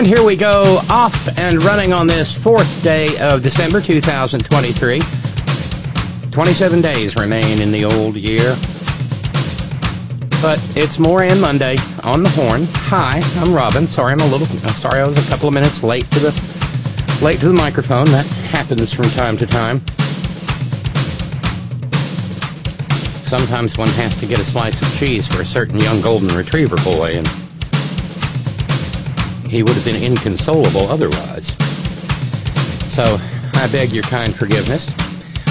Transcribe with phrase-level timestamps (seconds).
[0.00, 5.02] And here we go, off and running on this fourth day of December 2023.
[6.30, 8.56] 27 days remain in the old year.
[10.40, 12.66] But it's Moran Monday on the horn.
[12.72, 13.86] Hi, I'm Robyn.
[13.86, 17.40] Sorry I'm a little sorry I was a couple of minutes late to the late
[17.40, 18.06] to the microphone.
[18.06, 19.82] That happens from time to time.
[23.26, 26.76] Sometimes one has to get a slice of cheese for a certain young golden retriever
[26.76, 27.39] boy and
[29.50, 31.48] he would have been inconsolable otherwise.
[32.94, 33.18] So
[33.54, 34.88] I beg your kind forgiveness.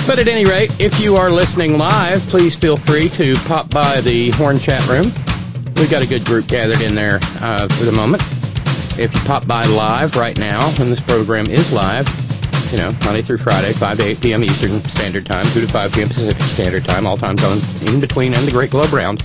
[0.08, 4.02] But at any rate, if you are listening live, please feel free to pop by
[4.02, 5.12] the Horn Chat Room.
[5.76, 8.24] We've got a good group gathered in there uh, for the moment.
[8.98, 12.08] If you pop by live right now, when this program is live,
[12.72, 14.44] you know, Monday through Friday, 5 to 8 p.m.
[14.44, 16.08] Eastern Standard Time, 2 to 5 p.m.
[16.08, 19.22] Pacific Standard Time, all time zones in between and the Great Globe Round.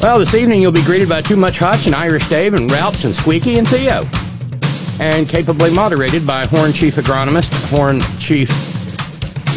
[0.00, 3.04] Well, this evening you'll be greeted by Too Much Hutch and Irish Dave and Ralphs
[3.04, 4.06] and Squeaky and Theo.
[4.98, 8.48] And capably moderated by Horn Chief Agronomist, Horn Chief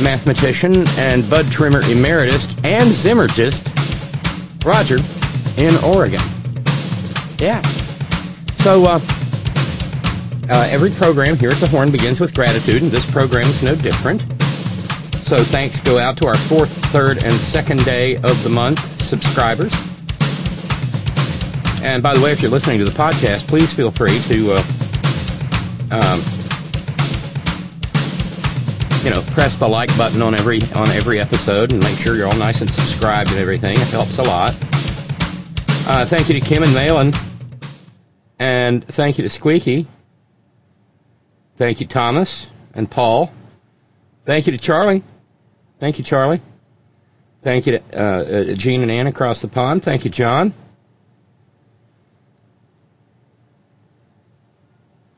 [0.02, 3.64] Mathematician, and Bud Trimmer Emeritus and Zymurgist,
[4.66, 4.98] Roger,
[5.56, 6.20] in Oregon.
[7.38, 7.62] Yeah.
[8.58, 9.00] So, uh,
[10.50, 13.76] uh, every program here at the Horn begins with gratitude, and this program is no
[13.76, 14.20] different.
[15.24, 19.74] So thanks go out to our fourth, third, and second day of the month subscribers.
[21.84, 24.64] And by the way, if you're listening to the podcast, please feel free to, uh,
[25.92, 26.20] um,
[29.04, 32.28] you know, press the like button on every on every episode and make sure you're
[32.28, 33.74] all nice and subscribed and everything.
[33.74, 34.56] It helps a lot.
[35.86, 37.12] Uh, thank you to Kim and Malin,
[38.40, 39.86] and thank you to Squeaky.
[41.58, 43.30] Thank you, Thomas and Paul.
[44.26, 45.04] Thank you to Charlie.
[45.82, 46.42] Thank you, Charlie.
[47.44, 49.84] Thank you to uh, uh, Gene and Ann across the pond.
[49.84, 50.54] Thank you, John.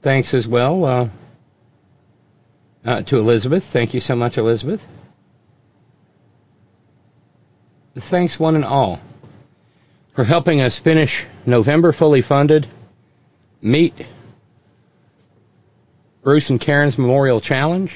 [0.06, 1.10] Thanks as well uh,
[2.86, 3.64] uh, to Elizabeth.
[3.64, 4.86] Thank you so much, Elizabeth.
[7.96, 9.02] Thanks, one and all,
[10.14, 12.68] for helping us finish November fully funded.
[13.64, 13.96] Meet
[16.22, 17.92] Bruce and Karen's Memorial Challenge.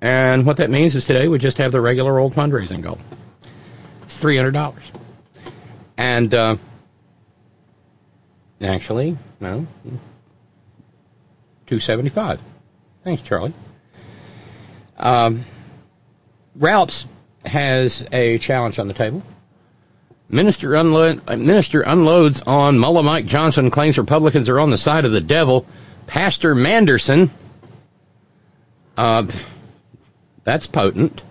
[0.00, 2.98] And what that means is today we just have the regular old fundraising goal.
[4.02, 4.74] It's $300.
[5.96, 6.56] And uh,
[8.60, 9.68] actually, no,
[11.66, 12.40] 275.
[13.04, 13.54] Thanks, Charlie.
[14.96, 15.44] Um,
[16.54, 17.06] Ralph's
[17.44, 19.22] has a challenge on the table.
[20.28, 20.82] Minister,
[21.36, 25.66] minister unloads on Mullah Mike Johnson, claims Republicans are on the side of the devil.
[26.08, 27.30] Pastor Manderson,
[28.96, 29.26] uh,
[30.42, 31.22] that's potent,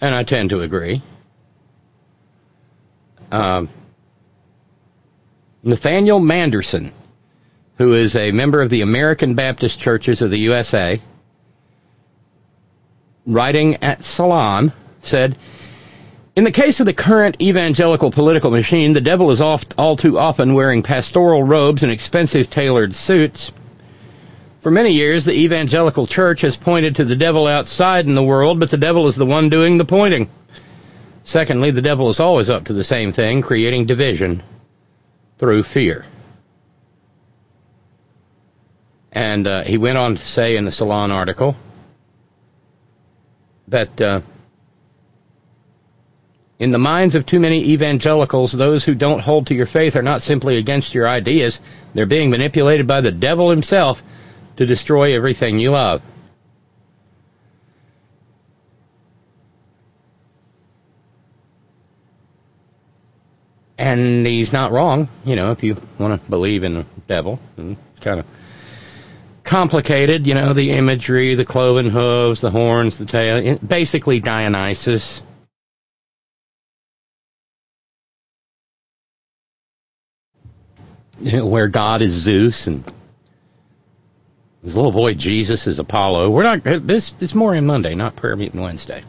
[0.00, 1.02] and I tend to agree.
[3.30, 3.68] Um,
[5.62, 6.92] Nathaniel Manderson,
[7.78, 11.00] who is a member of the American Baptist Churches of the USA,
[13.26, 14.72] writing at Salon,
[15.02, 15.36] said,
[16.36, 20.18] In the case of the current evangelical political machine, the devil is oft, all too
[20.18, 23.50] often wearing pastoral robes and expensive tailored suits.
[24.60, 28.60] For many years, the evangelical church has pointed to the devil outside in the world,
[28.60, 30.30] but the devil is the one doing the pointing.
[31.24, 34.42] Secondly, the devil is always up to the same thing, creating division
[35.38, 36.04] through fear.
[39.14, 41.56] And uh, he went on to say in the Salon article
[43.68, 44.20] that uh,
[46.58, 50.02] In the minds of too many evangelicals, those who don't hold to your faith are
[50.02, 51.60] not simply against your ideas,
[51.94, 54.02] they're being manipulated by the devil himself
[54.56, 56.00] to destroy everything you love.
[63.76, 67.40] And he's not wrong, you know, if you want to believe in the devil.
[68.00, 68.26] Kind of
[69.44, 75.22] complicated, you know, the imagery, the cloven hooves, the horns, the tail, basically Dionysus.
[81.20, 82.84] Where God is Zeus and
[84.62, 86.30] his little boy Jesus is Apollo.
[86.30, 89.04] We're not, this is Moran Monday, not prayer meeting Wednesday.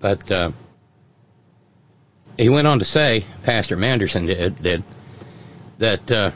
[0.00, 0.52] But, uh,
[2.36, 4.82] he went on to say, Pastor Manderson did, did
[5.78, 6.30] that uh,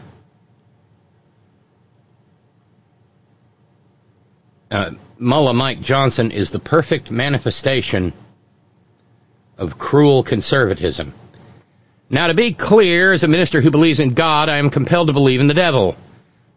[4.71, 8.13] uh, Mullah Mike Johnson is the perfect manifestation
[9.59, 11.13] of cruel conservatism.
[12.09, 15.13] Now, to be clear, as a minister who believes in God, I am compelled to
[15.13, 15.97] believe in the devil.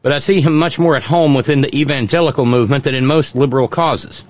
[0.01, 3.35] But I see him much more at home within the evangelical movement than in most
[3.35, 4.23] liberal causes.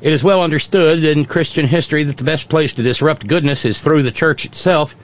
[0.00, 3.80] It is well understood in Christian history that the best place to disrupt goodness is
[3.82, 4.96] through the church itself.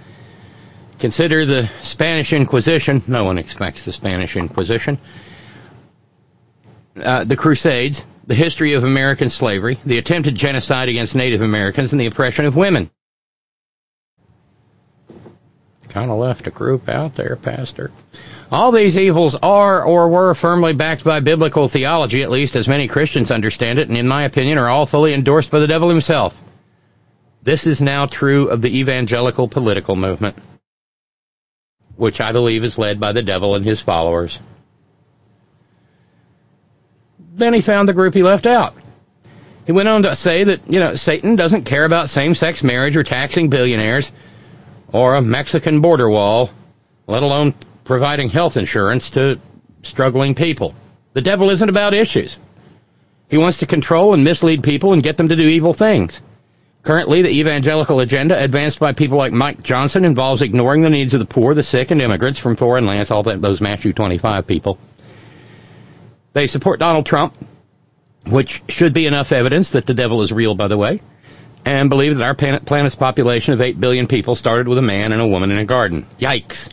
[0.99, 3.03] Consider the Spanish Inquisition.
[3.07, 4.99] No one expects the Spanish Inquisition.
[7.01, 12.01] Uh, the Crusades, the history of American slavery, the attempted genocide against Native Americans, and
[12.01, 12.91] the oppression of women.
[15.89, 17.91] Kind of left a group out there, Pastor.
[18.51, 22.89] All these evils are or were firmly backed by biblical theology, at least as many
[22.89, 26.41] Christians understand it, and in my opinion are all fully endorsed by the devil himself.
[27.43, 30.37] This is now true of the evangelical political movement,
[31.97, 34.39] which I believe is led by the devil and his followers.
[37.37, 38.75] Then he found the group he left out.
[39.67, 43.05] He went on to say that, you know, Satan doesn't care about same-sex marriage or
[43.05, 44.11] taxing billionaires
[44.91, 46.51] or a Mexican border wall,
[47.07, 47.53] let alone
[47.85, 49.39] providing health insurance to
[49.83, 50.75] struggling people.
[51.13, 52.39] The devil isn't about issues.
[53.29, 56.19] He wants to control and mislead people and get them to do evil things.
[56.85, 61.21] Currently, the evangelical agenda advanced by people like Mike Johnson involves ignoring the needs of
[61.21, 64.79] the poor, the sick, and immigrants from foreign lands, all those Matthew 25 people.
[66.37, 67.35] They support Donald Trump,
[68.27, 71.01] which should be enough evidence that the devil is real, by the way,
[71.65, 75.23] and believe that our planet's population of 8 billion people started with a man and
[75.23, 76.07] a woman in a garden.
[76.21, 76.69] Yikes.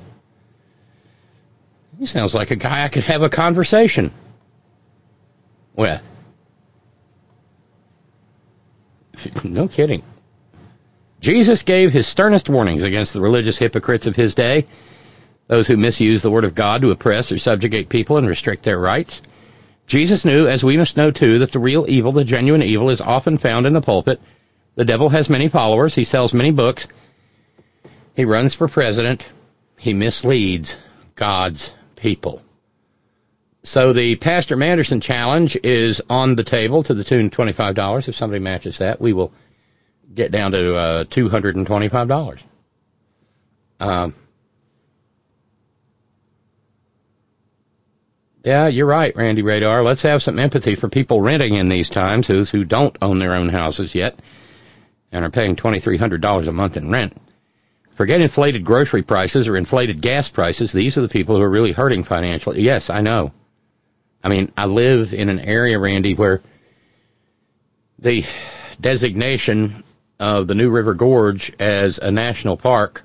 [1.98, 4.12] He sounds like a guy I could have a conversation
[5.78, 6.02] with.
[9.46, 10.04] No kidding.
[11.22, 14.68] Jesus gave his sternest warnings against the religious hypocrites of his day,
[15.48, 18.78] those who misuse the word of God to oppress or subjugate people and restrict their
[18.78, 19.22] rights.
[19.88, 23.02] Jesus knew, as we must know too, that the real evil, the genuine evil, is
[23.02, 24.22] often found in the pulpit.
[24.76, 25.94] The devil has many followers.
[25.94, 26.88] He sells many books.
[28.16, 29.26] He runs for president.
[29.78, 30.78] He misleads
[31.16, 32.42] God's people.
[33.64, 38.08] So the Pastor Manderson challenge is on the table to the tune of $25.
[38.08, 39.32] If somebody matches that, we will
[40.14, 42.40] get down to uh, $225.
[43.80, 44.16] Um,
[48.44, 49.84] yeah, you're right, Randy Radar.
[49.84, 53.36] Let's have some empathy for people renting in these times who, who don't own their
[53.36, 54.20] own houses yet
[55.12, 57.16] and are paying $2,300 a month in rent.
[57.92, 60.72] Forget inflated grocery prices or inflated gas prices.
[60.74, 62.62] These are the people who are really hurting financially.
[62.62, 63.32] Yes, I know.
[64.24, 66.42] I mean, I live in an area, Randy, where
[68.00, 68.26] the
[68.82, 69.84] designation
[70.20, 73.04] of the New River Gorge as a national park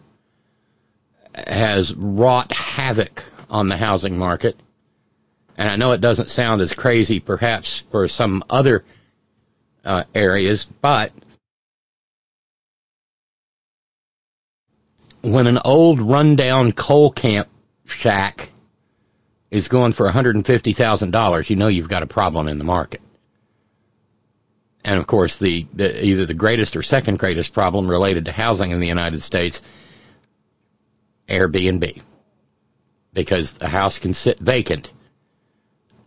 [1.34, 4.58] has wrought havoc on the housing market.
[5.58, 8.84] And I know it doesn't sound as crazy perhaps for some other
[9.84, 11.12] uh, areas, but
[15.20, 17.48] when an old rundown coal camp
[17.86, 18.50] shack
[19.50, 23.00] is going for $150,000, you know you've got a problem in the market.
[24.84, 28.70] And of course, the, the, either the greatest or second greatest problem related to housing
[28.70, 29.60] in the United States,
[31.28, 32.00] Airbnb,
[33.12, 34.92] because the house can sit vacant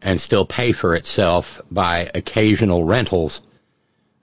[0.01, 3.41] and still pay for itself by occasional rentals,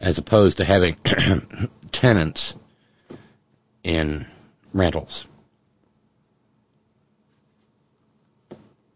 [0.00, 0.97] as opposed to having
[1.92, 2.54] tenants
[3.85, 4.26] in
[4.73, 5.25] rentals.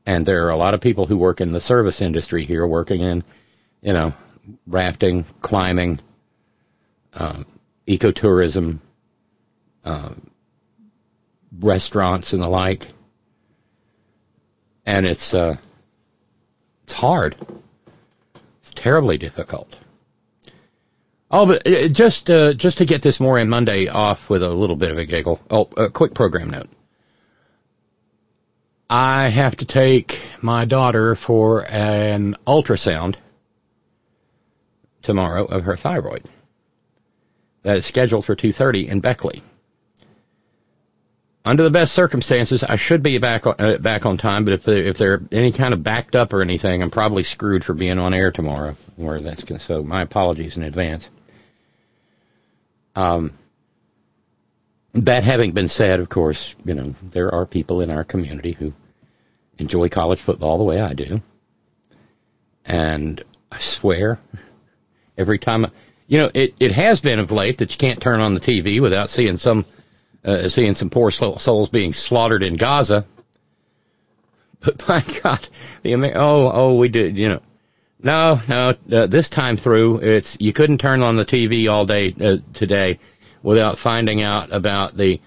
[0.04, 3.00] And there are a lot of people who work in the service industry here, working
[3.00, 3.22] in,
[3.80, 4.12] you know,
[4.66, 6.00] rafting, climbing,
[7.14, 7.46] um,
[7.86, 8.80] ecotourism,
[9.84, 10.30] um,
[11.56, 12.88] restaurants, and the like.
[14.84, 15.56] And it's uh,
[16.92, 17.34] it's hard.
[18.60, 19.74] It's terribly difficult.
[21.30, 24.76] Oh, but uh, just uh, just to get this Moran Monday off with a little
[24.76, 25.40] bit of a giggle.
[25.50, 26.68] Oh, a quick program note.
[28.90, 33.14] I have to take my daughter for an ultrasound
[35.00, 36.28] tomorrow of her thyroid.
[37.62, 39.42] That is scheduled for 2:30 in Beckley.
[41.44, 44.44] Under the best circumstances, I should be back on, uh, back on time.
[44.44, 47.64] But if they're, if they're any kind of backed up or anything, I'm probably screwed
[47.64, 48.76] for being on air tomorrow.
[48.94, 51.08] Where that's gonna, so my apologies in advance.
[52.94, 53.32] Um,
[54.94, 58.72] that having been said, of course, you know there are people in our community who
[59.58, 61.22] enjoy college football the way I do,
[62.64, 64.20] and I swear,
[65.16, 65.66] every time,
[66.06, 68.80] you know, it it has been of late that you can't turn on the TV
[68.80, 69.64] without seeing some
[70.24, 73.04] uh, seeing some poor souls being slaughtered in Gaza.
[74.60, 75.46] But my God,
[75.82, 77.40] the oh oh we did you know.
[78.04, 78.74] No, no.
[78.90, 82.98] Uh, this time through, it's you couldn't turn on the TV all day uh, today
[83.44, 85.20] without finding out about the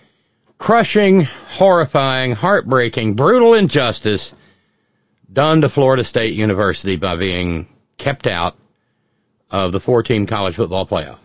[0.57, 4.33] crushing, horrifying, heartbreaking, brutal injustice
[5.31, 8.57] done to Florida State University by being kept out
[9.49, 11.19] of the four-team college football playoff.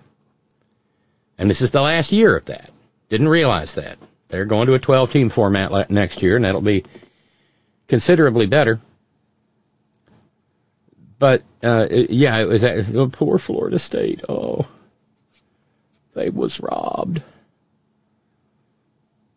[1.39, 2.71] And this is the last year of that.
[3.11, 3.99] Didn't realize that.
[4.29, 6.85] They're going to a 12-team format next year, and that'll be
[7.89, 8.81] considerably better.
[11.19, 14.23] But uh, yeah, it was oh, poor Florida State.
[14.29, 14.67] Oh,
[16.15, 17.23] they was robbed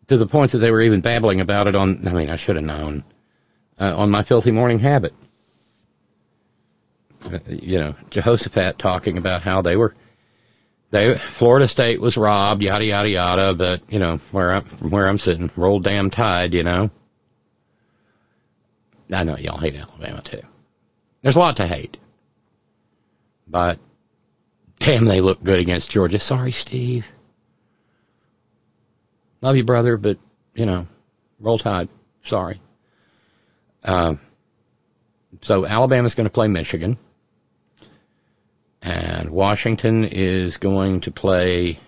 [0.07, 2.07] to the point that they were even babbling about it on.
[2.07, 3.03] I mean, I should have known
[3.79, 5.13] uh, on my filthy morning habit.
[7.25, 9.93] Uh, you know, Jehoshaphat talking about how they were.
[10.93, 13.53] They Florida State was robbed, yada yada yada.
[13.55, 16.53] But you know, where I'm from where I'm sitting, roll damn tide.
[16.53, 16.91] You know.
[19.11, 20.41] I know y'all hate Alabama too.
[21.23, 21.97] There's a lot to hate,
[23.47, 23.79] but
[24.77, 26.19] damn, they look good against Georgia.
[26.19, 27.07] Sorry, Steve.
[29.41, 30.17] Love you, brother, but,
[30.55, 30.87] you know,
[31.39, 31.89] roll tide.
[32.23, 32.61] Sorry.
[33.83, 34.15] Uh,
[35.41, 36.97] so Alabama's going to play Michigan.
[38.83, 41.79] And Washington is going to play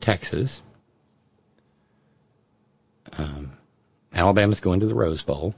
[0.00, 0.60] Texas.
[3.16, 3.52] Um,
[4.12, 5.54] Alabama's going to the Rose Bowl,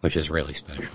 [0.00, 0.88] which is really special.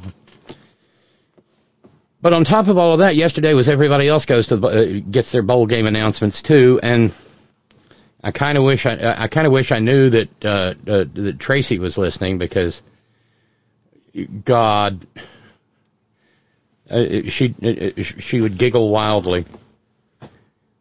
[2.20, 5.02] But on top of all of that, yesterday was everybody else goes to the, uh,
[5.12, 7.14] gets their bowl game announcements too, and
[8.24, 11.38] I kind of wish I I kind of wish I knew that uh, uh, that
[11.38, 12.82] Tracy was listening because
[14.46, 15.06] God,
[16.94, 19.46] uh, she uh, she would giggle wildly.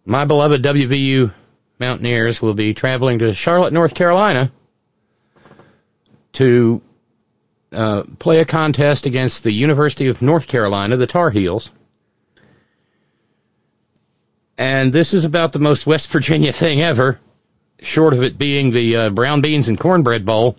[0.04, 1.32] My beloved WVU
[1.78, 4.52] Mountaineers will be traveling to Charlotte, North Carolina,
[6.34, 6.82] to
[7.72, 11.70] uh, play a contest against the University of North Carolina, the Tar Heels.
[14.58, 17.18] And this is about the most West Virginia thing ever,
[17.80, 20.56] short of it being the uh, brown beans and cornbread bowl.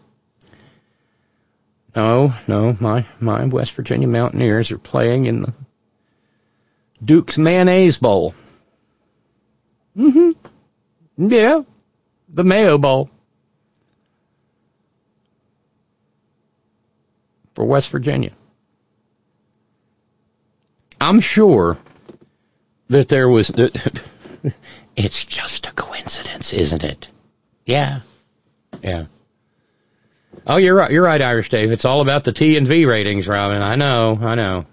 [1.95, 5.53] No, no, my my West Virginia Mountaineers are playing in the
[7.03, 8.33] Duke's Mayonnaise Bowl.
[9.95, 10.31] Mm-hmm.
[11.17, 11.61] Yeah,
[12.29, 13.09] the Mayo Bowl.
[17.53, 18.31] for West Virginia.
[20.99, 21.77] I'm sure
[22.89, 23.51] that there was.
[24.95, 27.07] it's just a coincidence, isn't it?
[27.65, 28.01] Yeah,
[28.81, 29.05] yeah.
[30.45, 30.91] Oh, you're right.
[30.91, 31.71] You're right, Irish Dave.
[31.71, 33.61] It's all about the T and V ratings, Robyn.
[33.61, 34.17] I know.
[34.21, 34.65] I know.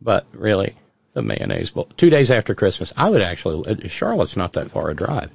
[0.00, 0.74] But really,
[1.14, 1.88] the mayonnaise bowl.
[1.96, 3.88] Two days after Christmas, I would actually.
[3.88, 5.30] Charlotte's not that far a drive.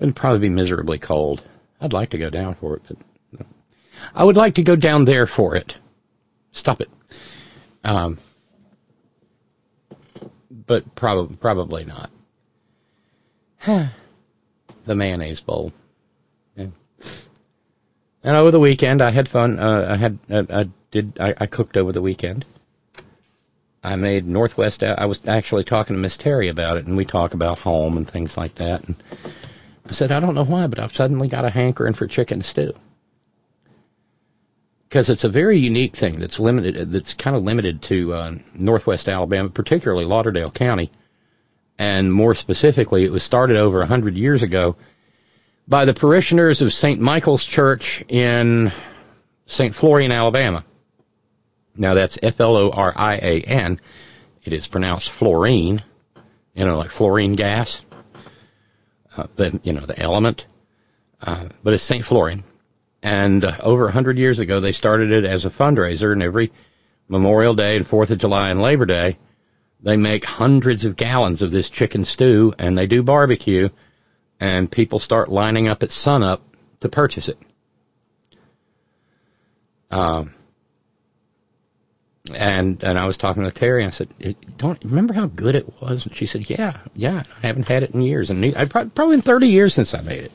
[0.00, 1.44] It'd probably be miserably cold.
[1.80, 3.46] I'd like to go down for it, but
[4.14, 5.76] I would like to go down there for it.
[6.52, 6.90] Stop it.
[7.84, 8.18] Um,
[10.50, 12.10] but probably probably not.
[13.66, 15.72] the mayonnaise bowl.
[16.56, 16.66] Yeah.
[18.24, 19.58] And over the weekend, I had fun.
[19.58, 22.44] Uh, I had uh, I did I, I cooked over the weekend.
[23.84, 24.84] I made Northwest.
[24.84, 28.08] I was actually talking to Miss Terry about it, and we talk about home and
[28.08, 28.84] things like that.
[28.84, 28.94] And
[29.88, 32.74] I said, I don't know why, but I've suddenly got a hankering for chicken stew.
[34.88, 39.08] Because it's a very unique thing that's limited, that's kind of limited to uh, northwest
[39.08, 40.92] Alabama, particularly Lauderdale County.
[41.82, 44.76] And more specifically, it was started over hundred years ago
[45.66, 47.00] by the parishioners of St.
[47.00, 48.70] Michael's Church in
[49.46, 49.74] St.
[49.74, 50.64] Florian, Alabama.
[51.74, 53.80] Now that's F-L-O-R-I-A-N.
[54.44, 55.82] It is pronounced fluorine,
[56.54, 57.82] you know, like fluorine gas
[59.16, 60.46] uh, the you know the element,
[61.20, 62.44] uh, but it's Saint Florian,
[63.02, 66.52] And uh, over hundred years ago, they started it as a fundraiser, and every
[67.08, 69.18] Memorial Day and Fourth of July and Labor Day,
[69.82, 73.68] they make hundreds of gallons of this chicken stew, and they do barbecue,
[74.38, 76.42] and people start lining up at sunup
[76.80, 77.38] to purchase it.
[79.90, 80.34] Um,
[82.32, 83.82] and and I was talking to Terry.
[83.82, 87.24] And I said, "Don't remember how good it was?" And she said, "Yeah, yeah.
[87.42, 90.24] I haven't had it in years, and I probably in 30 years since I made
[90.24, 90.32] it.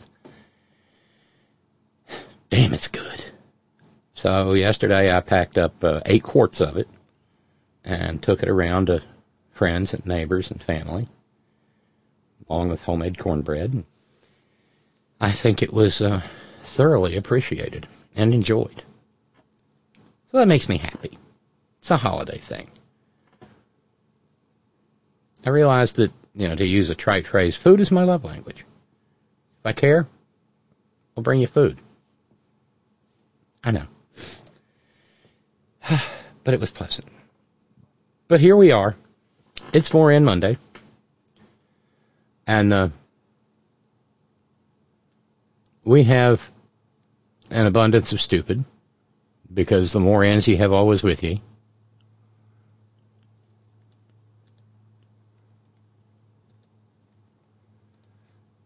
[2.50, 3.24] Damn, it's good."
[4.16, 6.90] So yesterday I packed up uh, eight quarts of it
[7.86, 9.02] and took it around to
[9.58, 11.08] friends and neighbors and family,
[12.48, 13.84] along with homemade cornbread.
[15.20, 16.22] I think it was uh,
[16.62, 18.84] thoroughly appreciated and enjoyed.
[20.32, 21.18] So that makes me happy.
[21.80, 22.70] It's a holiday thing.
[25.44, 28.64] I realized that, you know, to use a trite phrase, food is my love language.
[29.60, 30.08] If I care,
[31.16, 31.80] I'll bring you food.
[33.64, 33.88] I know.
[36.44, 37.08] but it was pleasant.
[38.28, 38.96] But here we are.
[39.74, 40.58] It's 4N Monday.
[42.46, 42.90] And uh,
[45.84, 46.50] we have
[47.52, 48.64] an abundance of stupid
[49.54, 51.40] because the more ends you have always with you,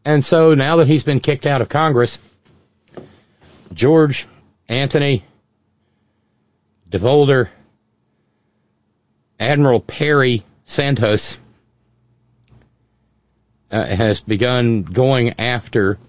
[0.04, 2.18] And so now that he's been kicked out of Congress,
[3.74, 4.28] George
[4.68, 5.24] Anthony
[6.90, 7.50] DeVolder,
[9.40, 11.38] Admiral Perry Santos
[13.70, 16.00] uh, has begun going after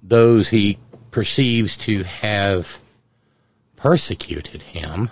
[0.00, 0.78] those he
[1.10, 2.78] perceives to have
[3.74, 5.10] persecuted him.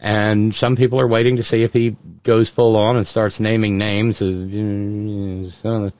[0.00, 3.76] And some people are waiting to see if he goes full on and starts naming
[3.76, 5.92] names of,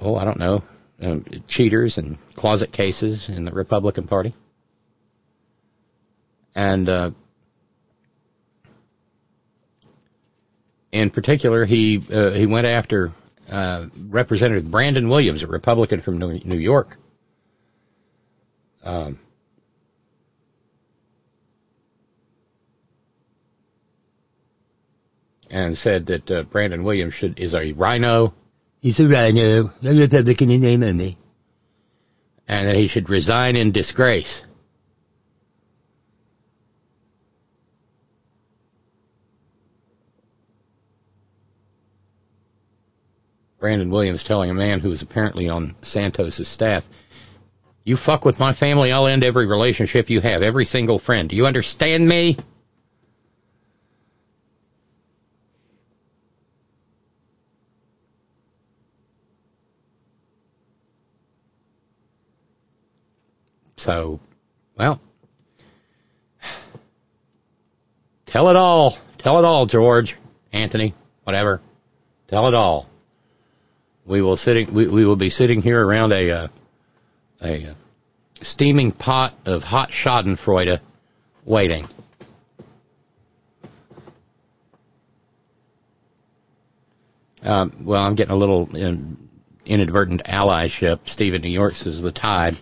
[0.00, 0.62] oh, I don't know,
[1.02, 4.32] um, cheaters and closet cases in the Republican Party.
[6.56, 7.10] And uh,
[10.90, 13.12] in particular, he uh, he went after
[13.50, 16.96] uh, Representative Brandon Williams, a Republican from New York.
[18.82, 19.18] Um,
[25.50, 28.32] and said that uh, Brandon Williams should is a rhino.
[28.80, 31.18] He's a rhino, a Republican in name only.
[32.48, 34.45] And that he should resign in disgrace.
[43.58, 46.86] Brandon Williams telling a man who was apparently on Santos's staff,
[47.84, 51.28] "You fuck with my family, I'll end every relationship you have, every single friend.
[51.28, 52.36] Do you understand me?"
[63.78, 64.18] So,
[64.76, 65.00] well,
[68.26, 68.98] tell it all.
[69.18, 70.16] Tell it all, George,
[70.52, 70.92] Anthony,
[71.24, 71.60] whatever.
[72.28, 72.88] Tell it all.
[74.06, 74.72] We will sitting.
[74.72, 76.48] We, we will be sitting here around a uh,
[77.42, 77.74] a uh,
[78.40, 80.80] steaming pot of hot Schadenfreude,
[81.44, 81.88] waiting.
[87.42, 89.28] Um, well, I'm getting a little in,
[89.64, 91.08] inadvertent allyship.
[91.08, 92.56] Steve in New York says the Tide.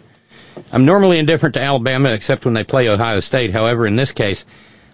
[0.73, 3.51] I'm normally indifferent to Alabama except when they play Ohio State.
[3.51, 4.45] However, in this case,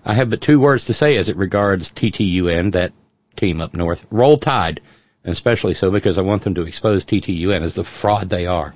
[0.05, 2.93] I have but two words to say as it regards TTUN, that
[3.37, 4.07] team up north.
[4.11, 4.81] Roll Tide,
[5.25, 8.75] especially so because I want them to expose TTUN as the fraud they are.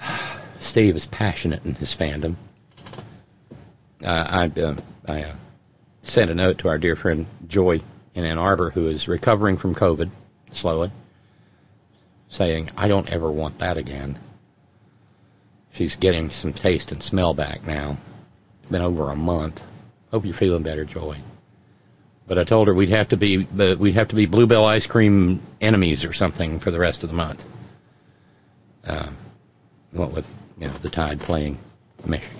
[0.60, 2.36] Steve is passionate in his fandom.
[4.04, 5.34] Uh, I, uh, I uh,
[6.02, 7.80] sent a note to our dear friend Joy
[8.14, 10.10] in Ann Arbor, who is recovering from COVID
[10.52, 10.90] slowly,
[12.28, 14.18] saying, I don't ever want that again.
[15.74, 17.96] She's getting some taste and smell back now.
[18.62, 19.62] It's been over a month.
[20.10, 21.18] Hope you're feeling better, Joy.
[22.30, 25.42] But I told her we'd have to be we'd have to be Bluebell ice cream
[25.60, 27.44] enemies or something for the rest of the month.
[28.86, 29.08] Uh,
[29.90, 31.58] what with you know the Tide playing
[32.06, 32.36] Michigan.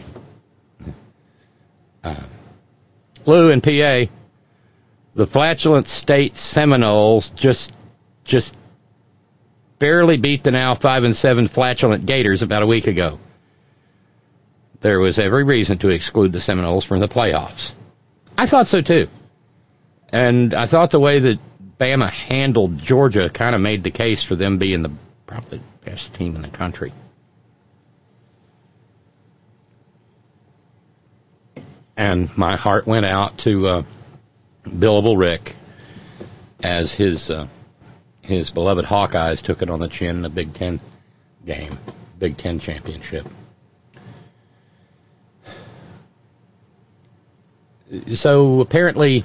[2.04, 2.22] Uh,
[3.26, 4.12] Lou in PA,
[5.16, 7.72] the flatulent state Seminoles just
[8.22, 8.54] just
[9.80, 13.18] barely beat the now five and seven flatulent Gators about a week ago.
[14.82, 17.72] There was every reason to exclude the Seminoles from the playoffs.
[18.38, 19.08] I thought so too.
[20.12, 21.38] And I thought the way that
[21.78, 24.90] Bama handled Georgia kind of made the case for them being the
[25.26, 26.92] probably best team in the country.
[31.96, 33.82] And my heart went out to uh,
[34.64, 35.54] Billable Rick
[36.62, 37.46] as his uh,
[38.22, 40.80] his beloved Hawkeyes took it on the chin in a Big Ten
[41.44, 41.78] game,
[42.18, 43.26] Big Ten championship.
[48.14, 49.24] So apparently,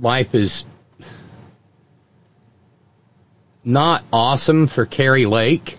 [0.00, 0.64] life is
[3.64, 5.78] not awesome for Kari Lake.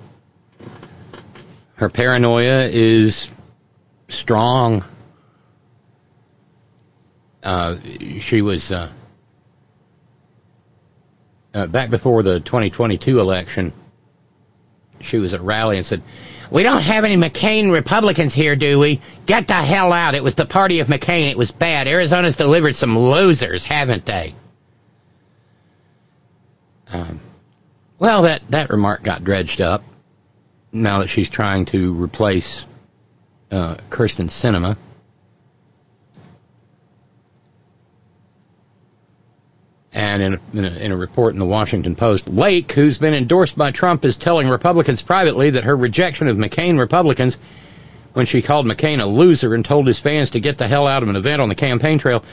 [1.75, 3.27] Her paranoia is
[4.07, 4.83] strong.
[7.43, 7.77] Uh,
[8.19, 8.89] she was uh,
[11.53, 13.73] uh, back before the 2022 election.
[14.99, 16.03] She was at a rally and said,
[16.51, 19.01] "We don't have any McCain Republicans here, do we?
[19.25, 20.13] Get the hell out!
[20.13, 21.31] It was the party of McCain.
[21.31, 21.87] It was bad.
[21.87, 24.35] Arizona's delivered some losers, haven't they?"
[26.91, 27.21] Um,
[27.97, 29.83] well, that that remark got dredged up
[30.71, 32.65] now that she's trying to replace
[33.49, 34.77] uh, Kyrsten Sinema.
[39.93, 43.13] And in a, in, a, in a report in the Washington Post, Lake, who's been
[43.13, 47.37] endorsed by Trump, is telling Republicans privately that her rejection of McCain Republicans,
[48.13, 51.03] when she called McCain a loser and told his fans to get the hell out
[51.03, 52.23] of an event on the campaign trail,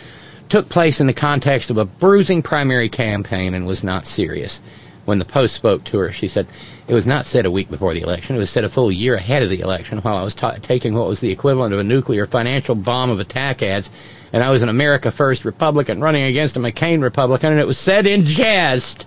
[0.48, 4.60] took place in the context of a bruising primary campaign and was not serious
[5.08, 6.46] when the Post spoke to her, she said,
[6.86, 8.36] It was not said a week before the election.
[8.36, 10.92] It was said a full year ahead of the election while I was ta- taking
[10.92, 13.90] what was the equivalent of a nuclear financial bomb of attack ads,
[14.32, 17.78] and I was an America First Republican running against a McCain Republican, and it was
[17.78, 19.06] said in jest.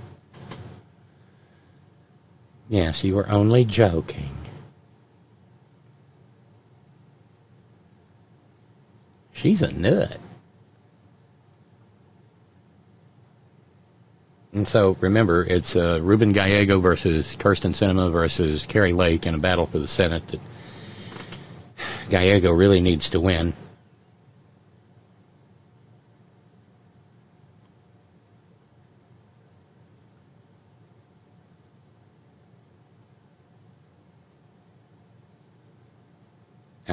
[2.69, 4.29] Yes, you were only joking.
[9.33, 10.17] She's a nut.
[14.53, 19.39] And so remember, it's uh, Ruben Gallego versus Kyrsten Sinema versus Kari Lake in a
[19.39, 20.41] battle for the Senate that
[22.09, 23.53] Gallego really needs to win.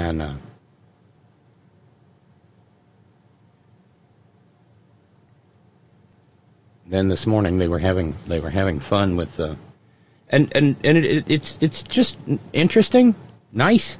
[0.08, 0.34] Uh,
[6.86, 9.54] then this morning they were having they were having fun with uh,
[10.30, 12.16] and and and it, it's it's just
[12.52, 13.14] interesting,
[13.52, 13.98] nice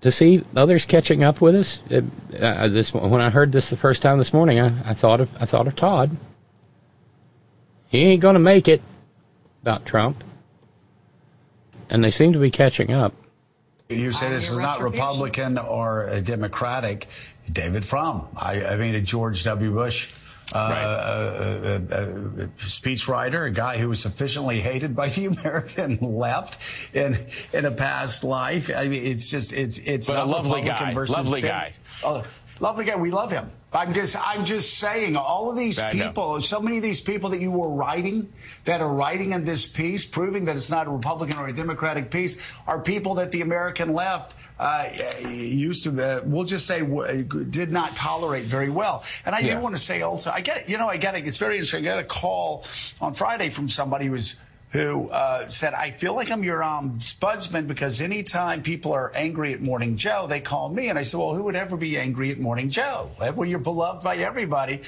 [0.00, 1.78] to see others catching up with us.
[1.88, 2.04] It,
[2.38, 5.34] uh, this when I heard this the first time this morning, I, I thought of
[5.40, 6.16] I thought of Todd.
[7.88, 8.82] He ain't gonna make it
[9.62, 10.22] about Trump,
[11.88, 13.14] and they seem to be catching up.
[13.96, 17.08] You say this is not Republican or Democratic.
[17.50, 18.28] David Frum.
[18.36, 19.72] I, I mean, a George W.
[19.72, 20.10] Bush
[20.52, 20.82] uh, right.
[20.82, 27.16] a, a, a, speechwriter, a guy who was sufficiently hated by the American left in
[27.52, 28.70] in a past life.
[28.74, 31.72] I mean, it's just it's it's but a lovely guy, lovely guy.
[32.02, 32.22] Oh,
[32.60, 32.96] lovely guy.
[32.96, 33.50] We love him.
[33.72, 37.40] I'm just, I'm just saying, all of these people, so many of these people that
[37.40, 38.32] you were writing,
[38.64, 42.10] that are writing in this piece, proving that it's not a Republican or a Democratic
[42.10, 44.88] piece, are people that the American left uh,
[45.28, 49.02] used to, uh, we'll just say, did not tolerate very well.
[49.26, 49.56] And I yeah.
[49.56, 51.26] do want to say also, I get, you know, I get it.
[51.26, 51.84] It's very interesting.
[51.84, 52.64] I got a call
[53.00, 54.36] on Friday from somebody who was
[54.74, 59.54] who uh, said, I feel like I'm your um, spudsman because anytime people are angry
[59.54, 60.88] at Morning Joe, they call me.
[60.88, 63.08] And I said, Well, who would ever be angry at Morning Joe?
[63.20, 64.80] Well, you're beloved by everybody.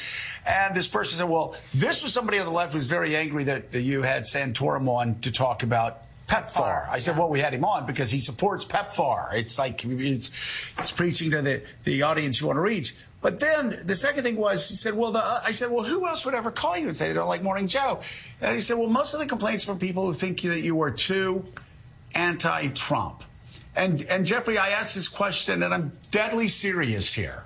[0.44, 3.44] And this person said, Well, this was somebody on the left who was very angry
[3.44, 6.88] that you had Santorum on to talk about PEPFAR.
[6.90, 9.34] I said, well, we had him on because he supports PEPFAR.
[9.34, 10.30] It's like it's
[10.76, 12.96] it's preaching to the the audience you want to reach.
[13.22, 16.06] But then the second thing was, he said, well, the, uh, I said, well, who
[16.06, 18.00] else would ever call you and say they don't like Morning Joe?
[18.40, 20.90] And he said, well, most of the complaints from people who think that you are
[20.90, 21.44] too
[22.14, 23.24] anti-Trump.
[23.74, 27.44] And and Jeffrey, I asked this question, and I'm deadly serious here.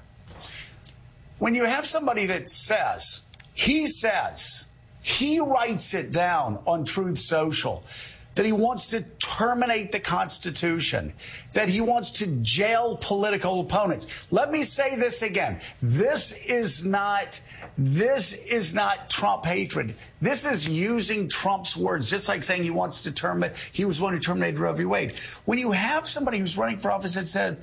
[1.38, 3.22] When you have somebody that says,
[3.54, 4.68] he says,
[5.02, 7.82] he writes it down on Truth Social
[8.34, 11.12] that he wants to terminate the Constitution,
[11.52, 14.26] that he wants to jail political opponents.
[14.30, 15.60] Let me say this again.
[15.82, 17.40] This is not,
[17.76, 19.94] this is not Trump hatred.
[20.20, 24.14] This is using Trump's words, just like saying he wants to terminate, he was one
[24.14, 24.84] who terminated Roe v.
[24.84, 25.12] Wade.
[25.44, 27.58] When you have somebody who's running for office that said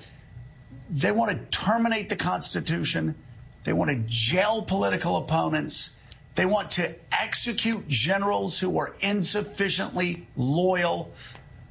[0.90, 3.16] they want to terminate the Constitution,
[3.64, 5.97] they want to jail political opponents,
[6.38, 11.12] they want to execute generals who are insufficiently loyal.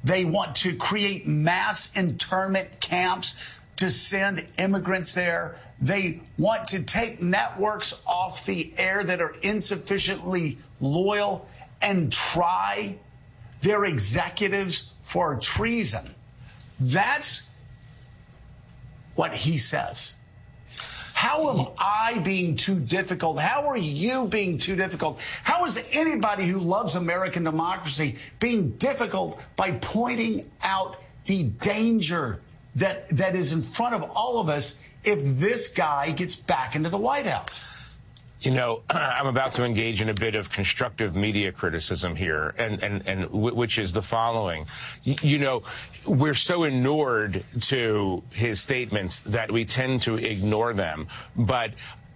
[0.03, 3.41] They want to create mass internment camps
[3.77, 5.55] to send immigrants there.
[5.79, 11.47] They want to take networks off the air that are insufficiently loyal
[11.81, 12.97] and try
[13.61, 16.13] their executives for treason.
[16.77, 17.49] That's
[19.15, 20.16] what he says.
[21.17, 23.39] How am I being too difficult?
[23.39, 25.19] How are you being too difficult?
[25.41, 32.39] How is anybody who loves American democracy being difficult by pointing out the danger
[32.75, 36.89] that that is in front of all of us if this guy gets back into
[36.89, 37.67] the White House?
[38.41, 42.83] You know, I'm about to engage in a bit of constructive media criticism here, and,
[42.83, 44.67] and, and which is the following.
[45.03, 45.63] You know,
[46.05, 51.07] we're so inured to his statements that we tend to ignore them.
[51.35, 51.71] But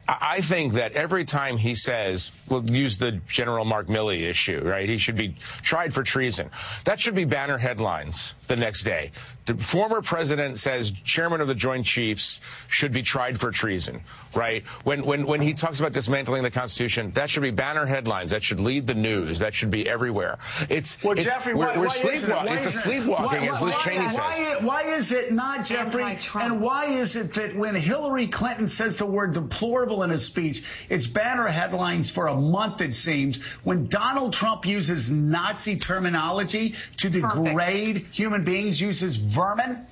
[0.07, 4.89] I think that every time he says, we'll use the General Mark Milley issue, right?
[4.89, 6.49] He should be tried for treason.
[6.85, 9.11] That should be banner headlines the next day.
[9.45, 14.01] The former president says chairman of the Joint Chiefs should be tried for treason,
[14.35, 14.63] right?
[14.83, 18.31] When, when, when he talks about dismantling the Constitution, that should be banner headlines.
[18.31, 19.39] That should lead the news.
[19.39, 20.37] That should be everywhere.
[20.69, 22.53] It's, well, it's, Jeffrey, we're, why, we're why sleepwalking.
[22.53, 22.57] It?
[22.57, 24.17] It's a sleepwalking, as Liz Cheney says.
[24.19, 26.19] Why, why is it not, Jeffrey?
[26.35, 30.85] And why is it that when Hillary Clinton says the word deplorable in a speech,
[30.87, 33.41] it's banner headlines for a month, it seems.
[33.63, 38.15] When Donald Trump uses Nazi terminology to degrade Perfect.
[38.15, 39.85] human beings, uses vermin,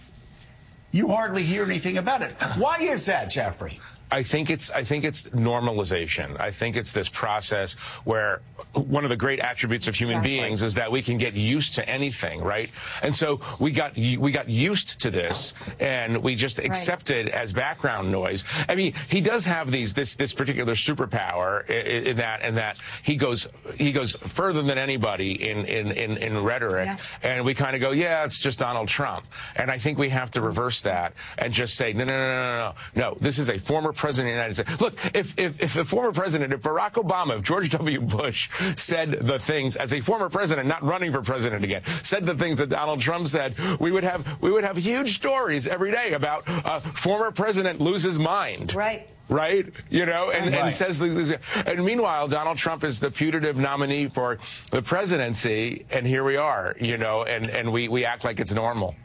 [0.92, 2.32] you hardly hear anything about it.
[2.58, 3.80] Why is that, Jeffrey?
[4.12, 6.40] I think it's I think it's normalization.
[6.40, 8.42] I think it's this process where
[8.74, 10.40] one of the great attributes of human exactly.
[10.40, 12.72] beings is that we can get used to anything, right?
[13.04, 17.36] And so we got we got used to this, and we just accepted right.
[17.36, 18.46] as background noise.
[18.68, 22.80] I mean, he does have these this this particular superpower in, in that and that
[23.04, 26.98] he goes he goes further than anybody in in in, in rhetoric, yeah.
[27.22, 30.32] and we kind of go, yeah, it's just Donald Trump, and I think we have
[30.32, 33.58] to reverse that and just say, no, no, no, no, no, no, this is a
[33.58, 34.82] former president of the United States.
[34.82, 38.02] Look, if, if, if a former president, if Barack Obama, if George W.
[38.02, 42.36] Bush said the things as a former president, not running for president again, said the
[42.36, 46.14] things that Donald Trump said, we would have we would have huge stories every day
[46.14, 48.74] about a former president loses mind.
[48.74, 49.68] Right right?
[49.90, 50.64] You know, and, right.
[50.64, 51.32] and says things.
[51.66, 54.40] And meanwhile, Donald Trump is the putative nominee for
[54.72, 58.54] the presidency, and here we are, you know, and, and we, we act like it's
[58.54, 58.96] normal.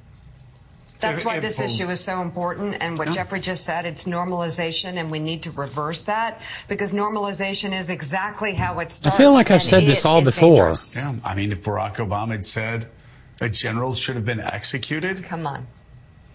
[1.00, 2.76] That's why this issue is so important.
[2.80, 7.76] And what Jeffrey just said, it's normalization, and we need to reverse that because normalization
[7.76, 9.14] is exactly how it starts.
[9.14, 10.56] I feel like I've said this all before.
[10.56, 10.96] Dangerous.
[10.96, 12.86] Yeah, I mean, if Barack Obama had said
[13.38, 15.66] that generals should have been executed, come on,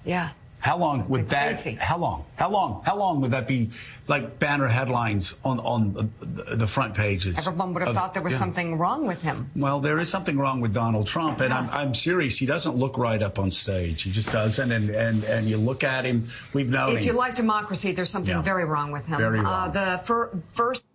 [0.06, 0.30] yeah.
[0.60, 1.56] How long would that?
[1.80, 2.26] How long?
[2.36, 2.84] How long?
[2.86, 3.70] How long would that be?
[4.08, 7.38] Like banner headlines on on the, the front pages.
[7.38, 8.40] Everyone would have of, thought there was yeah.
[8.40, 9.52] something wrong with him.
[9.56, 11.60] Well, there is something wrong with Donald Trump, and yeah.
[11.60, 12.38] I'm, I'm serious.
[12.38, 14.04] He doesn't look right up on stage.
[14.04, 14.72] He just doesn't.
[14.72, 16.28] And and and you look at him.
[16.54, 16.94] We've known.
[16.94, 17.06] If him.
[17.06, 18.42] you like democracy, there's something yeah.
[18.42, 19.18] very wrong with him.
[19.18, 19.70] Very uh, wrong.
[19.70, 20.86] Uh, the fir- first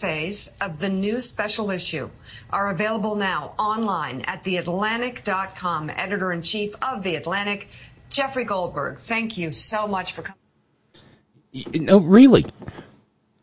[0.00, 2.08] essays of the new special issue
[2.50, 5.90] are available now online at theatlantic.com.
[5.90, 7.68] Editor in chief of The Atlantic,
[8.10, 11.86] Jeffrey Goldberg, thank you so much for coming.
[11.86, 12.44] No, really.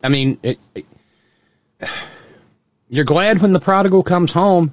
[0.02, 0.84] I mean, it, it,
[2.88, 4.72] you're glad when the prodigal comes home,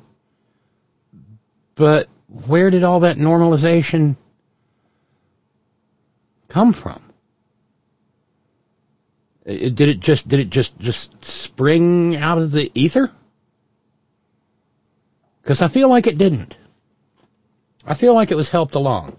[1.76, 4.18] but where did all that normalization
[6.50, 7.02] come from?
[9.46, 13.12] Did it just did it just just spring out of the ether?
[15.42, 16.58] Because I feel like it didn't.
[17.86, 19.16] I feel like it was helped along.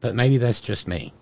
[0.00, 1.12] But maybe that's just me.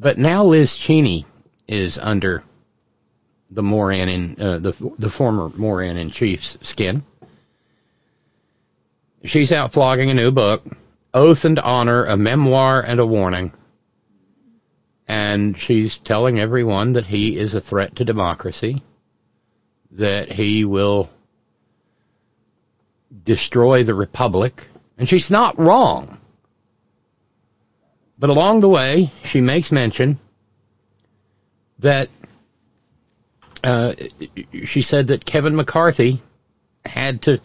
[0.00, 1.26] But now Liz Cheney
[1.66, 2.42] is under
[3.50, 7.02] the Moran uh, the the former Moran in Chief's skin.
[9.24, 10.64] She's out flogging a new book,
[11.12, 13.52] Oath and Honor, a memoir and a warning.
[15.08, 18.82] And she's telling everyone that he is a threat to democracy,
[19.92, 21.10] that he will
[23.24, 24.66] destroy the republic,
[24.96, 26.18] and she's not wrong.
[28.18, 30.18] But along the way, she makes mention
[31.78, 32.08] that
[33.62, 33.94] uh,
[34.64, 36.20] she said that Kevin McCarthy
[36.84, 37.40] had to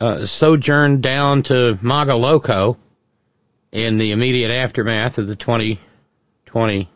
[0.00, 2.78] uh, sojourn down to Mar-a-Lago
[3.72, 6.88] in the immediate aftermath of the 2020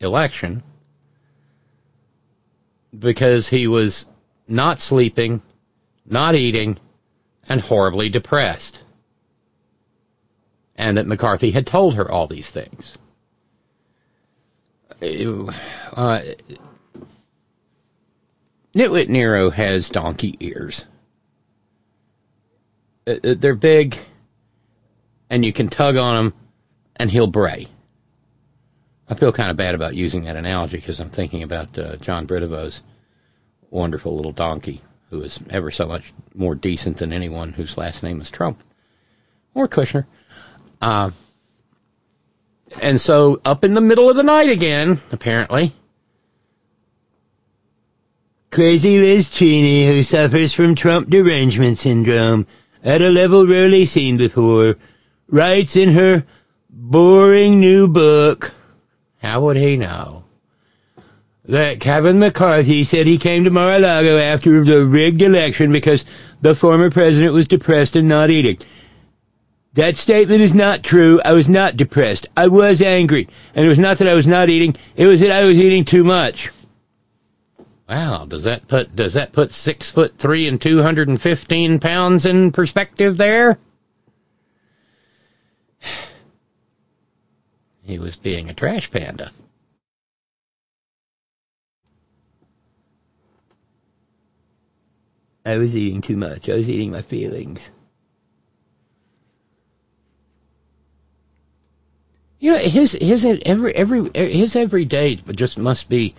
[0.00, 0.62] election
[2.98, 4.06] because he was
[4.48, 5.42] not sleeping
[6.04, 6.78] not eating,
[7.48, 8.82] and horribly depressed.
[10.76, 12.96] And that McCarthy had told her all these things.
[15.00, 16.22] Uh,
[18.74, 20.84] Nitwit Nero has donkey ears.
[23.06, 23.98] Uh, uh, they're big,
[25.28, 26.34] and you can tug on them,
[26.96, 27.66] and he'll bray.
[29.08, 32.26] I feel kind of bad about using that analogy because I'm thinking about uh, John
[32.26, 32.80] Bridavo's
[33.70, 34.80] wonderful little donkey
[35.12, 38.58] who is ever so much more decent than anyone whose last name is Trump
[39.52, 40.06] or Kushner.
[40.80, 41.10] Uh,
[42.80, 45.74] and so up in the middle of the night again, apparently.
[48.50, 52.46] Crazy Liz Cheney, who suffers from Trump derangement syndrome
[52.82, 54.76] at a level rarely seen before,
[55.28, 56.24] writes in her
[56.70, 58.54] boring new book,
[59.18, 60.21] How would he know?
[61.46, 66.04] That Kevin McCarthy said he came to Mar-a-Lago after the rigged election because
[66.40, 68.58] the former president was depressed and not eating.
[69.74, 71.20] That statement is not true.
[71.24, 72.28] I was not depressed.
[72.36, 73.28] I was angry.
[73.54, 75.84] And it was not that I was not eating, it was that I was eating
[75.84, 76.50] too much.
[77.88, 81.78] Wow, does that put does that put six foot three and two hundred and fifteen
[81.78, 83.58] pounds in perspective there?
[87.84, 89.32] He was being a trash panda.
[95.44, 96.48] I was eating too much.
[96.48, 97.72] I was eating my feelings.
[102.38, 106.14] Yeah, his his every every his every day just must be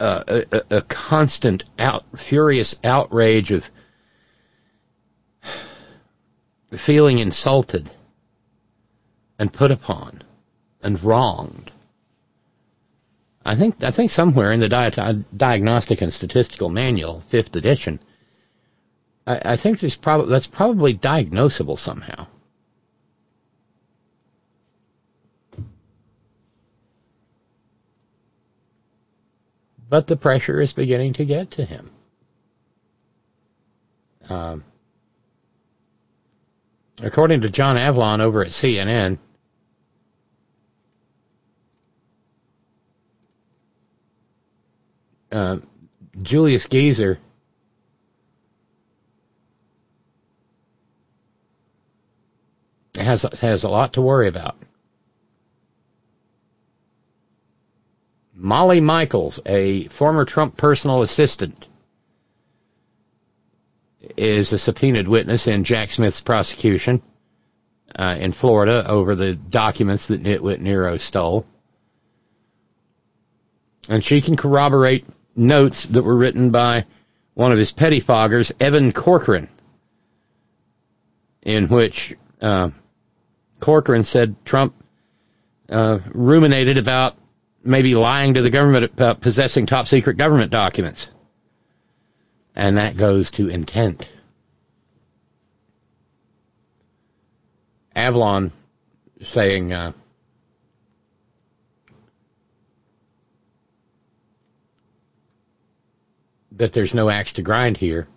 [0.00, 3.70] uh, a, a, constant out furious outrage of
[6.72, 7.88] feeling insulted
[9.38, 10.22] and put upon
[10.82, 11.70] and wronged.
[13.44, 18.00] I think I think somewhere in the Di- Diagnostic and Statistical Manual, fifth edition,
[19.26, 22.26] I, I think there's probably that's probably diagnosable somehow.
[29.88, 31.90] But the pressure is beginning to get to him.
[34.28, 34.64] Um,
[37.02, 39.18] according to John Avlon over at CNN,
[45.30, 45.58] uh,
[46.22, 47.18] Julius Geezer
[52.96, 54.56] has has a lot to worry about.
[58.34, 61.68] Molly Michaels, a former Trump personal assistant,
[64.16, 67.00] is a subpoenaed witness in Jack Smith's prosecution
[67.96, 71.46] uh, in Florida over the documents that Nitwit Nero stole.
[73.88, 76.86] And she can corroborate notes that were written by
[77.34, 79.48] one of his pettifoggers, Evan Corcoran,
[81.42, 82.70] in which uh,
[83.64, 84.74] Corcoran said Trump
[85.70, 87.16] uh, ruminated about
[87.62, 91.08] maybe lying to the government about possessing top secret government documents.
[92.54, 94.06] And that goes to intent.
[97.96, 98.50] Avlon
[99.22, 99.92] saying, uh,
[106.52, 108.08] that there's no axe to grind here.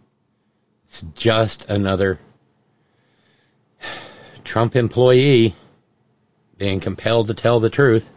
[0.90, 2.20] It's just another
[4.48, 5.56] Trump employee
[6.58, 8.10] being compelled to tell the truth.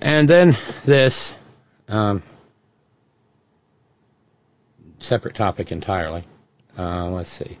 [0.00, 1.34] And then this,
[1.88, 2.22] um,
[4.98, 6.24] separate topic entirely.
[6.78, 7.58] Uh, let's see.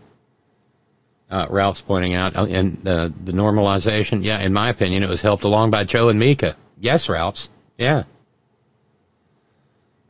[1.30, 4.24] Uh, Ralph's pointing out uh, in the the normalization.
[4.24, 6.56] Yeah, in my opinion, it was helped along by Joe and Mika.
[6.78, 7.48] Yes, Ralph's.
[7.76, 8.04] Yeah.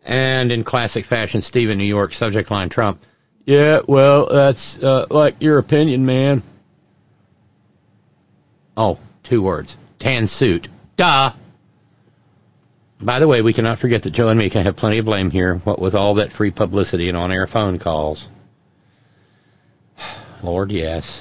[0.04, 3.02] And in classic fashion, Stephen New York subject line Trump.
[3.46, 6.42] Yeah, well, that's uh, like your opinion, man.
[8.76, 9.76] Oh, two words.
[9.98, 10.68] Tan suit.
[10.96, 11.32] Duh.
[13.00, 15.56] By the way, we cannot forget that Joe and Mika have plenty of blame here,
[15.56, 18.28] what with all that free publicity and on-air phone calls.
[20.42, 21.20] Lord, yes.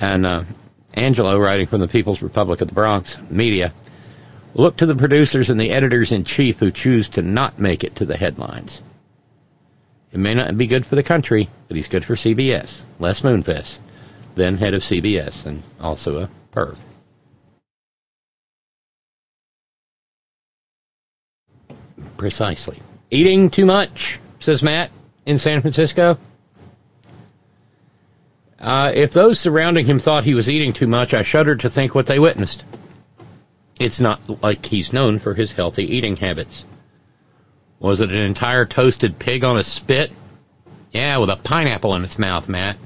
[0.00, 0.44] And uh,
[0.94, 3.74] Angelo, writing from the People's Republic of the Bronx media,
[4.54, 7.96] look to the producers and the editors in chief who choose to not make it
[7.96, 8.80] to the headlines.
[10.14, 12.82] It may not be good for the country, but he's good for CBS.
[13.00, 13.78] Les Moonves,
[14.36, 16.76] then head of CBS and also a perv.
[22.16, 22.80] Precisely.
[23.10, 24.92] Eating too much, says Matt
[25.26, 26.16] in San Francisco.
[28.60, 31.92] Uh, if those surrounding him thought he was eating too much, I shudder to think
[31.92, 32.62] what they witnessed.
[33.80, 36.64] It's not like he's known for his healthy eating habits.
[37.84, 40.10] Was it an entire toasted pig on a spit?
[40.90, 42.78] Yeah, with a pineapple in its mouth, Matt.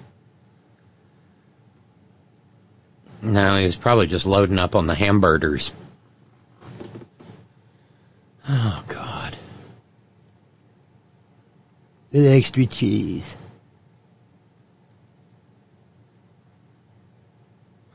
[3.22, 5.72] No, he was probably just loading up on the hamburgers.
[8.48, 9.36] Oh, God.
[12.10, 13.36] With extra cheese.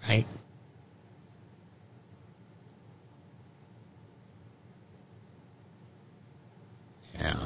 [0.07, 0.25] Right.
[7.23, 7.45] Yeah.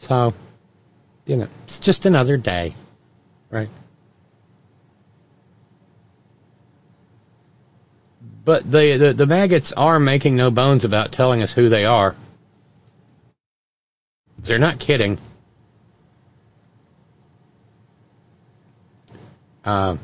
[0.00, 0.34] So,
[1.26, 2.74] you know, it's just another day,
[3.50, 3.68] right?
[8.44, 12.16] But the, the, the maggots are making no bones about telling us who they are.
[14.38, 15.18] They're not kidding.
[19.64, 19.96] Uh,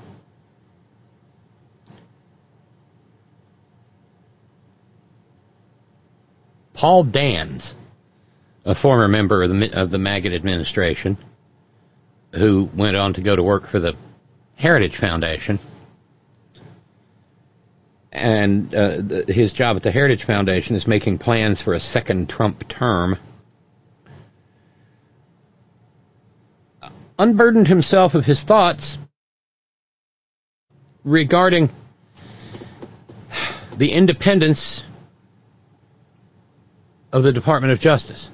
[6.78, 7.74] Paul Dans,
[8.64, 11.18] a former member of the of the Maggot administration,
[12.32, 13.96] who went on to go to work for the
[14.54, 15.58] Heritage Foundation,
[18.12, 22.28] and uh, the, his job at the Heritage Foundation is making plans for a second
[22.28, 23.18] Trump term.
[27.18, 28.96] Unburdened himself of his thoughts
[31.02, 31.70] regarding
[33.76, 34.84] the independence
[37.12, 38.30] of the Department of Justice,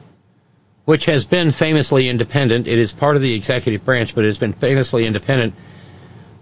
[0.84, 2.66] which has been famously independent.
[2.66, 5.54] It is part of the executive branch, but it has been famously independent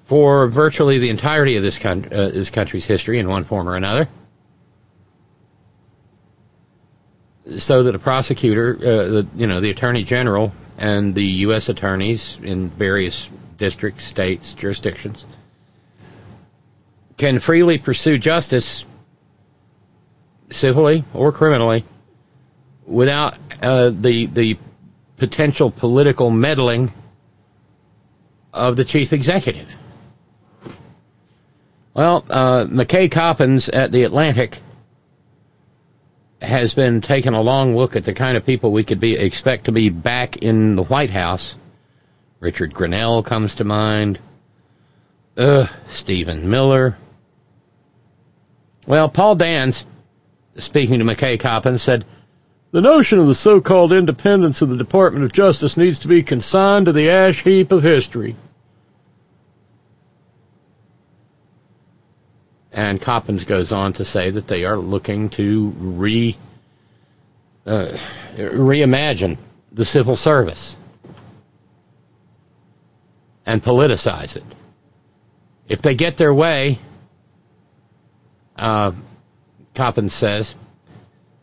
[0.07, 4.09] for virtually the entirety of this, uh, this country's history in one form or another.
[7.59, 11.68] So that a prosecutor, uh, the, you know, the attorney general and the U.S.
[11.68, 13.28] attorneys in various
[13.59, 15.24] districts, states, jurisdictions
[17.16, 18.85] can freely pursue justice
[20.51, 21.85] civilly or criminally
[22.87, 24.59] without uh, the the
[25.16, 26.93] potential political meddling
[28.53, 29.68] of the chief executive.
[31.95, 34.59] Well, uh, McKay Coppins at the Atlantic
[36.41, 39.66] has been taking a long look at the kind of people we could be expect
[39.66, 41.55] to be back in the White House.
[42.41, 44.18] Richard Grenell comes to mind.
[45.37, 46.99] Uh, Stephen Miller.
[48.87, 49.85] Well, Paul Dans,
[50.57, 52.05] speaking to McKay Coppins, said,
[52.73, 56.87] The notion of the so-called independence of the Department of Justice needs to be consigned
[56.87, 58.35] to the ash heap of history.
[62.73, 66.37] And Coppins goes on to say that they are looking to re
[67.66, 67.95] uh,
[68.37, 69.37] reimagine
[69.70, 70.75] the civil service
[73.45, 74.45] and politicize it.
[75.68, 76.79] If they get their way,
[78.57, 78.93] uh,
[79.75, 80.55] Coppins says,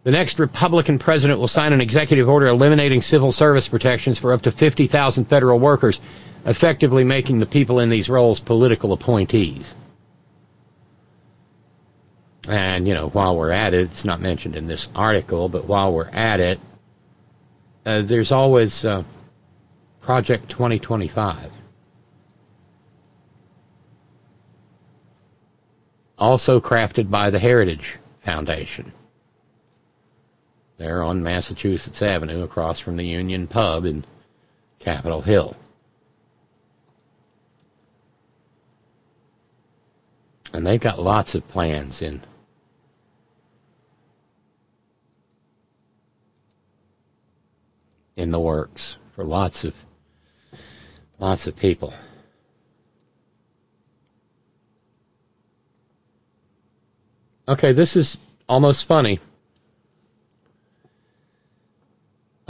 [0.10, 4.42] the next Republican president will sign an executive order eliminating civil service protections for up
[4.42, 6.02] to 50,000 federal workers,
[6.48, 9.72] effectively making the people in these roles political appointees.
[12.48, 15.94] And, you know, while we're at it, it's not mentioned in this article, but while
[15.94, 16.60] we're at it,
[17.86, 19.04] uh, there's always uh,
[20.02, 21.52] Project 2025.
[26.18, 28.92] Also crafted by the Heritage Foundation.
[30.80, 34.06] There on Massachusetts Avenue across from the Union Pub in
[34.80, 35.58] Capitol Hill.
[40.54, 42.24] And they've got lots of plans in
[48.16, 49.76] in the works for lots of
[51.20, 51.94] lots of people.
[57.50, 58.18] Okay, this is
[58.48, 59.20] almost funny.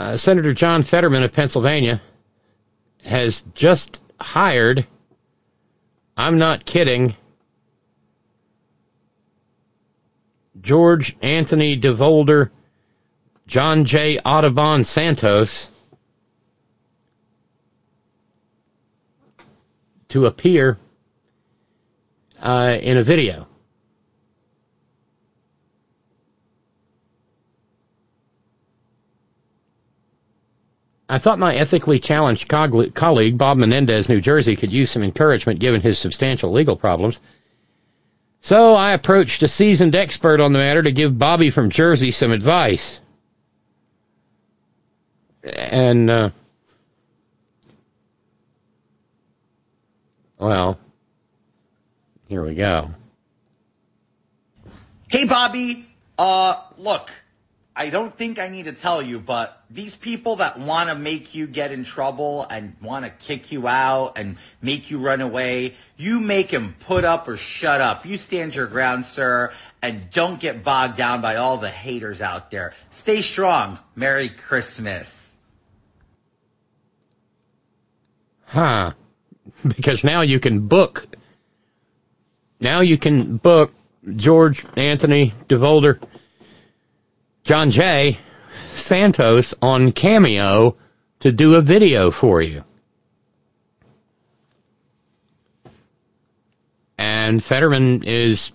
[0.00, 2.00] Uh, Senator John Fetterman of Pennsylvania
[3.04, 4.86] has just hired,
[6.16, 7.14] I'm not kidding,
[10.58, 12.48] George Anthony DeVolder,
[13.46, 14.18] John J.
[14.20, 15.68] Audubon Santos
[20.08, 20.78] to appear
[22.40, 23.49] uh, in a video.
[31.10, 35.80] I thought my ethically challenged colleague, Bob Menendez, New Jersey, could use some encouragement given
[35.80, 37.18] his substantial legal problems.
[38.42, 42.30] So I approached a seasoned expert on the matter to give Bobby from Jersey some
[42.30, 43.00] advice.
[45.42, 46.30] And, uh,
[50.38, 50.78] well,
[52.28, 52.90] here we go.
[55.08, 55.88] Hey, Bobby.
[56.16, 57.10] Uh, look,
[57.74, 61.34] I don't think I need to tell you, but these people that want to make
[61.34, 65.76] you get in trouble and want to kick you out and make you run away,
[65.96, 68.04] you make them put up or shut up.
[68.04, 72.50] You stand your ground, sir, and don't get bogged down by all the haters out
[72.50, 72.74] there.
[72.90, 73.78] Stay strong.
[73.94, 75.08] Merry Christmas.
[78.44, 78.92] Huh.
[79.62, 81.06] Because now you can book.
[82.58, 83.72] Now you can book
[84.16, 86.00] George Anthony DeVolder
[87.44, 88.18] John J.
[88.74, 90.76] Santos on Cameo
[91.20, 92.64] to do a video for you.
[96.98, 98.52] And Fetterman is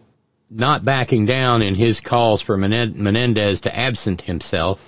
[0.50, 4.80] not backing down in his calls for Menendez to absent himself,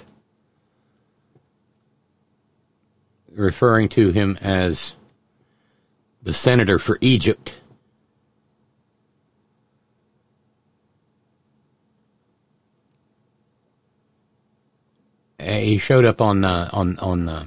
[3.32, 4.94] referring to him as
[6.22, 7.56] the senator for Egypt.
[15.40, 17.46] He showed up on uh, on on uh,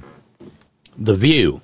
[0.97, 1.61] the View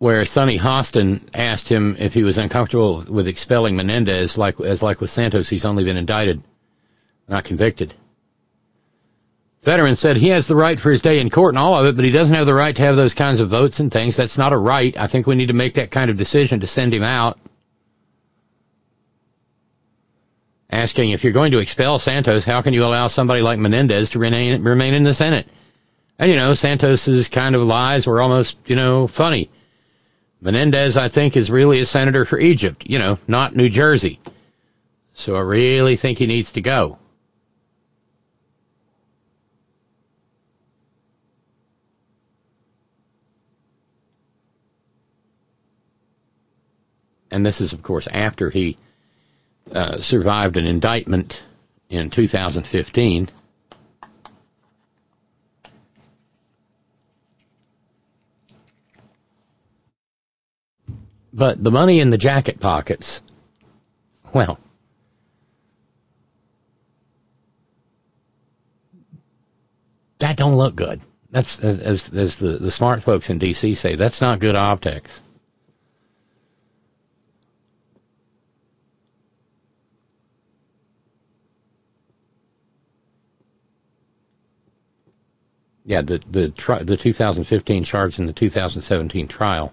[0.00, 4.98] where Sunny Hostin asked him if he was uncomfortable with expelling Menendez, like as like
[4.98, 6.42] with Santos, he's only been indicted,
[7.28, 7.92] not convicted.
[9.60, 11.96] Fetterman said he has the right for his day in court and all of it,
[11.96, 14.16] but he doesn't have the right to have those kinds of votes and things.
[14.16, 14.96] That's not a right.
[14.96, 17.38] I think we need to make that kind of decision to send him out.
[20.70, 24.20] Asking if you're going to expel Santos, how can you allow somebody like Menendez to
[24.20, 25.48] remain, remain in the Senate?
[26.18, 29.50] And you know, Santos's kind of lies were almost, you know, funny.
[30.40, 34.20] Menendez, I think, is really a senator for Egypt, you know, not New Jersey.
[35.14, 36.98] So I really think he needs to go.
[47.30, 48.76] And this is, of course, after he
[49.72, 51.42] uh, survived an indictment
[51.88, 53.30] in 2015
[61.32, 63.20] But the money in the jacket pockets,
[64.32, 64.58] well,
[70.18, 71.00] that don't look good.
[71.30, 73.74] That's as as the the smart folks in D.C.
[73.76, 73.94] say.
[73.94, 75.20] That's not good optics.
[85.90, 89.72] Yeah, the the tri- the 2015 charge and the 2017 trial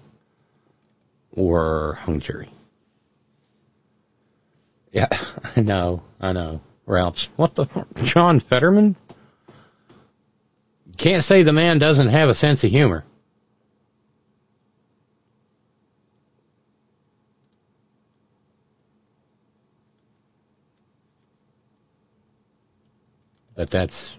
[1.32, 2.50] were hung jury.
[4.92, 5.06] Yeah,
[5.56, 6.60] I know, I know.
[6.86, 7.66] Ralph's, what the?
[8.02, 8.96] John Fetterman?
[10.96, 13.04] Can't say the man doesn't have a sense of humor.
[23.54, 24.16] But that's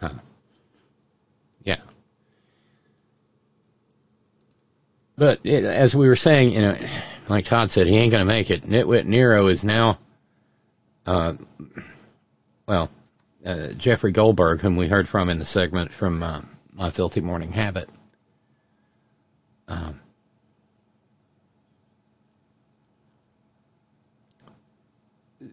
[0.00, 0.10] huh.
[1.64, 1.80] Yeah.
[5.20, 6.78] But it, as we were saying, you know,
[7.28, 8.62] like Todd said, he ain't going to make it.
[8.62, 9.98] Nitwit Nero is now,
[11.04, 11.34] uh,
[12.66, 12.88] well,
[13.44, 16.40] uh, Jeffrey Goldberg, whom we heard from in the segment from uh,
[16.72, 17.90] My Filthy Morning Habit.
[19.68, 20.00] Um,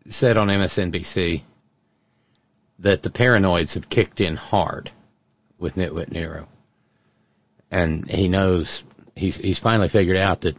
[0.08, 1.42] said on MSNBC
[2.80, 4.92] that the paranoids have kicked in hard
[5.58, 6.48] with Nitwit Nero.
[7.70, 8.82] And he knows,
[9.18, 10.56] he's, he's finally figured out that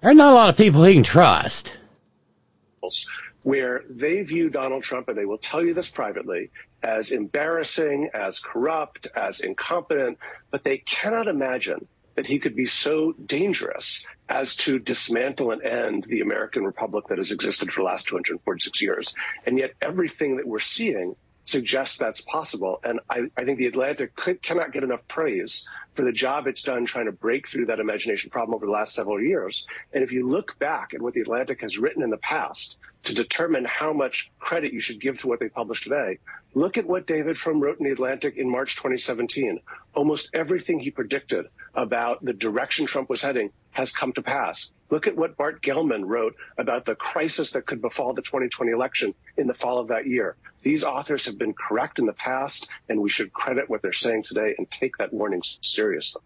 [0.00, 1.74] there's not a lot of people he can trust.
[3.42, 6.50] Where they view Donald Trump, and they will tell you this privately,
[6.82, 10.18] as embarrassing, as corrupt, as incompetent,
[10.50, 16.04] but they cannot imagine that he could be so dangerous as to dismantle and end
[16.04, 19.14] the American Republic that has existed for the last 246 years.
[19.46, 22.80] And yet everything that we're seeing suggests that's possible.
[22.82, 26.62] And I, I think the Atlantic could, cannot get enough praise for the job it's
[26.62, 29.66] done trying to break through that imagination problem over the last several years.
[29.92, 33.14] And if you look back at what the Atlantic has written in the past to
[33.14, 36.18] determine how much credit you should give to what they publish today,
[36.54, 39.60] look at what David Frum wrote in the Atlantic in March 2017.
[39.94, 44.70] Almost everything he predicted about the direction Trump was heading has come to pass.
[44.94, 49.12] Look at what Bart Gellman wrote about the crisis that could befall the 2020 election
[49.36, 50.36] in the fall of that year.
[50.62, 54.22] These authors have been correct in the past, and we should credit what they're saying
[54.22, 56.22] today and take that warning seriously.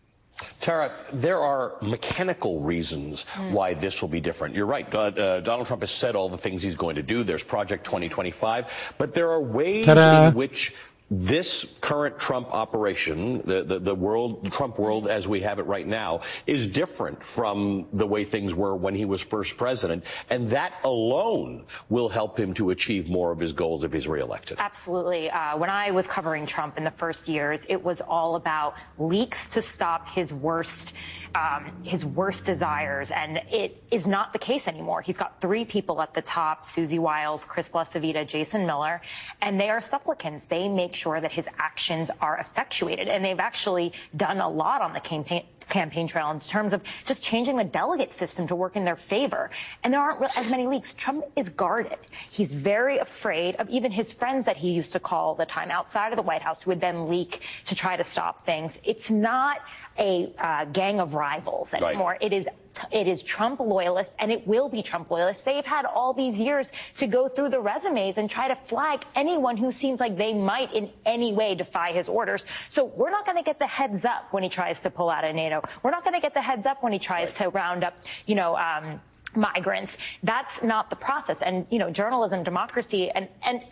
[0.61, 3.53] Tara, there are mechanical reasons mm.
[3.53, 4.55] why this will be different.
[4.55, 4.95] You're right.
[4.95, 7.25] Uh, Donald Trump has said all the things he's going to do.
[7.25, 8.95] There's Project 2025.
[8.99, 10.29] But there are ways Ta-da.
[10.29, 10.75] in which
[11.11, 15.87] this current Trump operation, the, the, the, world, Trump world as we have it right
[15.87, 20.05] now, is different from the way things were when he was first president.
[20.29, 24.59] And that alone will help him to achieve more of his goals if he's reelected.
[24.61, 25.31] Absolutely.
[25.31, 29.51] Uh, when I was covering Trump in the first years, it was all about leaks
[29.51, 30.93] to stop his worst,
[31.35, 33.11] um, his worst desires.
[33.11, 35.01] And it is not the case anymore.
[35.01, 39.01] He's got three people at the top, Susie Wiles, Chris LaCivita, Jason Miller,
[39.41, 40.45] and they are supplicants.
[40.45, 43.09] They make sure that his actions are effectuated.
[43.09, 47.23] And they've actually done a lot on the campaign campaign trail in terms of just
[47.23, 49.51] changing the delegate system to work in their favor.
[49.85, 50.95] And there aren't as many leaks.
[50.95, 51.99] Trump is guarded.
[52.31, 56.13] He's very afraid of even his friends that he used to call the time outside
[56.13, 58.79] of the White House who would then leak to try to stop things.
[58.85, 59.59] It's not
[59.99, 62.13] a uh, gang of rivals anymore.
[62.13, 62.23] Right.
[62.23, 62.49] It is
[62.91, 65.45] it is Trump loyalists and it will be Trump loyalists.
[65.45, 69.57] They've had all these years to go through the resumes and try to flag anyone
[69.57, 72.45] who seems like they might in any way defy his orders.
[72.69, 75.25] So we're not going to get the heads up when he tries to pull out
[75.25, 75.63] of NATO.
[75.83, 77.51] We're not going to get the heads up when he tries right.
[77.51, 77.95] to round up,
[78.27, 79.01] you know, um,
[79.35, 79.97] migrants.
[80.23, 81.43] That's not the process.
[81.43, 83.63] And, you know, journalism, democracy, and, and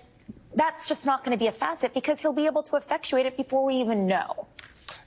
[0.54, 3.36] that's just not going to be a facet because he'll be able to effectuate it
[3.36, 4.46] before we even know.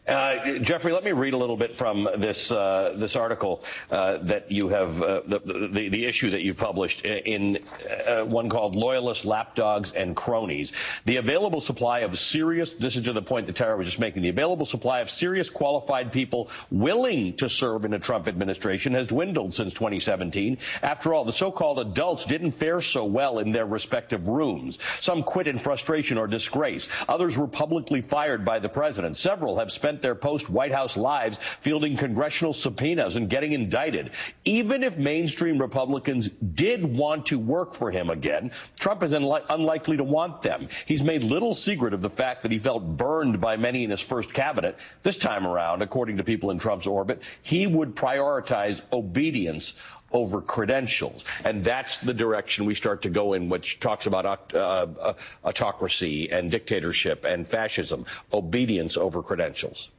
[0.09, 4.51] Uh, Jeffrey, let me read a little bit from this uh, this article uh, that
[4.51, 7.59] you have uh, the, the, the issue that you published in
[8.07, 10.73] uh, one called "Loyalist Lapdogs and Cronies."
[11.05, 14.23] The available supply of serious this is to the point that Tara was just making.
[14.23, 19.07] The available supply of serious qualified people willing to serve in a Trump administration has
[19.07, 20.57] dwindled since 2017.
[20.81, 24.79] After all, the so-called adults didn't fare so well in their respective rooms.
[25.01, 26.89] Some quit in frustration or disgrace.
[27.07, 29.15] Others were publicly fired by the president.
[29.15, 34.11] Several have spent spent their post White House lives fielding congressional subpoenas and getting indicted.
[34.45, 39.97] Even if mainstream Republicans did want to work for him again, Trump is unli- unlikely
[39.97, 40.67] to want them.
[40.85, 44.01] He's made little secret of the fact that he felt burned by many in his
[44.01, 44.79] first cabinet.
[45.03, 49.73] This time around, according to people in Trump's orbit, he would prioritize obedience
[50.11, 51.25] over credentials.
[51.45, 56.31] And that's the direction we start to go in, which talks about uh, uh, autocracy
[56.31, 59.91] and dictatorship and fascism, obedience over credentials.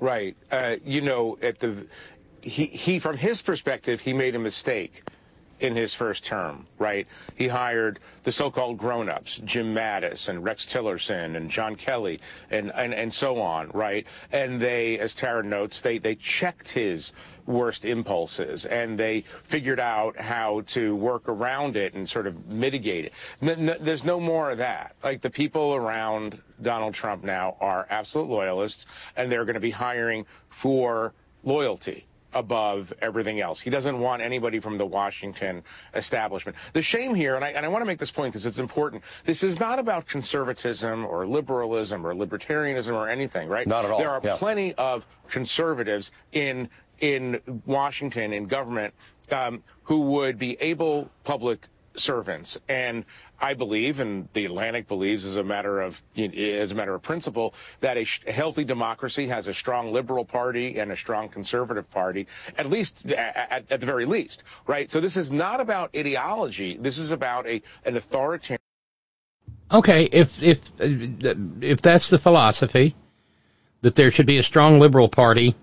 [0.00, 0.36] Right.
[0.50, 1.86] Uh, you know, at the
[2.42, 5.02] he, he from his perspective, he made a mistake
[5.60, 7.06] in his first term, right?
[7.36, 12.92] He hired the so-called grown-ups, Jim Mattis and Rex Tillerson and John Kelly and, and,
[12.94, 14.06] and so on, right?
[14.32, 17.12] And they, as Tara notes, they, they checked his
[17.46, 23.06] worst impulses and they figured out how to work around it and sort of mitigate
[23.06, 23.12] it.
[23.42, 24.96] N- n- there's no more of that.
[25.02, 28.86] Like the people around Donald Trump now are absolute loyalists
[29.16, 33.60] and they're going to be hiring for loyalty above everything else.
[33.60, 35.62] He doesn't want anybody from the Washington
[35.94, 36.56] establishment.
[36.72, 39.04] The shame here, and I, and I want to make this point because it's important,
[39.24, 43.66] this is not about conservatism or liberalism or libertarianism or anything, right?
[43.66, 43.98] Not at all.
[43.98, 44.36] There are yeah.
[44.36, 46.68] plenty of conservatives in
[47.00, 48.94] in Washington in government
[49.32, 51.66] um, who would be able public
[51.96, 52.58] servants.
[52.68, 53.04] And
[53.40, 57.54] I believe, and the Atlantic believes, as a matter of as a matter of principle,
[57.80, 62.26] that a, healthy democracy has a strong liberal party and a strong conservative party,
[62.56, 64.90] at least at, at the very least, right?
[64.90, 66.76] So this is not about ideology.
[66.76, 68.60] This is about a an authoritarian.
[69.72, 72.94] Okay, if if uh, if that's the philosophy
[73.80, 75.54] that there should be a strong liberal party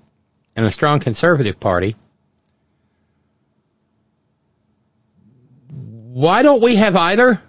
[0.55, 1.95] and a strong conservative party,
[5.69, 7.41] why don't we have either?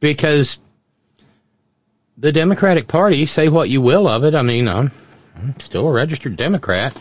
[0.00, 0.58] Because
[2.16, 4.90] the Democratic Party, say what you will of it, I mean, I'm,
[5.36, 6.96] I'm still a registered Democrat.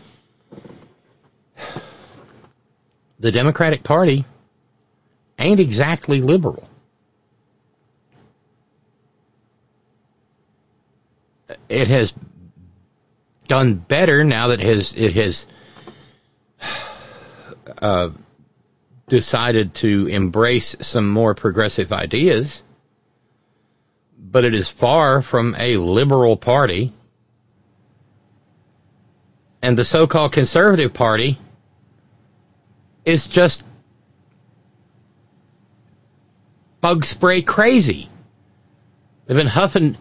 [3.19, 4.25] The Democratic Party
[5.37, 6.69] ain't exactly liberal.
[11.67, 12.13] It has
[13.47, 15.47] done better now that his it has
[17.81, 18.09] uh,
[19.07, 22.63] decided to embrace some more progressive ideas,
[24.19, 26.93] but it is far from a liberal party.
[29.61, 31.39] And the so-called conservative party
[33.05, 33.63] is just
[36.81, 38.09] bug spray crazy.
[39.25, 39.97] They've been huffing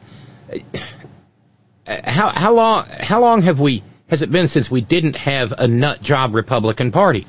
[1.87, 5.69] how how long how long have we has it been since we didn't have a
[5.69, 7.27] nut job Republican Party?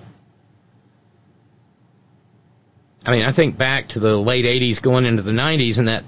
[3.06, 6.04] I mean, I think back to the late '80s, going into the '90s, and that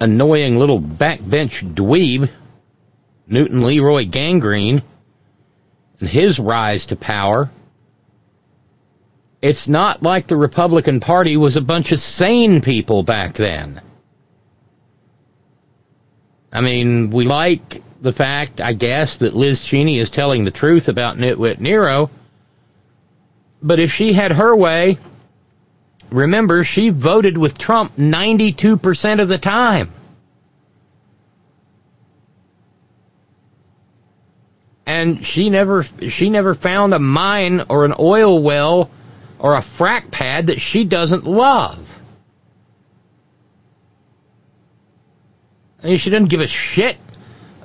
[0.00, 2.30] annoying little backbench dweeb,
[3.26, 4.82] Newton Leroy Gangrene,
[6.00, 7.50] and his rise to power.
[9.40, 13.80] It's not like the Republican Party was a bunch of sane people back then.
[16.52, 20.88] I mean, we like the fact, I guess, that Liz Cheney is telling the truth
[20.88, 22.10] about Nitwit Nero.
[23.62, 24.98] But if she had her way,
[26.10, 29.92] remember, she voted with Trump 92% of the time.
[34.86, 38.90] And she never, she never found a mine or an oil well
[39.38, 41.78] or a frack pad that she doesn't love.
[45.82, 46.96] I mean, she doesn't give a shit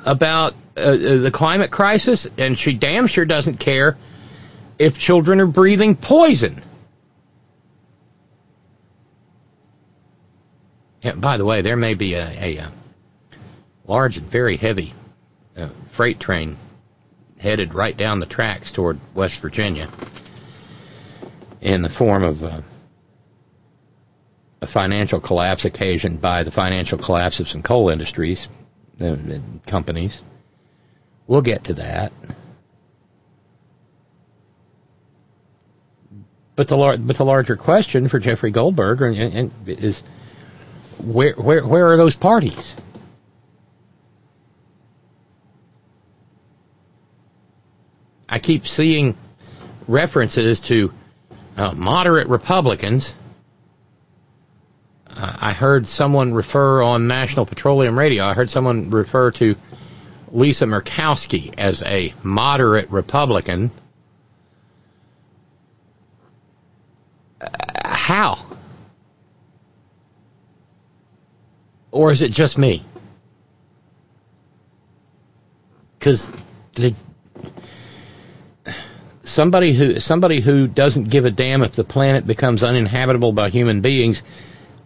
[0.05, 3.97] about uh, uh, the climate crisis, and she damn sure doesn't care
[4.77, 6.61] if children are breathing poison.
[11.15, 12.71] By the way, there may be a, a, a
[13.85, 14.93] large and very heavy
[15.57, 16.57] uh, freight train
[17.39, 19.89] headed right down the tracks toward West Virginia
[21.59, 22.61] in the form of uh,
[24.61, 28.47] a financial collapse occasioned by the financial collapse of some coal industries,
[29.01, 29.17] uh,
[29.65, 30.21] companies.
[31.27, 32.13] We'll get to that.
[36.55, 40.01] But the lar- but the larger question for Jeffrey Goldberg and is
[41.03, 42.75] where where where are those parties?
[48.29, 49.15] I keep seeing
[49.87, 50.91] references to
[51.55, 53.13] uh, moderate Republicans.
[55.07, 58.25] Uh, I heard someone refer on National Petroleum Radio.
[58.25, 59.55] I heard someone refer to
[60.31, 63.69] Lisa Murkowski as a moderate Republican.
[67.39, 67.47] Uh,
[67.83, 68.52] how?
[71.93, 72.83] Or is it just me?
[75.99, 76.31] Because
[79.21, 83.81] somebody who somebody who doesn't give a damn if the planet becomes uninhabitable by human
[83.81, 84.23] beings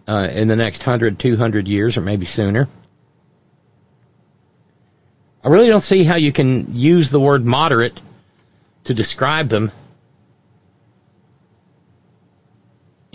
[0.06, 2.68] uh, in the next 100, 200 years, or maybe sooner.
[5.42, 7.98] I really don't see how you can use the word moderate
[8.84, 9.72] to describe them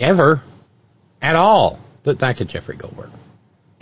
[0.00, 0.42] ever
[1.22, 1.78] at all.
[2.02, 3.10] But back to Jeffrey Goldberg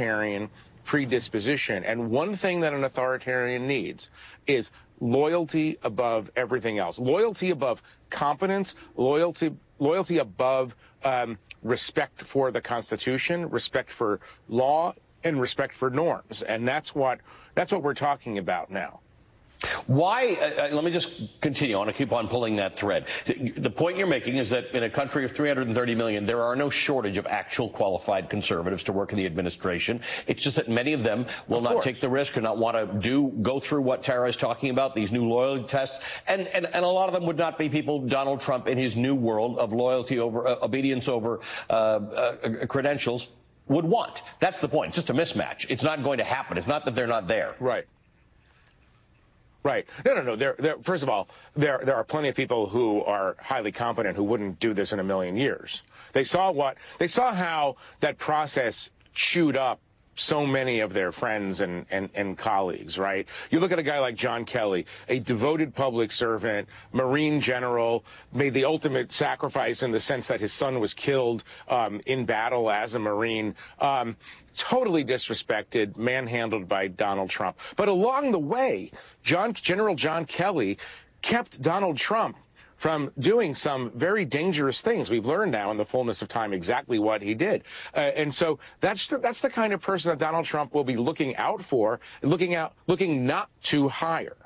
[0.03, 0.51] authoritarian
[0.85, 1.85] predisposition.
[1.85, 4.11] And one thing that an authoritarian needs
[4.47, 6.99] is loyalty above everything else.
[6.99, 10.75] Loyalty above competence, loyalty, loyalty above
[11.05, 14.93] um, respect for the Constitution, respect for law,
[15.25, 16.43] and respect for norms.
[16.43, 17.21] And that's what
[17.55, 19.01] that's what we're talking about now.
[19.87, 20.37] Why?
[20.41, 21.77] Uh, uh, let me just continue.
[21.77, 23.07] I want to keep on pulling that thread.
[23.27, 26.71] The point you're making is that in a country of 330 million, there are no
[26.71, 30.01] shortage of actual qualified conservatives to work in the administration.
[30.27, 31.85] It's just that many of them will of not course.
[31.85, 34.95] take the risk or not want to do go through what Tara is talking about,
[34.95, 38.07] these new loyalty tests, and and, and a lot of them would not be people
[38.07, 41.41] Donald Trump in his new world of loyalty over uh, obedience over
[41.71, 43.29] uh, uh credentials
[43.69, 44.23] would want.
[44.41, 44.89] That's the point.
[44.89, 45.67] It's just a mismatch.
[45.69, 46.59] It's not going to happen.
[46.59, 47.55] It's not that they're not there.
[47.61, 47.87] Right.
[49.63, 49.87] Right.
[50.05, 50.37] No, no, no.
[50.37, 54.17] There, there, first of all, there, there are plenty of people who are highly competent
[54.17, 55.83] who wouldn't do this in a million years.
[56.13, 59.81] They saw what, they saw how that process chewed up
[60.15, 63.27] so many of their friends and, and, and colleagues, right?
[63.51, 68.55] You look at a guy like John Kelly, a devoted public servant, Marine general, made
[68.55, 72.95] the ultimate sacrifice in the sense that his son was killed um, in battle as
[72.95, 73.55] a Marine.
[73.79, 74.17] Um,
[74.57, 77.59] totally disrespected, manhandled by Donald Trump.
[77.77, 78.91] But along the way,
[79.23, 80.79] John, General John Kelly
[81.23, 82.37] kept Donald Trump
[82.83, 85.09] from doing some very dangerous things.
[85.09, 87.63] We've learned now in the fullness of time exactly what he did.
[87.95, 90.97] Uh, and so that's the, that's the kind of person that Donald Trump will be
[90.97, 94.37] looking out for, looking out, looking not to hire.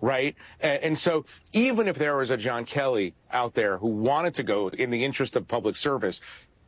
[0.00, 0.36] Right.
[0.60, 4.68] And, so even if there was a John Kelly out there who wanted to go
[4.68, 6.20] in the interest of public service,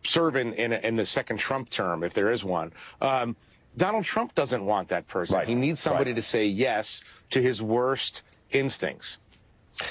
[0.02, 3.36] serve in, in, in the second Trump term, if there is one, um,
[3.76, 5.36] Donald Trump doesn't want that person.
[5.36, 5.46] Right.
[5.46, 6.16] He needs somebody right.
[6.16, 9.18] to say yes to his worst instincts.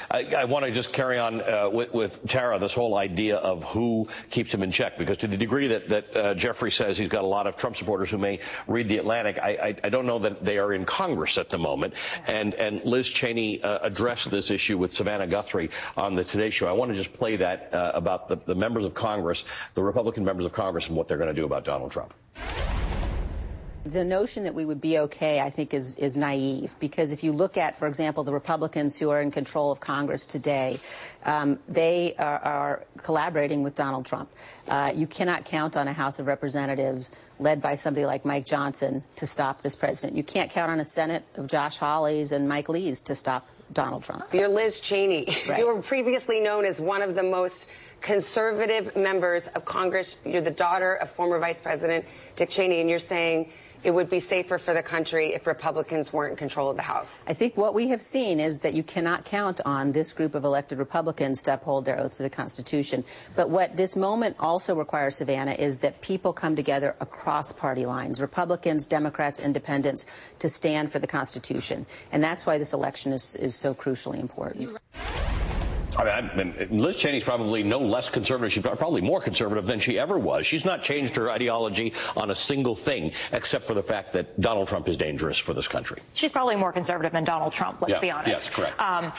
[0.09, 3.63] I, I want to just carry on uh, with, with, Tara this whole idea of
[3.63, 7.09] who keeps him in check, because to the degree that, that uh, Jeffrey says he's
[7.09, 10.05] got a lot of Trump supporters who may read the Atlantic, I, I, I don't
[10.05, 11.93] know that they are in Congress at the moment.
[12.27, 16.67] And, and Liz Cheney uh, addressed this issue with Savannah Guthrie on the Today Show.
[16.67, 20.25] I want to just play that uh, about the, the members of Congress, the Republican
[20.25, 22.13] members of Congress, and what they're going to do about Donald Trump
[23.85, 26.75] the notion that we would be okay, I think, is, is naive.
[26.79, 30.25] Because if you look at, for example, the Republicans who are in control of Congress
[30.25, 30.79] today,
[31.25, 34.29] um, they are, are, collaborating with Donald Trump.
[34.67, 37.09] Uh, you cannot count on a House of Representatives
[37.39, 40.17] led by somebody like Mike Johnson to stop this president.
[40.17, 44.03] You can't count on a Senate of Josh Hawley's and Mike Lee's to stop Donald
[44.03, 44.25] Trump.
[44.33, 45.27] You're Liz Cheney.
[45.47, 45.59] Right.
[45.59, 47.69] You were previously known as one of the most
[48.01, 50.17] conservative members of Congress.
[50.25, 52.05] You're the daughter of former Vice President
[52.35, 53.51] Dick Cheney, and you're saying
[53.83, 57.23] it would be safer for the country if Republicans weren't in control of the House.
[57.27, 60.43] I think what we have seen is that you cannot count on this group of
[60.43, 63.03] elected Republicans to uphold their oaths to the Constitution.
[63.35, 68.21] But what this moment also requires, Savannah, is that people come together across party lines,
[68.21, 70.07] Republicans, Democrats, Independents,
[70.39, 71.85] to stand for the Constitution.
[72.11, 74.77] And that's why this election is, is so crucially important.
[75.97, 78.53] I mean, Liz Cheney's probably no less conservative.
[78.53, 80.45] She's probably more conservative than she ever was.
[80.45, 84.67] She's not changed her ideology on a single thing, except for the fact that Donald
[84.67, 86.01] Trump is dangerous for this country.
[86.13, 88.29] She's probably more conservative than Donald Trump, let's yeah, be honest.
[88.29, 88.79] Yes, correct.
[88.79, 89.11] Um,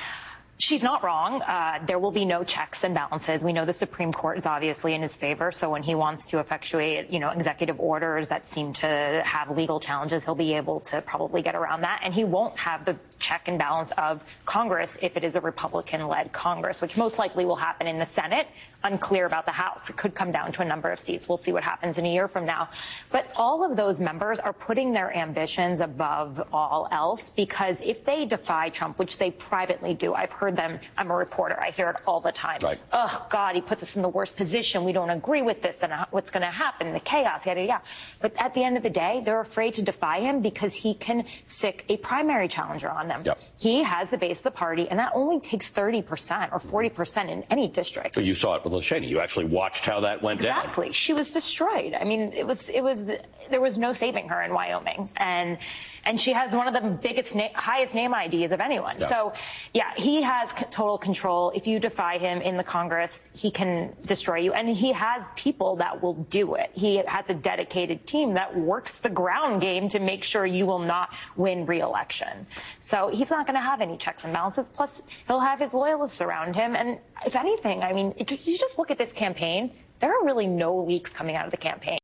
[0.62, 1.42] She's not wrong.
[1.42, 3.42] Uh, there will be no checks and balances.
[3.42, 5.50] We know the Supreme Court is obviously in his favor.
[5.50, 9.80] So when he wants to effectuate, you know, executive orders that seem to have legal
[9.80, 12.02] challenges, he'll be able to probably get around that.
[12.04, 16.32] And he won't have the check and balance of Congress if it is a Republican-led
[16.32, 18.46] Congress, which most likely will happen in the Senate.
[18.84, 19.90] Unclear about the House.
[19.90, 21.28] It could come down to a number of seats.
[21.28, 22.68] We'll see what happens in a year from now.
[23.10, 28.26] But all of those members are putting their ambitions above all else because if they
[28.26, 30.78] defy Trump, which they privately do, I've heard them.
[30.96, 31.58] I'm a reporter.
[31.60, 32.58] I hear it all the time.
[32.62, 32.78] Right.
[32.92, 34.84] Oh, God, he puts us in the worst position.
[34.84, 37.82] We don't agree with this and what's going to happen, the chaos, yada, yada.
[38.20, 41.24] But at the end of the day, they're afraid to defy him because he can
[41.44, 43.22] sick a primary challenger on them.
[43.24, 43.38] Yep.
[43.58, 47.44] He has the base of the party, and that only takes 30% or 40% in
[47.50, 48.16] any district.
[48.16, 49.08] You saw it with Cheney.
[49.08, 50.62] You actually watched how that went exactly.
[50.62, 50.70] down.
[50.70, 50.92] Exactly.
[50.92, 51.94] She was destroyed.
[51.94, 53.10] I mean, it was, it was,
[53.50, 55.08] there was no saving her in Wyoming.
[55.16, 55.58] And,
[56.04, 58.94] and she has one of the biggest, na- highest name IDs of anyone.
[58.98, 59.06] Yeah.
[59.06, 59.32] So,
[59.72, 61.50] yeah, he has c- total control.
[61.54, 64.52] If you defy him in the Congress, he can destroy you.
[64.52, 66.70] And he has people that will do it.
[66.74, 70.80] He has a dedicated team that works the ground game to make sure you will
[70.80, 72.46] not win re-election.
[72.80, 74.68] So he's not going to have any checks and balances.
[74.68, 76.74] Plus, he'll have his loyalists around him.
[76.74, 80.48] And if anything, I mean, it, you just look at this campaign, there are really
[80.48, 81.98] no leaks coming out of the campaign.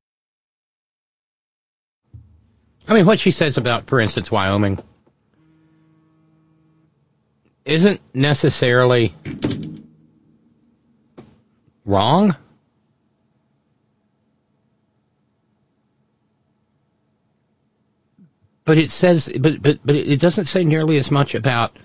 [2.89, 4.83] I mean, what she says about, for instance, Wyoming
[7.67, 9.15] isn't necessarily
[11.85, 12.35] wrong.
[18.65, 21.77] But it says, but, but, but it doesn't say nearly as much about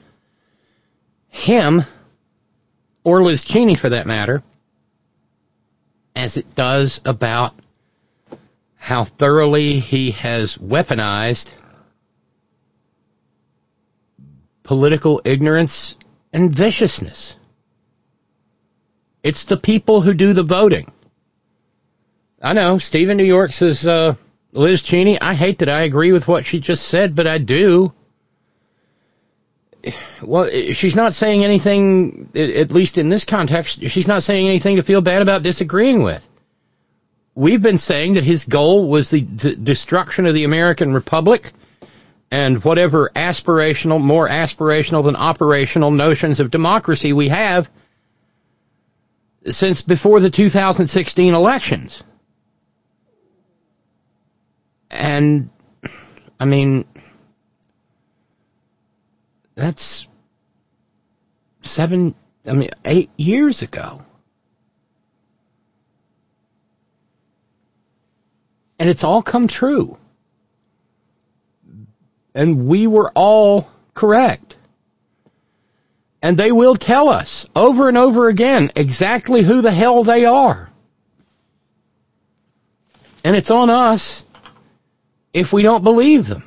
[1.28, 1.84] him,
[3.04, 4.41] or Liz Cheney for that matter,
[6.16, 7.54] as it does about
[8.84, 11.49] how thoroughly he has weaponized
[14.63, 15.95] political ignorance
[16.34, 17.38] and viciousness.
[19.23, 20.91] It's the people who do the voting.
[22.41, 24.15] I know, Stephen New York says, uh,
[24.51, 27.93] Liz Cheney, I hate that I agree with what she just said, but I do.
[30.21, 34.84] Well, she's not saying anything, at least in this context, she's not saying anything to
[34.84, 36.27] feel bad about disagreeing with.
[37.36, 41.51] We've been saying that his goal was the d- destruction of the American Republic
[42.29, 47.69] and whatever aspirational, more aspirational than operational notions of democracy we have
[49.49, 52.03] since before the 2016 elections.
[54.89, 55.49] And,
[56.39, 56.86] I mean,
[59.55, 60.07] that's
[61.61, 62.15] seven,
[62.45, 64.05] I mean, eight years ago.
[68.84, 69.97] And it's all come true.
[72.36, 74.57] And we were all correct.
[76.21, 80.69] And they will tell us over and over again exactly who the hell they are.
[83.23, 84.21] And it's on us
[85.31, 86.43] if we don't believe them.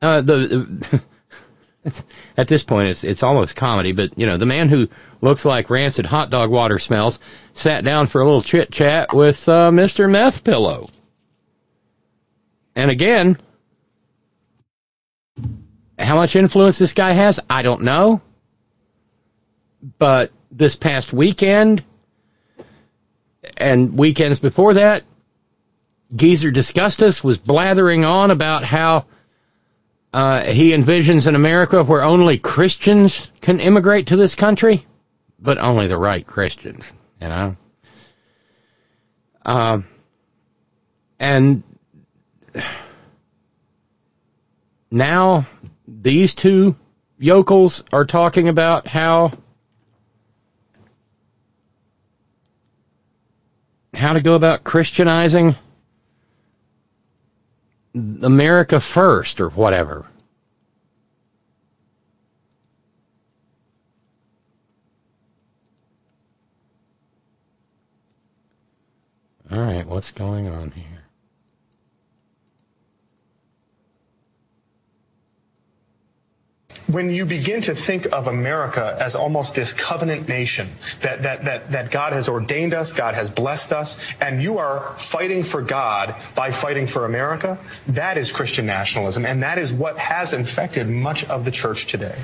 [0.00, 1.02] Uh, the
[2.36, 4.86] at this point it's it's almost comedy, but you know the man who
[5.20, 7.20] looks like rancid hot dog water smells.
[7.54, 10.10] Sat down for a little chit chat with uh, Mr.
[10.10, 10.88] Meth Pillow,
[12.74, 13.36] and again,
[15.98, 18.20] how much influence this guy has, I don't know,
[19.98, 21.84] but this past weekend
[23.56, 25.04] and weekends before that,
[26.14, 29.06] Geezer Disgustus was blathering on about how
[30.12, 34.84] uh, he envisions an America where only Christians can immigrate to this country,
[35.40, 37.56] but only the right Christians, you know.
[39.44, 39.86] Um,
[41.18, 41.62] and
[44.90, 45.46] now
[45.86, 46.76] these two
[47.18, 49.32] yokels are talking about how
[53.94, 55.54] how to go about Christianizing
[57.94, 60.06] America first or whatever.
[69.52, 71.00] All right, what's going on here?
[76.92, 80.68] when you begin to think of America as almost this covenant nation,
[81.02, 84.94] that, that, that, that God has ordained us, God has blessed us, and you are
[84.96, 89.98] fighting for God by fighting for America, that is Christian nationalism, and that is what
[89.98, 92.18] has infected much of the church today.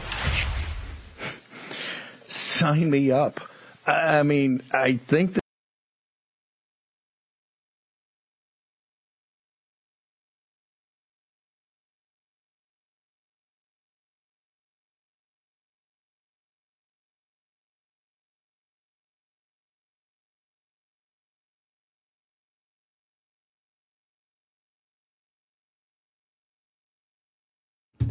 [2.27, 3.41] Sign me up.
[3.87, 5.46] I mean, I think that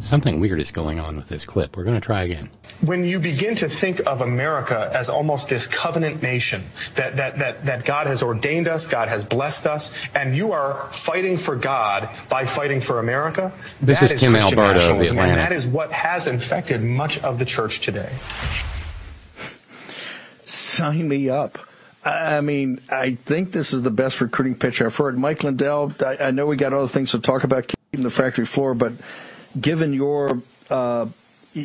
[0.06, 1.76] Something weird is going on with this clip.
[1.76, 2.48] We're going to try again.
[2.80, 6.62] When you begin to think of America as almost this covenant nation,
[6.94, 10.88] that, that, that, that God has ordained us, God has blessed us, and you are
[10.90, 15.02] fighting for God by fighting for America, This that is Tim Christian Alberto of the
[15.02, 18.12] nationalism, and that is what has infected much of the church today.
[20.44, 21.58] sign me up.
[22.04, 25.18] I I mean, I think this is the best recruiting pitch I've heard.
[25.18, 28.46] Mike Lindell, I, I know we got other things to talk about keeping the factory
[28.46, 28.92] floor, but
[29.60, 31.06] given your uh,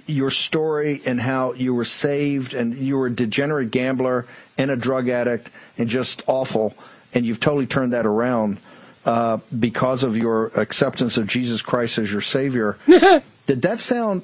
[0.06, 4.26] your story and how you were saved and you were a degenerate gambler
[4.58, 6.74] and a drug addict and just awful,
[7.14, 8.58] and you've totally turned that around
[9.06, 12.78] uh, because of your acceptance of Jesus Christ as your Savior.
[12.88, 14.22] did that sound?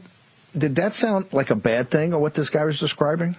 [0.58, 3.36] Did that sound like a bad thing, or what this guy was describing?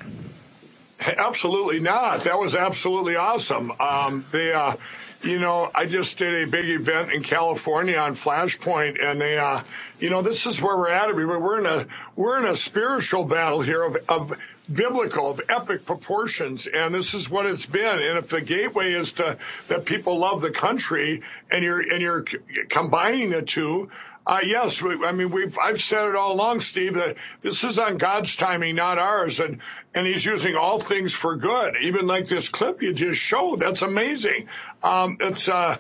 [1.01, 2.25] Absolutely not.
[2.25, 3.73] That was absolutely awesome.
[3.79, 4.75] Um, they, uh,
[5.23, 9.61] you know, I just did a big event in California on Flashpoint, and they, uh,
[9.99, 11.09] you know, this is where we're at.
[11.09, 14.39] Everybody, we're in a we're in a spiritual battle here of, of
[14.73, 18.01] biblical, of epic proportions, and this is what it's been.
[18.01, 22.23] And if the gateway is to that people love the country, and you're and you're
[22.69, 23.91] combining the two.
[24.25, 27.79] Uh, yes, we, I mean we've I've said it all along, Steve, that this is
[27.79, 29.61] on God's timing, not ours, and
[29.95, 31.77] and He's using all things for good.
[31.81, 34.49] Even like this clip you just showed, that's amazing.
[34.83, 35.77] Um, it's uh,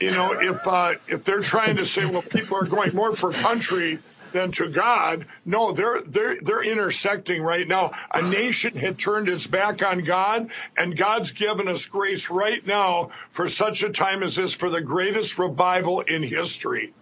[0.00, 3.32] you know, if uh, if they're trying to say, well, people are going more for
[3.32, 3.98] country
[4.32, 7.92] than to God, no, they're they're they're intersecting right now.
[8.12, 13.10] A nation had turned its back on God, and God's given us grace right now
[13.30, 16.92] for such a time as this for the greatest revival in history.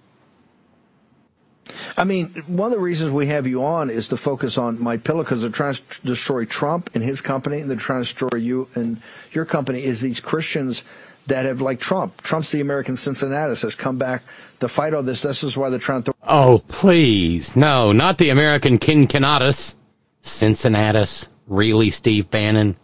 [1.97, 5.21] I mean, one of the reasons we have you on is to focus on MyPillow
[5.21, 8.69] because they're trying to destroy Trump and his company, and they're trying to destroy you
[8.75, 9.01] and
[9.33, 9.85] your company.
[9.85, 10.85] Is these Christians
[11.27, 12.23] that have like Trump?
[12.23, 14.23] Trump's the American Cincinnatus has come back
[14.61, 15.23] to fight all this.
[15.23, 16.15] This is why they're trying to.
[16.23, 17.57] Oh, please.
[17.57, 19.75] No, not the American Kinkinnatus.
[20.23, 21.27] Cincinnatus.
[21.47, 22.77] Really, Steve Bannon?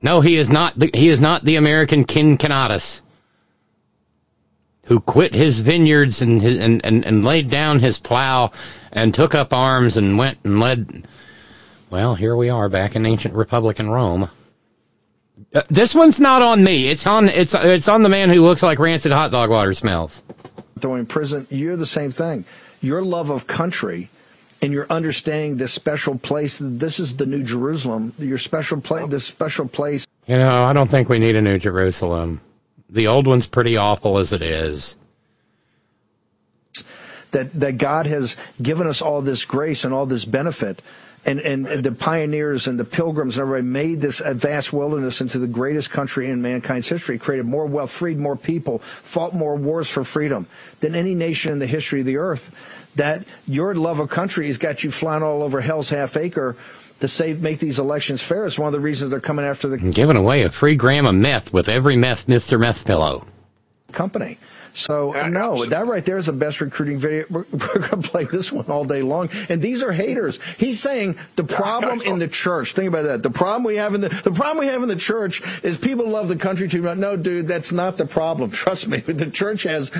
[0.00, 3.01] No, he is not the, he is not the American Kinkinnatus
[4.86, 8.52] who quit his vineyards and, his, and, and, and laid down his plow
[8.90, 11.06] and took up arms and went and led.
[11.90, 14.30] Well, here we are back in ancient Republican Rome.
[15.54, 16.88] Uh, this one's not on me.
[16.88, 20.20] It's on it's it's on the man who looks like rancid hot dog water smells.
[20.78, 22.44] throwing in prison, you're the same thing.
[22.80, 24.08] Your love of country
[24.60, 26.58] and your understanding this special place.
[26.62, 28.14] This is the New Jerusalem.
[28.18, 29.08] Your special place.
[29.08, 30.06] This special place.
[30.26, 32.40] You know, I don't think we need a new Jerusalem.
[32.92, 34.94] The old one's pretty awful as it is.
[37.30, 40.82] That that God has given us all this grace and all this benefit.
[41.24, 45.38] And, and, and the pioneers and the pilgrims and everybody made this vast wilderness into
[45.38, 49.88] the greatest country in mankind's history, created more wealth, freed more people, fought more wars
[49.88, 50.48] for freedom
[50.80, 52.50] than any nation in the history of the earth.
[52.96, 56.56] That your love of country has got you flying all over hell's half acre
[57.02, 58.46] to save, make these elections fair.
[58.46, 61.04] It's one of the reasons they're coming after the And giving away a free gram
[61.04, 62.58] of meth with every meth Mr.
[62.60, 63.26] Meth pillow.
[63.90, 64.38] company.
[64.74, 67.26] So no, that right there is the best recruiting video.
[67.30, 69.30] We're, we're going to play this one all day long.
[69.48, 70.38] And these are haters.
[70.58, 72.72] He's saying the problem in the church.
[72.72, 73.22] Think about that.
[73.22, 76.08] The problem we have in the the problem we have in the church is people
[76.08, 76.98] love the country too much.
[76.98, 78.50] No, dude, that's not the problem.
[78.62, 78.98] Trust me.
[78.98, 79.90] The church has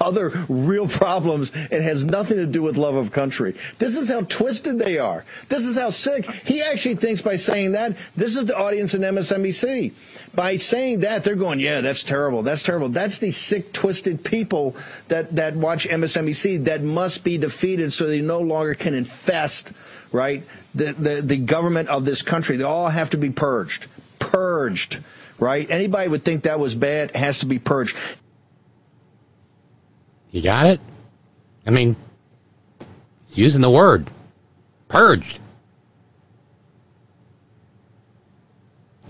[0.00, 1.52] other real problems.
[1.54, 3.56] It has nothing to do with love of country.
[3.78, 5.24] This is how twisted they are.
[5.48, 6.30] This is how sick.
[6.30, 9.92] He actually thinks by saying that this is the audience in MSNBC.
[10.32, 12.42] By saying that, they're going, yeah, that's terrible.
[12.42, 12.88] That's terrible.
[12.88, 14.76] That's the sick, twisted people
[15.08, 19.72] that, that watch MSNBC that must be defeated so they no longer can infest,
[20.12, 22.56] right, the, the, the government of this country.
[22.56, 23.86] They all have to be purged.
[24.20, 25.00] Purged,
[25.38, 25.68] right?
[25.68, 27.96] Anybody would think that was bad has to be purged.
[30.30, 30.80] You got it?
[31.66, 31.96] I mean,
[33.34, 34.08] using the word.
[34.86, 35.40] Purged.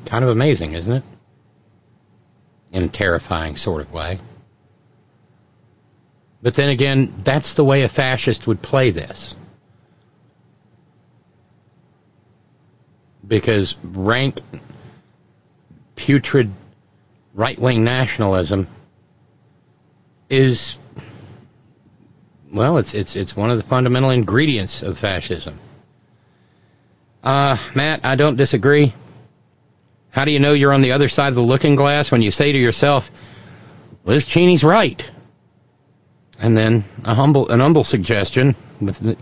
[0.07, 1.03] Kind of amazing, isn't it?
[2.73, 4.21] in a terrifying sort of way.
[6.43, 9.35] But then again, that's the way a fascist would play this.
[13.27, 14.41] Because rank,
[15.97, 16.51] putrid
[17.35, 18.67] right wing nationalism
[20.31, 20.79] is,
[22.51, 25.59] well, it's, it's, it's one of the fundamental ingredients of fascism.
[27.23, 28.95] Uh, Matt, I don't disagree.
[30.11, 32.31] How do you know you're on the other side of the looking glass when you
[32.31, 33.11] say to yourself,
[34.05, 35.03] Liz Cheney's right?
[36.39, 38.57] And then a humble, an humble suggestion.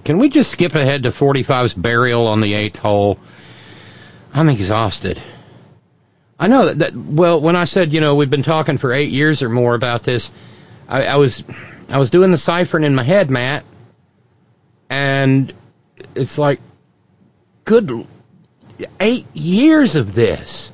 [0.05, 3.18] Can we just skip ahead to 45's burial on the eighth hole?
[4.32, 5.20] I'm exhausted.
[6.39, 9.11] I know that, that, well, when I said, you know, we've been talking for eight
[9.11, 10.30] years or more about this,
[10.89, 11.43] I, I was,
[11.91, 13.64] I was doing the ciphering in my head, Matt.
[14.89, 15.53] And
[16.14, 16.61] it's like,
[17.64, 18.07] good,
[19.01, 20.70] eight years of this.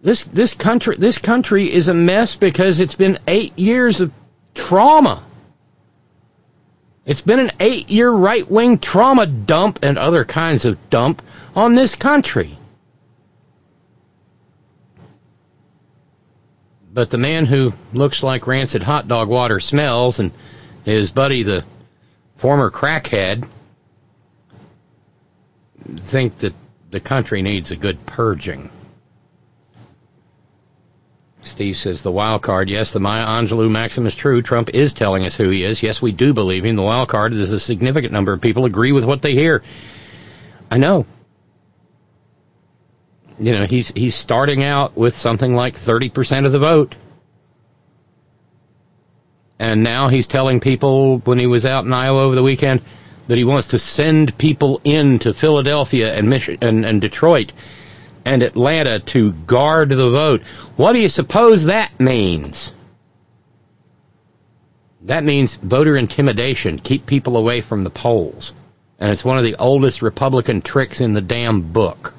[0.00, 4.12] This this country this country is a mess because it's been eight years of
[4.54, 5.24] trauma.
[7.04, 11.22] It's been an eight year right wing trauma dump and other kinds of dump
[11.56, 12.56] on this country.
[16.92, 20.32] But the man who looks like rancid hot dog water smells and
[20.84, 21.64] his buddy, the
[22.36, 23.48] former crackhead,
[25.96, 26.54] think that
[26.90, 28.70] the country needs a good purging.
[31.48, 32.70] Steve says the wild card.
[32.70, 34.42] Yes, the Maya Angelou maxim is true.
[34.42, 35.82] Trump is telling us who he is.
[35.82, 36.76] Yes, we do believe him.
[36.76, 39.62] The wild card is a significant number of people agree with what they hear.
[40.70, 41.06] I know.
[43.40, 46.94] You know, he's he's starting out with something like 30% of the vote.
[49.58, 52.80] And now he's telling people when he was out in Iowa over the weekend
[53.26, 57.52] that he wants to send people into Philadelphia and Michigan and, and Detroit
[58.28, 60.42] and Atlanta to guard the vote.
[60.76, 62.74] What do you suppose that means?
[65.02, 68.52] That means voter intimidation, keep people away from the polls.
[68.98, 72.12] And it's one of the oldest Republican tricks in the damn book.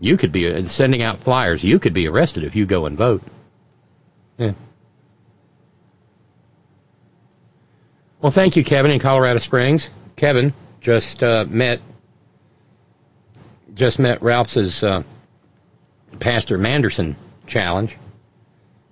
[0.00, 1.64] You could be uh, sending out flyers.
[1.64, 3.22] You could be arrested if you go and vote.
[4.36, 4.52] Yeah.
[8.20, 9.88] Well, thank you, Kevin, in Colorado Springs.
[10.16, 10.52] Kevin
[10.82, 11.80] just uh, met
[13.78, 15.04] just met Ralph's uh,
[16.18, 17.14] Pastor Manderson
[17.46, 17.96] challenge.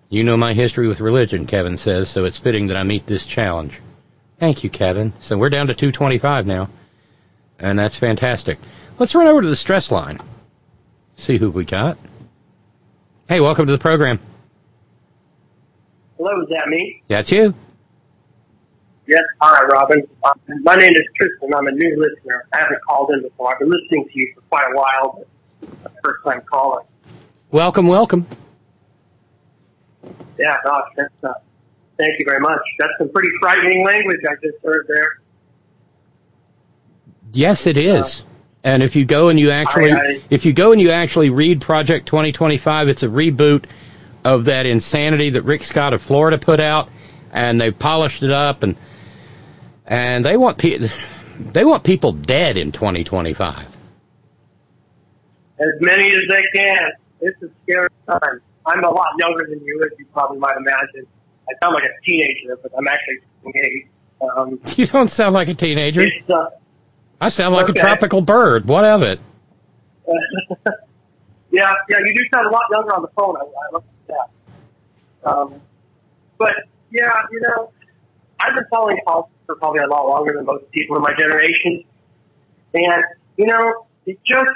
[0.09, 3.27] You know my history with religion, Kevin says, so it's fitting that I meet this
[3.27, 3.75] challenge.
[4.39, 5.13] Thank you, Kevin.
[5.21, 6.71] So we're down to 225 now,
[7.59, 8.59] and that's fantastic.
[8.99, 10.21] Let's run over to the stress line.
[11.17, 11.99] See who we got.
[13.29, 14.21] Hey, welcome to the program.
[16.17, 17.03] Hello, is that me?
[17.09, 17.55] That's you.
[19.07, 20.09] Yes, hi, Robyn.
[20.25, 21.55] Um, my name is Tristan.
[21.55, 22.45] I'm a new listener.
[22.53, 23.53] I haven't called in before.
[23.53, 25.25] I've been listening to you for quite a while,
[25.61, 26.85] but it's the first time calling.
[27.53, 28.27] Welcome, welcome.
[30.39, 31.35] Yeah, gosh, that's, uh,
[31.99, 32.61] thank you very much.
[32.81, 35.21] That's some pretty frightening language I just heard there.
[37.33, 38.23] Yes, it is.
[38.23, 38.25] Uh,
[38.65, 41.31] and if you go and you actually, I, I, if you go and you actually
[41.31, 43.67] read Project 2025, it's a reboot
[44.25, 46.89] of that insanity that Rick Scott of Florida put out,
[47.33, 48.77] and they've polished it up and
[49.87, 50.89] and they want pe-
[51.39, 53.67] they want people dead in 2025.
[55.59, 56.93] As many as they can.
[57.21, 58.41] It's a scary time.
[58.67, 61.07] I'm a lot younger than you, as you probably might imagine.
[61.49, 63.89] I sound like a teenager, but I'm actually 28.
[64.37, 66.07] Um, you don't sound like a teenager.
[66.29, 66.51] Uh,
[67.21, 67.79] I sound like okay.
[67.79, 68.67] a tropical bird.
[68.67, 69.21] What of it?
[71.51, 73.37] yeah, yeah, you do sound a lot younger on the phone.
[73.37, 75.31] I, I love that.
[75.31, 75.61] Um,
[76.39, 76.55] but
[76.91, 77.73] yeah, you know,
[78.41, 81.85] I've been following politics for probably a lot longer than most people in my generation.
[82.75, 83.05] And,
[83.37, 84.51] you know, it just,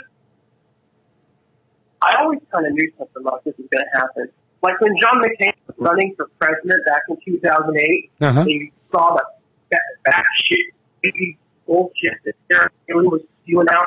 [2.02, 4.28] I always kind of knew something like this was going to happen.
[4.62, 8.44] Like when John McCain was running for president back in 2008, uh-huh.
[8.44, 9.24] he saw the
[9.70, 11.36] that back shit,
[11.66, 13.86] bullshit that Sarah Palin was spewing out.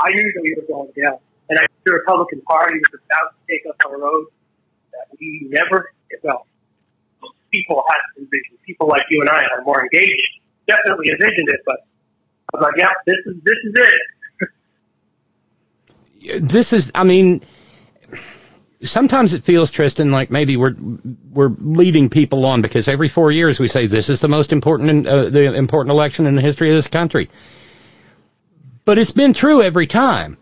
[0.00, 1.18] I knew that we were going down.
[1.48, 4.26] And I knew the Republican Party was about to take us on a road
[4.92, 5.92] that we never,
[6.22, 6.46] well,
[7.52, 8.58] people had envisioned.
[8.66, 10.40] People like you and I are more engaged.
[10.66, 11.76] Definitely envisioned it, but
[12.54, 13.74] I was like, yeah, this is this is
[16.30, 16.42] it.
[16.52, 17.42] this is, I mean,
[18.82, 20.76] sometimes it feels, Tristan, like maybe we're
[21.30, 25.06] we're leading people on because every four years we say this is the most important
[25.06, 27.28] uh, the important election in the history of this country.
[28.84, 30.38] But it's been true every time,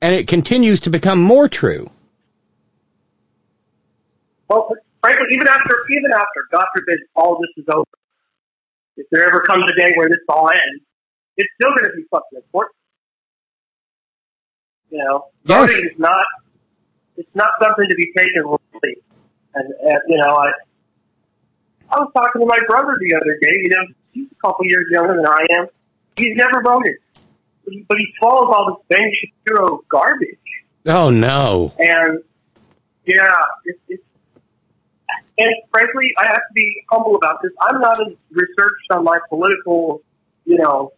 [0.00, 1.90] and it continues to become more true.
[4.48, 4.68] Well,
[5.04, 7.84] frankly, even after, even after, God forbid, all this is over,
[8.96, 10.82] if there ever comes a day where this all ends,
[11.36, 12.76] it's still going to be fucking important.
[14.90, 15.70] You know, yes.
[15.70, 16.24] voting is not,
[17.16, 19.02] it's not something to be taken lightly.
[19.54, 20.48] And, and, you know, I,
[21.90, 24.86] I was talking to my brother the other day, you know, he's a couple years
[24.90, 25.66] younger than I am.
[26.16, 26.96] He's never voted.
[27.88, 30.38] but he swallows all this Ben Shapiro garbage.
[30.86, 31.72] Oh no!
[31.78, 32.22] And
[33.06, 33.32] yeah,
[33.64, 34.04] it's, it's
[35.38, 37.52] and frankly, I have to be humble about this.
[37.60, 40.02] I'm not as researched on my political,
[40.44, 40.92] you know,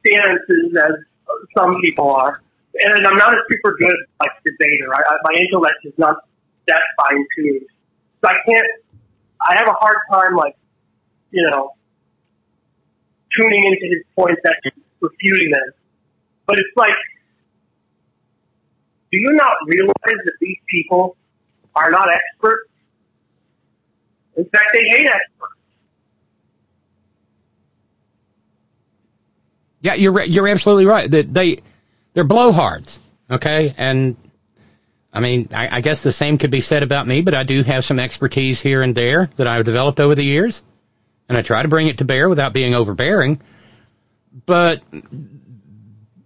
[0.00, 0.92] stances as
[1.56, 2.42] some people are,
[2.74, 4.94] and I'm not a super good like debater.
[4.94, 6.16] I, I, my intellect is not
[6.68, 7.66] that fine tuned,
[8.22, 8.66] so I can't.
[9.40, 10.56] I have a hard time like,
[11.32, 11.74] you know,
[13.36, 15.72] tuning into his points and refuting them.
[16.46, 16.94] But it's like,
[19.10, 19.92] do you not realize
[20.24, 21.16] that these people
[21.74, 22.71] are not experts?
[24.36, 25.52] In fact, they hate experts.
[29.80, 31.10] Yeah, you're you're absolutely right.
[31.10, 31.58] That they
[32.14, 32.98] they're blowhards,
[33.30, 33.74] okay?
[33.76, 34.16] And
[35.12, 37.62] I mean, I, I guess the same could be said about me, but I do
[37.64, 40.62] have some expertise here and there that I've developed over the years,
[41.28, 43.42] and I try to bring it to bear without being overbearing.
[44.46, 44.82] But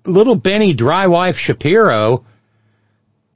[0.05, 2.25] little Benny Drywife Shapiro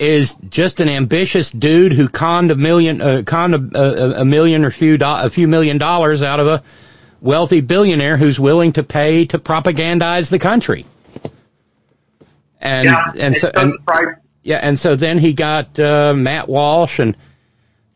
[0.00, 4.64] is just an ambitious dude who conned a million, uh, conned a, a, a million
[4.64, 6.62] or few do- a few million dollars out of a
[7.20, 10.86] wealthy billionaire who's willing to pay to propagandize the country.
[12.60, 13.74] And Yeah, and so and,
[14.42, 17.14] yeah, and so then he got uh, Matt Walsh and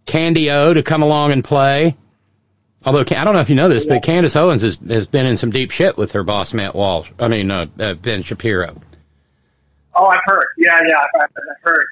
[0.04, 1.96] Candy O to come along and play.
[2.84, 5.38] Although I don't know if you know this, but Candace Owens has has been in
[5.38, 7.10] some deep shit with her boss Matt Walsh.
[7.18, 8.78] I mean uh, uh, Ben Shapiro.
[9.94, 10.46] Oh, I've heard.
[10.58, 11.86] Yeah, yeah, I've, I've heard.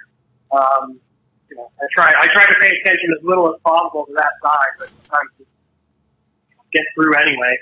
[0.50, 1.00] Um,
[1.48, 2.10] you know, I try.
[2.16, 5.46] I try to pay attention as little as possible to that side, but sometimes it
[6.72, 7.58] get through anyway.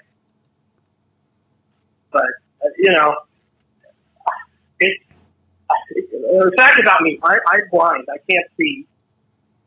[2.12, 2.22] But
[2.64, 3.14] uh, you know,
[4.78, 5.04] it's
[5.90, 7.18] it, the fact about me.
[7.22, 8.06] I, I'm blind.
[8.12, 8.86] I can't see,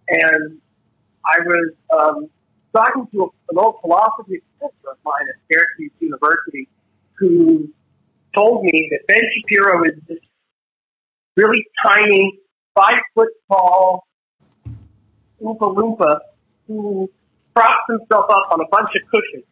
[0.07, 0.59] and
[1.25, 2.29] I was um,
[2.73, 6.67] talking to a, an old philosophy professor of mine at Syracuse University,
[7.15, 7.69] who
[8.33, 10.19] told me that Ben Shapiro is this
[11.35, 12.39] really tiny,
[12.75, 14.05] five foot tall
[15.41, 16.19] Oompa Loompa
[16.67, 17.09] who
[17.53, 19.45] props himself up on a bunch of cushions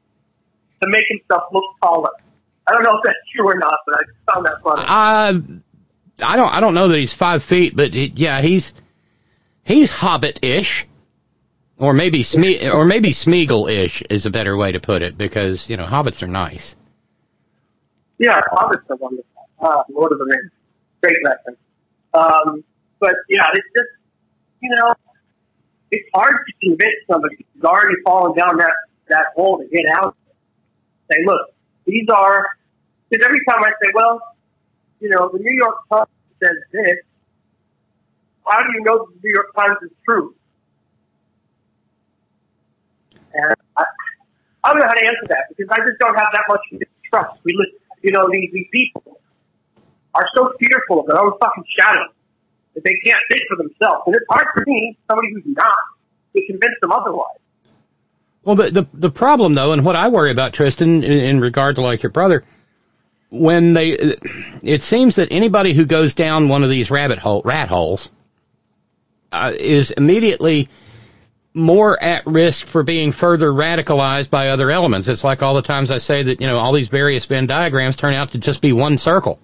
[0.81, 2.09] to make himself look taller.
[2.67, 4.83] I don't know if that's true or not, but I found that funny.
[4.87, 5.61] Uh,
[6.23, 8.73] I don't I don't know that he's five feet, but he, yeah, he's
[9.63, 10.85] he's Hobbit-ish,
[11.77, 15.77] or maybe Sme- or maybe Smeagol-ish is a better way to put it because you
[15.77, 16.75] know hobbits are nice.
[18.19, 19.25] Yeah, Hobbits are wonderful.
[19.59, 20.51] Uh, Lord of the Rings.
[21.01, 21.57] Great reference.
[22.13, 22.63] Um,
[22.99, 23.89] but yeah, it's just,
[24.61, 24.93] you know,
[25.91, 28.73] it's hard to convince somebody who's already fallen down that,
[29.09, 30.15] that hole to get out.
[31.11, 31.53] Say, look,
[31.85, 32.45] these are,
[33.09, 34.21] because every time I say, well,
[34.99, 36.09] you know, the New York Times
[36.41, 36.97] says this,
[38.45, 40.35] how do you know the New York Times is true?
[43.33, 43.85] And I,
[44.63, 46.61] I don't know how to answer that because I just don't have that much
[47.09, 47.39] trust.
[47.43, 47.67] We look,
[48.01, 49.20] you know, these, these people
[50.13, 52.05] are so fearful of their own fucking shadow
[52.75, 54.03] that they can't think for themselves.
[54.05, 55.75] And it's hard for me, somebody who's not,
[56.35, 57.38] to convince them otherwise.
[58.43, 61.75] Well, the the, the problem though, and what I worry about, Tristan, in, in regard
[61.75, 62.43] to like your brother,
[63.29, 64.17] when they,
[64.63, 68.09] it seems that anybody who goes down one of these rabbit hole rat holes
[69.31, 70.69] uh, is immediately
[71.53, 75.07] more at risk for being further radicalized by other elements.
[75.07, 77.95] It's like all the times I say that you know all these various Venn diagrams
[77.95, 79.39] turn out to just be one circle.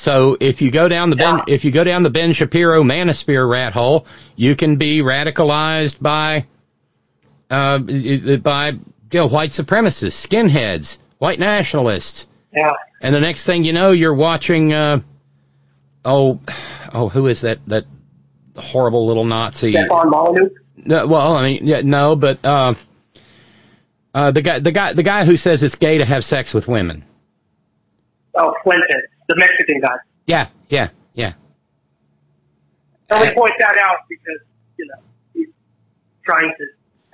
[0.00, 3.46] So if you go down the Ben, if you go down the Ben Shapiro manosphere
[3.46, 6.46] rat hole, you can be radicalized by
[7.50, 7.80] uh,
[8.38, 8.80] by you
[9.12, 12.26] know, white supremacists, skinheads, white nationalists.
[12.50, 12.70] Yeah.
[13.02, 14.72] And the next thing you know, you're watching.
[14.72, 15.02] Uh,
[16.02, 16.40] oh,
[16.94, 17.58] oh, who is that?
[17.66, 17.84] That
[18.56, 19.72] horrible little Nazi.
[19.72, 20.48] Stefan Molyneux?
[20.76, 22.72] No, well, I mean, yeah, no, but uh,
[24.14, 26.66] uh, the guy, the guy, the guy who says it's gay to have sex with
[26.66, 27.04] women.
[28.34, 29.96] Oh, Fuentes, the Mexican guy.
[30.26, 31.34] Yeah, yeah, yeah.
[33.10, 34.40] I only point that out because,
[34.76, 35.02] you know,
[35.32, 35.48] he's
[36.24, 36.66] trying to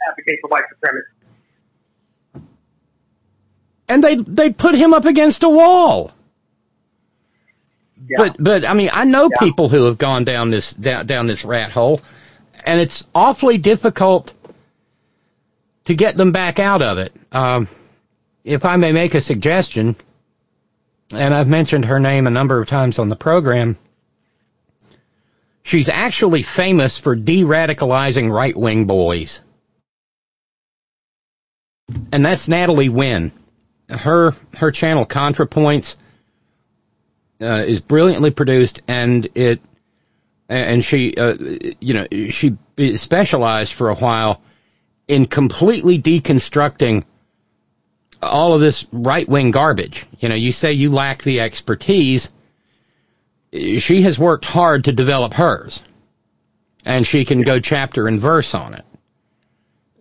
[0.09, 1.09] advocate for white supremacy.
[3.89, 6.13] And they they put him up against a wall.
[8.17, 11.45] But but I mean I know people who have gone down this down down this
[11.45, 12.01] rat hole,
[12.65, 14.33] and it's awfully difficult
[15.85, 17.13] to get them back out of it.
[17.31, 17.69] Um,
[18.45, 19.97] if I may make a suggestion,
[21.13, 23.77] and I've mentioned her name a number of times on the program.
[25.63, 29.41] She's actually famous for de-radicalizing right-wing boys.
[32.13, 33.33] And that's Natalie Wynn.
[33.89, 35.95] Her her channel ContraPoints
[37.41, 39.61] uh, is brilliantly produced, and it
[40.49, 41.35] and she uh,
[41.81, 42.57] you know she
[42.97, 44.41] specialized for a while
[45.07, 47.05] in completely deconstructing
[48.29, 50.07] all of this right wing garbage.
[50.21, 52.31] You know, you say you lack the expertise.
[53.53, 55.83] She has worked hard to develop hers,
[56.85, 58.85] and she can go chapter and verse on it.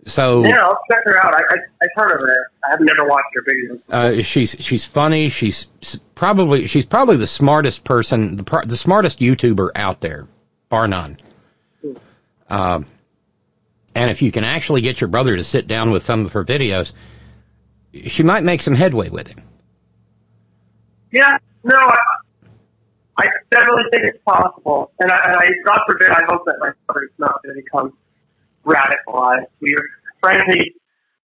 [0.07, 1.33] So Yeah, I'll check her out.
[1.33, 2.51] I, I, I've heard of her.
[2.67, 3.81] I have never watched her videos.
[4.19, 5.29] uh, she's she's funny.
[5.29, 5.65] She's
[6.13, 10.27] probably she's probably the smartest person, the the smartest YouTuber out there,
[10.69, 11.17] bar none.
[12.47, 12.85] Um,
[13.95, 16.43] and if you can actually get your brother to sit down with some of her
[16.43, 16.91] videos,
[18.07, 19.41] she might make some headway with him.
[21.11, 21.99] Yeah, no, I,
[23.17, 24.91] I definitely think it's possible.
[24.99, 27.93] And I, and I, God forbid, I hope that my brother's not going to become
[28.65, 29.47] radicalized.
[29.61, 29.89] We're,
[30.19, 30.75] frankly,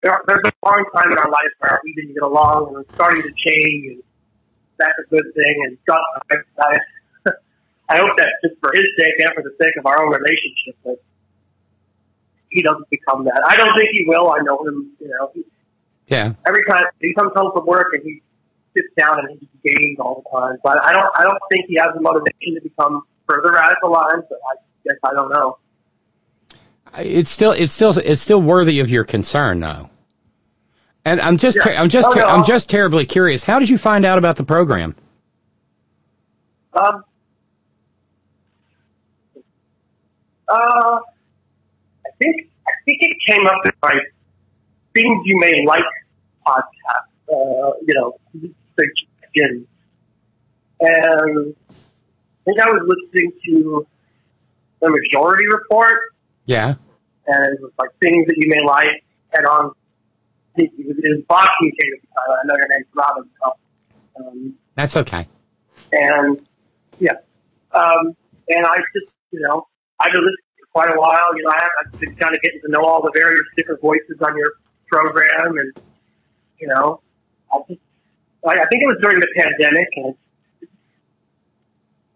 [0.02, 2.94] there, there's a long time in our life where we didn't get along and we're
[2.94, 4.02] starting to change, and
[4.78, 5.55] that's a good thing.
[5.66, 6.78] And God, I, I,
[7.88, 10.76] I hope that just for his sake and for the sake of our own relationship,
[10.84, 10.97] that
[12.51, 13.42] he doesn't become that.
[13.47, 14.30] I don't think he will.
[14.30, 15.30] I know him, you know.
[15.34, 15.44] He,
[16.10, 16.32] Yeah.
[16.46, 18.20] every time he comes home from work and he
[18.76, 20.58] sits down and he games all the time.
[20.62, 24.28] But I don't I don't think he has the motivation to become further radicalized.
[24.28, 25.58] But I guess I don't know.
[26.98, 29.88] It's still it's still it's still worthy of your concern, though.
[31.04, 32.26] And I'm just ter- I'm just Oh, no.
[32.26, 33.42] I'm just terribly curious.
[33.44, 34.96] How did you find out about the program?
[36.74, 37.04] Um.
[40.48, 40.98] Uh,
[42.04, 44.00] I think I think it came up in my
[44.94, 45.84] things you may like
[46.46, 47.06] podcast.
[47.32, 48.18] Uh, you know,
[48.74, 49.66] suggestions,
[50.80, 53.86] and I think I was listening to
[54.80, 55.98] the Majority Report,
[56.46, 56.74] Yeah.
[57.26, 59.04] and it was like things that you may like.
[59.32, 62.38] And on, I think it was, it was Bob Kincaid at the time.
[62.42, 63.30] I know your name's Robyn.
[63.44, 65.28] so, Um, That's okay.
[65.92, 66.40] and
[66.98, 67.12] yeah,
[67.72, 68.16] um,
[68.48, 69.68] and I just, you know,
[70.00, 71.36] I've been listening for quite a while.
[71.36, 73.80] You know, I have, I've been kind of getting to know all the various different
[73.80, 74.52] voices on your
[74.88, 75.72] program, and
[76.60, 77.00] you know,
[77.52, 77.80] I just,
[78.46, 80.14] I, think it was during the pandemic, and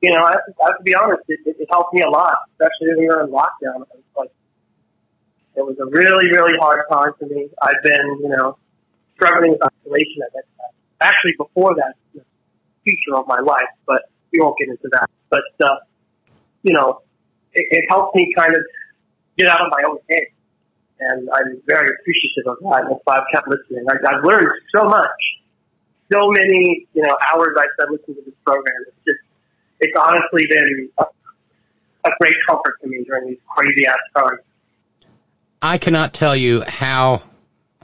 [0.03, 2.37] you know, I, I have to be honest, it, it, it helped me a lot,
[2.53, 3.83] especially when we were in lockdown.
[3.83, 4.31] It was like,
[5.57, 7.49] it was a really, really hard time for me.
[7.63, 8.59] I've been, you know,
[9.15, 10.75] struggling with isolation at that time.
[11.01, 12.21] Actually, before that, you
[13.09, 14.03] know, of my life, but
[14.33, 15.09] we won't get into that.
[15.31, 15.77] But, uh,
[16.63, 17.03] you know,
[17.53, 18.63] it, it helped me kind of
[19.39, 20.27] get out of my own head.
[21.01, 22.87] And I'm very appreciative of that.
[22.89, 23.85] That's I've kept listening.
[23.89, 25.09] I, I've learned so much.
[26.13, 28.75] So many, you know, hours I spent listening to this program.
[28.87, 29.19] It's just,
[29.81, 31.05] it's honestly been a,
[32.05, 34.41] a great comfort to me during these crazy ass times.
[35.61, 37.23] I cannot tell you how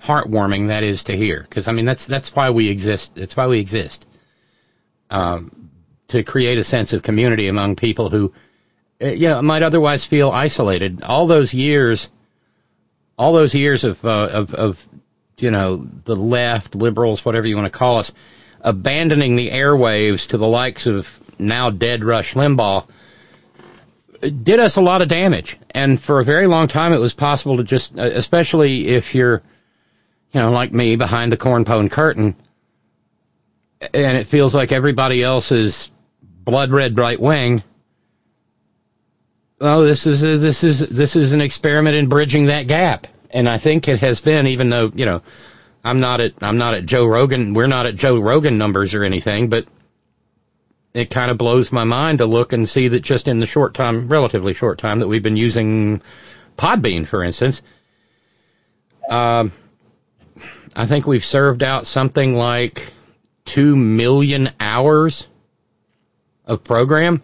[0.02, 3.14] heartwarming that is to hear because I mean that's that's why we exist.
[3.14, 4.06] That's why we exist.
[5.10, 5.70] Um,
[6.08, 8.32] to create a sense of community among people who,
[9.00, 11.02] uh, yeah, might otherwise feel isolated.
[11.02, 12.08] All those years,
[13.20, 14.88] all those years of uh, of of
[15.36, 18.12] you know the left, liberals, whatever you want to call us,
[18.62, 22.86] abandoning the airwaves to the likes of now dead Rush Limbaugh
[24.20, 25.58] did us a lot of damage.
[25.70, 29.42] And for a very long time, it was possible to just, uh, especially if you're,
[30.32, 32.36] you know, like me behind the cornpone curtain,
[33.80, 35.90] and it feels like everybody else is
[36.22, 37.62] blood red right wing.
[39.60, 43.46] Oh, this is a, this is this is an experiment in bridging that gap, and
[43.46, 44.46] I think it has been.
[44.46, 45.22] Even though you know,
[45.84, 47.52] I'm not at I'm not at Joe Rogan.
[47.52, 49.66] We're not at Joe Rogan numbers or anything, but
[50.94, 53.74] it kind of blows my mind to look and see that just in the short
[53.74, 56.00] time, relatively short time that we've been using
[56.56, 57.60] Podbean, for instance,
[59.08, 59.52] um,
[60.74, 62.92] I think we've served out something like
[63.44, 65.26] two million hours
[66.46, 67.22] of program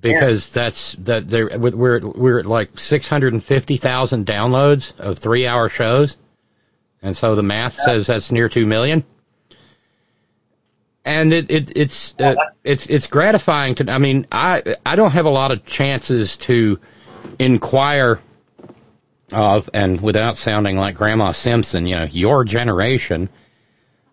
[0.00, 5.18] because that's that there we're we're at like six hundred and fifty thousand downloads of
[5.18, 6.16] three hour shows,
[7.02, 9.04] and so the math says that's near two million
[11.04, 13.90] and it, it it's uh, it's it's gratifying to.
[13.90, 16.78] I mean, I I don't have a lot of chances to
[17.38, 18.20] inquire
[19.32, 23.28] of, and without sounding like Grandma Simpson, you know, your generation,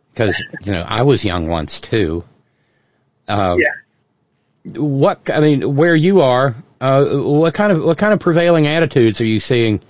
[0.09, 2.23] because you know I was young once too.
[3.27, 3.67] Uh, yeah.
[4.75, 9.21] What I mean, where you are, uh, what kind of what kind of prevailing attitudes
[9.21, 9.81] are you seeing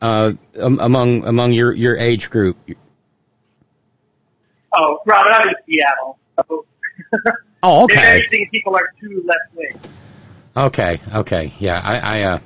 [0.00, 2.56] uh, among among your your age group?
[4.74, 6.18] Oh, Robyn, I'm in Seattle.
[6.48, 6.66] So
[7.62, 8.04] Oh, If okay.
[8.04, 9.80] anything, people are too left wing.
[10.56, 12.38] Okay, okay, yeah, I, I, uh,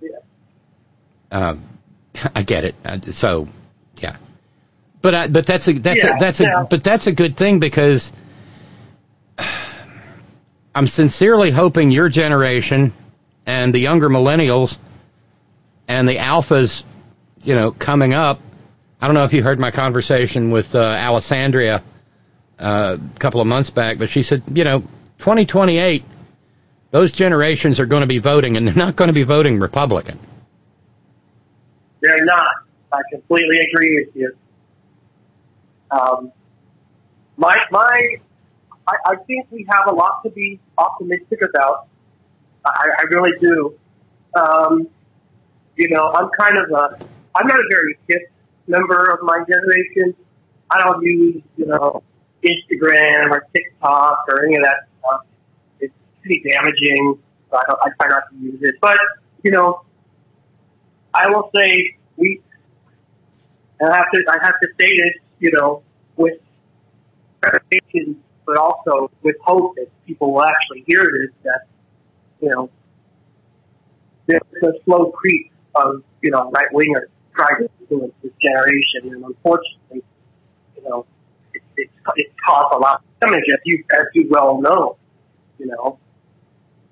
[0.00, 0.08] Yeah.
[1.30, 1.64] um,
[2.34, 2.74] I get it.
[2.84, 3.48] Uh, So,
[3.98, 4.16] yeah,
[5.02, 6.62] but I, but that's a that's Yeah, a that's yeah.
[6.62, 8.12] a but that's a good thing because
[10.76, 12.92] I'm sincerely hoping your generation
[13.46, 14.76] and the younger millennials
[15.88, 16.84] and the alphas,
[17.42, 18.40] you know, coming up
[19.00, 21.82] I don't know if you heard my conversation with uh, Alessandria
[22.58, 24.80] uh, a couple of months back, but she said, you know,
[25.18, 26.02] 2028,
[26.92, 30.18] those generations are going to be voting, and they're not going to be voting Republican.
[32.00, 32.50] They're not.
[32.92, 34.36] I completely agree with you.
[35.90, 36.32] Um,
[37.36, 38.16] my my,
[38.88, 41.88] I, I think we have a lot to be optimistic about.
[42.64, 43.78] I, I really do.
[44.34, 44.88] Um,
[45.76, 47.04] you know, I'm kind of a,
[47.34, 48.30] I'm not a very hip
[48.66, 50.14] member of my generation.
[50.70, 52.02] I don't use, you know,
[52.42, 55.26] Instagram or TikTok or any of that stuff.
[55.80, 57.18] It's pretty damaging.
[57.50, 58.74] So I, don't, I try not to use it.
[58.80, 58.98] But,
[59.42, 59.82] you know,
[61.14, 62.40] I will say we,
[63.80, 65.82] I have to, I have to say this, you know,
[66.16, 66.40] with
[68.46, 71.66] but also with hope that people will actually hear this, that,
[72.40, 72.70] you know,
[74.26, 79.12] there's a slow creep of, you know, right wingers trying to influence this generation.
[79.12, 80.02] And unfortunately,
[80.76, 81.06] you know,
[81.52, 84.96] it, it's, it's caused a lot of damage, as you, as you well know,
[85.58, 85.98] you know.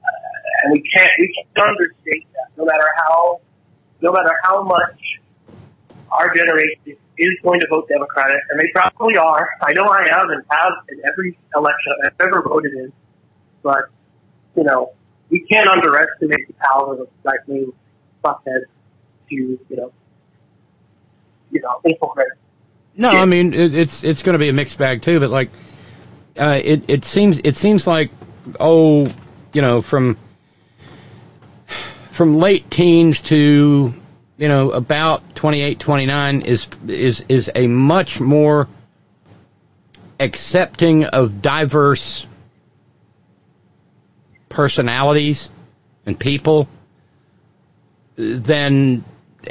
[0.03, 3.41] Uh, and we can't, we can't understate that, no matter how,
[4.01, 5.01] no matter how much
[6.11, 9.49] our generation is going to vote Democratic, and they probably are.
[9.63, 12.93] I know I am and have in every election I've ever voted in.
[13.63, 13.89] But,
[14.57, 14.93] you know,
[15.31, 17.73] we can't underestimate the power of right wing
[18.23, 18.67] fuckheads
[19.31, 19.93] to, you know,
[21.51, 22.29] you know, infiltrate.
[22.97, 25.19] No, I mean it, it's it's going to be a mixed bag too.
[25.19, 25.51] But like,
[26.39, 28.11] uh, it it seems it seems like
[28.61, 29.13] oh,
[29.53, 30.17] you know, from
[32.11, 33.93] from late teens to
[34.37, 38.69] you know about 28, 29 is is is a much more
[40.19, 42.27] accepting of diverse
[44.49, 45.51] personalities
[46.07, 46.69] and people
[48.17, 49.05] than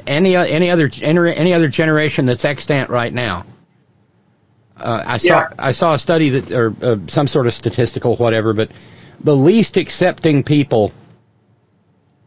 [0.08, 3.46] any any other any other generation that's extant right now.
[4.76, 5.48] Uh, I saw Yeah.
[5.60, 8.72] I saw a study that or uh, some sort of statistical whatever, but
[9.20, 10.92] the least accepting people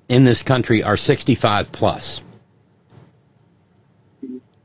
[0.09, 2.23] in this country are 65 plus.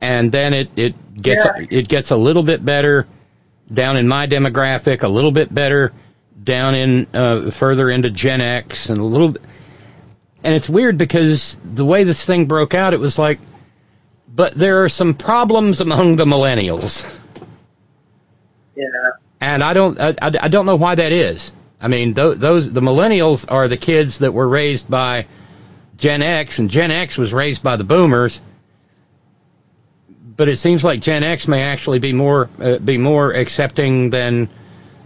[0.01, 1.65] And then it it gets Yeah.
[1.69, 3.07] it gets a little bit better
[3.71, 5.93] down in my demographic, a little bit better
[6.43, 9.29] down in uh, further into Gen X, and a little.
[9.29, 9.41] bit
[10.43, 13.39] And it's weird because the way this thing broke out, it was like,
[14.33, 17.05] but there are some problems among the millennials,
[18.75, 18.85] Yeah.
[19.39, 21.51] and I don't I, I I don't know why that is.
[21.79, 25.27] I mean, th- those the millennials are the kids that were raised by
[25.97, 28.41] Gen X, and Gen X was raised by the Boomers.
[30.35, 34.49] But it seems like Gen X may actually be more uh, be more accepting than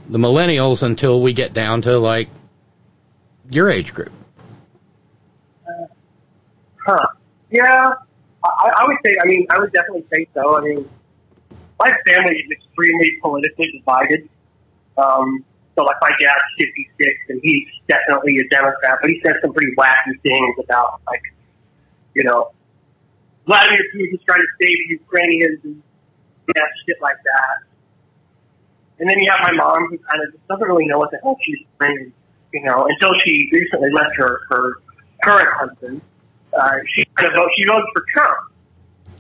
[0.08, 2.30] the millennials until we get down to like
[3.50, 4.12] your age group.
[6.86, 7.08] Huh.
[7.50, 7.94] Yeah.
[8.44, 10.58] I, I would say, I mean, I would definitely say so.
[10.58, 10.90] I mean,
[11.80, 14.30] my family is extremely politically divided.
[14.98, 15.44] Um,
[15.76, 19.74] so like my dad's 56 and he's definitely a Democrat, but he says some pretty
[19.78, 21.22] wacky things about like,
[22.14, 22.52] you know,
[23.46, 25.82] Vladimir Putin's trying to save Ukrainians and
[26.56, 27.68] yeah, shit like that.
[29.00, 31.38] And then you have my mom who kind of doesn't really know what the hell
[31.46, 32.14] she's doing,
[32.54, 34.74] you know, until she recently left her, her
[35.24, 36.02] current husband.
[36.58, 38.38] Uh, she kind of vote, she voted for Trump.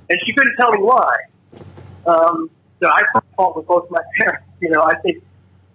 [0.09, 1.15] And she couldn't tell me why.
[2.05, 2.49] Um,
[2.81, 3.01] so I
[3.35, 4.45] fault with both my parents.
[4.61, 5.23] You know, I think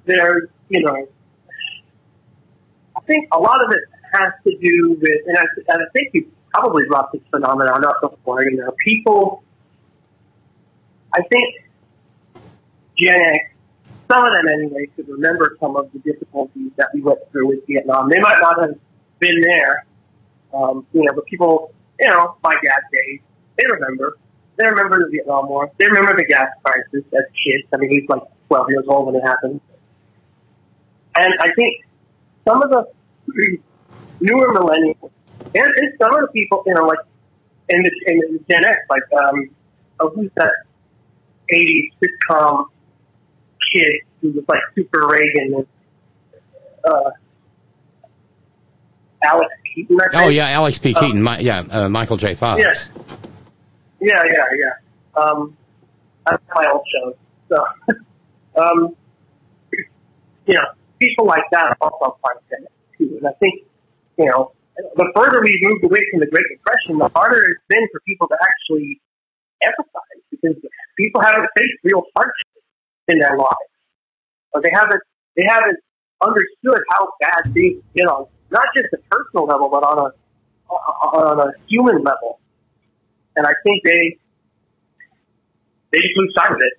[0.07, 1.09] there's, you know,
[2.97, 3.83] I think a lot of it
[4.13, 8.45] has to do with, and I, I think you probably brought this phenomenon up before,
[8.45, 9.43] you know, people,
[11.15, 11.65] I think
[12.99, 13.55] Gen X,
[14.11, 17.67] some of them anyway, could remember some of the difficulties that we went through with
[17.67, 18.09] Vietnam.
[18.09, 18.75] They might not have
[19.19, 19.87] been there,
[20.53, 23.21] um, you know, but people, you know, my dad's days,
[23.57, 24.17] they remember.
[24.57, 25.71] They remember the Vietnam War.
[25.79, 27.67] They remember the gas crisis as kids.
[27.73, 29.61] I mean, he's like 12 years old when it happened.
[31.17, 31.85] And I think
[32.47, 32.85] some of the
[34.21, 35.11] newer millennials,
[35.55, 36.99] and, and some of the people, you know, like
[37.69, 39.51] in the, in the Gen X, like, um,
[40.01, 40.53] oh, who's that
[41.53, 42.67] 80s sitcom
[43.73, 45.67] kid who was like Super Reagan and,
[46.85, 47.11] uh,
[49.23, 50.25] Alex Keaton, I think.
[50.25, 50.95] Oh yeah, Alex P.
[50.95, 52.35] Uh, Keaton, Mi- yeah, uh, Michael J.
[52.35, 52.59] Fox.
[52.59, 52.89] Yes.
[54.01, 55.23] Yeah, yeah, yeah.
[55.23, 55.57] Um,
[56.25, 57.17] that's my old show.
[57.49, 57.95] So,
[58.63, 58.97] um,
[60.47, 60.63] you know,
[60.99, 63.17] people like that are also of it too.
[63.19, 63.65] And I think,
[64.19, 64.53] you know,
[64.97, 68.29] the further we've moved away from the Great Depression, the harder it's been for people
[68.29, 69.01] to actually
[69.63, 70.57] empathize because
[70.97, 72.63] people haven't faced real hardship
[73.09, 73.71] in their lives.
[74.53, 75.03] Or they haven't,
[75.37, 75.79] they haven't
[76.21, 81.41] understood how bad things get on not just a personal level, but on a on
[81.41, 82.39] a human level.
[83.37, 84.19] And I think they
[85.93, 86.75] they just lose sight of it.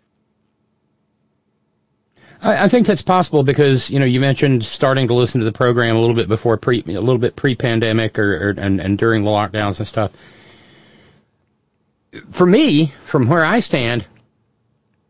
[2.41, 5.51] I, I think that's possible because you know you mentioned starting to listen to the
[5.51, 9.23] program a little bit before pre a little bit pre-pandemic or, or and and during
[9.23, 10.11] the lockdowns and stuff.
[12.31, 14.05] For me, from where I stand,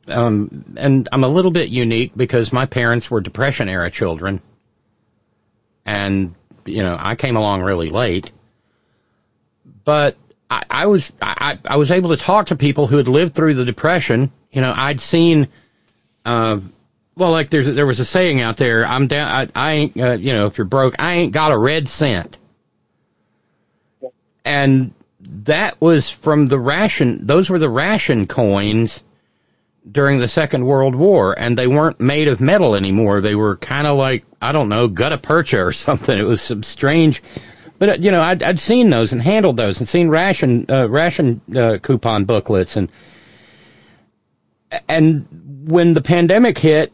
[0.07, 4.41] um, and I'm a little bit unique because my parents were Depression era children,
[5.85, 6.35] and
[6.65, 8.31] you know I came along really late.
[9.83, 10.15] But
[10.51, 13.65] I, was I, I was able to talk to people who had lived through the
[13.65, 14.31] Depression.
[14.51, 15.47] You know, I'd seen.
[16.23, 16.59] Uh,
[17.21, 18.83] well, like there's there was a saying out there.
[18.83, 19.27] I'm down.
[19.29, 19.95] I, I ain't.
[20.01, 22.35] Uh, you know, if you're broke, I ain't got a red cent.
[24.43, 27.27] And that was from the ration.
[27.27, 29.03] Those were the ration coins
[29.89, 33.21] during the Second World War, and they weren't made of metal anymore.
[33.21, 36.17] They were kind of like I don't know, gutta percha or something.
[36.17, 37.21] It was some strange.
[37.77, 40.89] But uh, you know, I'd, I'd seen those and handled those and seen ration uh,
[40.89, 42.89] ration uh, coupon booklets and
[44.89, 45.27] and
[45.67, 46.91] when the pandemic hit,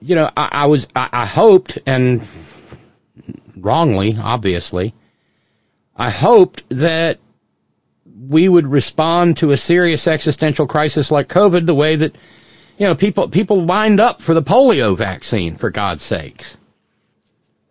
[0.00, 2.26] you know, I, I was I, I hoped and
[3.56, 4.94] wrongly, obviously,
[5.96, 7.18] I hoped that
[8.28, 12.14] we would respond to a serious existential crisis like COVID the way that,
[12.78, 16.56] you know, people people lined up for the polio vaccine, for God's sakes.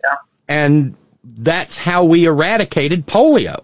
[0.03, 0.17] Yeah.
[0.47, 3.63] And that's how we eradicated polio.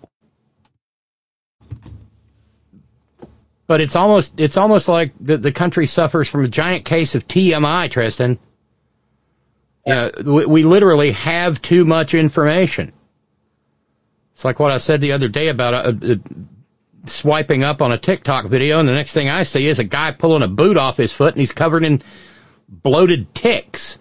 [3.66, 7.28] But it's almost it's almost like the, the country suffers from a giant case of
[7.28, 8.38] TMI, Tristan.
[9.86, 12.94] You know, we, we literally have too much information.
[14.34, 16.16] It's like what I said the other day about uh, uh,
[17.06, 20.12] swiping up on a TikTok video, and the next thing I see is a guy
[20.12, 22.02] pulling a boot off his foot, and he's covered in
[22.68, 24.00] bloated ticks.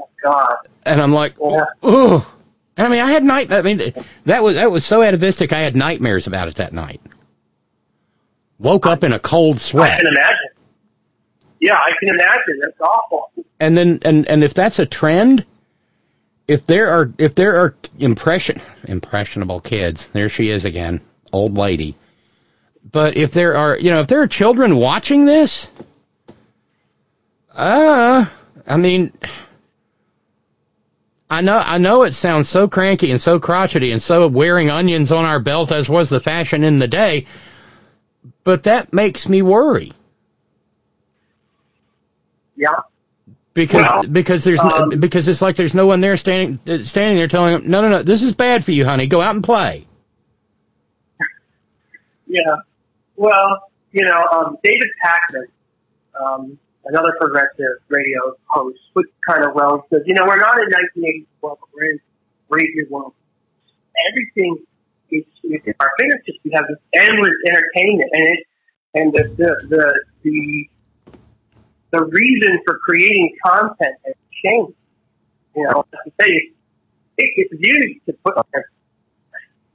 [0.00, 0.56] Oh, God.
[0.84, 1.64] And I'm like, Yeah.
[1.82, 2.28] oh.
[2.76, 3.52] I mean, I had night.
[3.52, 3.92] I mean,
[4.24, 5.52] that was that was so atavistic.
[5.52, 7.02] I had nightmares about it that night.
[8.62, 9.90] Woke up in a cold sweat.
[9.90, 10.48] I can imagine.
[11.60, 12.60] Yeah, I can imagine.
[12.62, 13.30] That's awful.
[13.60, 15.44] and then and and if that's a trend
[16.48, 21.00] if there are if there are impression impressionable kids there she is again
[21.32, 21.94] old lady
[22.90, 25.68] but if there are you know if there are children watching this
[27.54, 28.24] uh
[28.66, 29.12] i mean
[31.30, 35.12] I know I know it sounds so cranky and so crotchety and so wearing onions
[35.12, 37.24] on our belt as was the fashion in the day,
[38.44, 39.92] but that makes me worry.
[42.56, 42.70] Yeah.
[43.54, 47.16] because Well, because there's um, no, because it's like there's no one there standing standing
[47.16, 49.44] there telling them no no no this is bad for you honey go out and
[49.44, 49.86] play
[52.26, 52.56] Yeah.
[53.16, 55.46] Well, you know, um, David Pakman,
[56.18, 60.70] um, another progressive radio host, put kind of well, says, you know, we're not in
[60.70, 62.00] 1984, but we're in
[62.48, 63.12] radio world.
[64.10, 64.64] Everything
[65.12, 66.38] is within our fingertips.
[66.44, 68.46] We have this endless entertainment, and it,
[68.94, 70.68] and the the the the,
[71.92, 74.14] the reason for creating content has
[74.44, 74.76] changed.
[75.54, 76.52] You know, I say, it,
[77.18, 78.42] it's used to put a,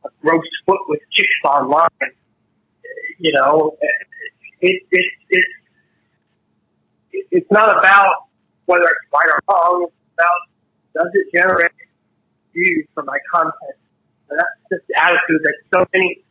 [0.06, 1.90] a gross foot with chicks online
[3.20, 3.78] you know,
[4.62, 5.46] it, it, it,
[7.32, 8.28] it's not about
[8.66, 9.88] whether it's right or wrong.
[9.88, 11.72] It's about does it generate
[12.54, 13.78] views for my content.
[14.30, 16.24] That's just the attitude that so many,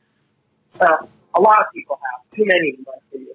[0.80, 2.36] uh, a lot of people have.
[2.36, 3.34] Too many, in my opinion.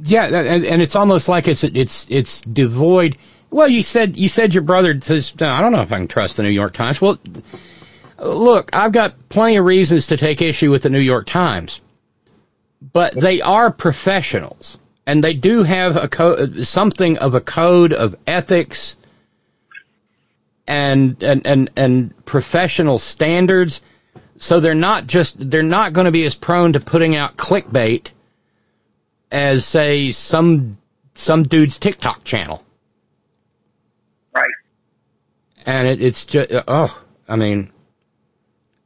[0.00, 3.18] yeah and, and it's almost like it's it's it's devoid
[3.50, 6.08] well you said you said your brother says "No, I don't know if I can
[6.08, 7.18] trust the New York Times well
[8.18, 11.80] look I've got plenty of reasons to take issue with the New York Times
[12.92, 18.14] but they are professionals and they do have a co- something of a code of
[18.26, 18.96] ethics
[20.66, 23.80] and and and, and professional standards
[24.38, 28.08] so they're not just they're not going to be as prone to putting out clickbait
[29.30, 30.78] as say some
[31.14, 32.64] some dude's TikTok channel
[34.32, 34.50] Right.
[35.66, 37.70] and it, it's just oh I mean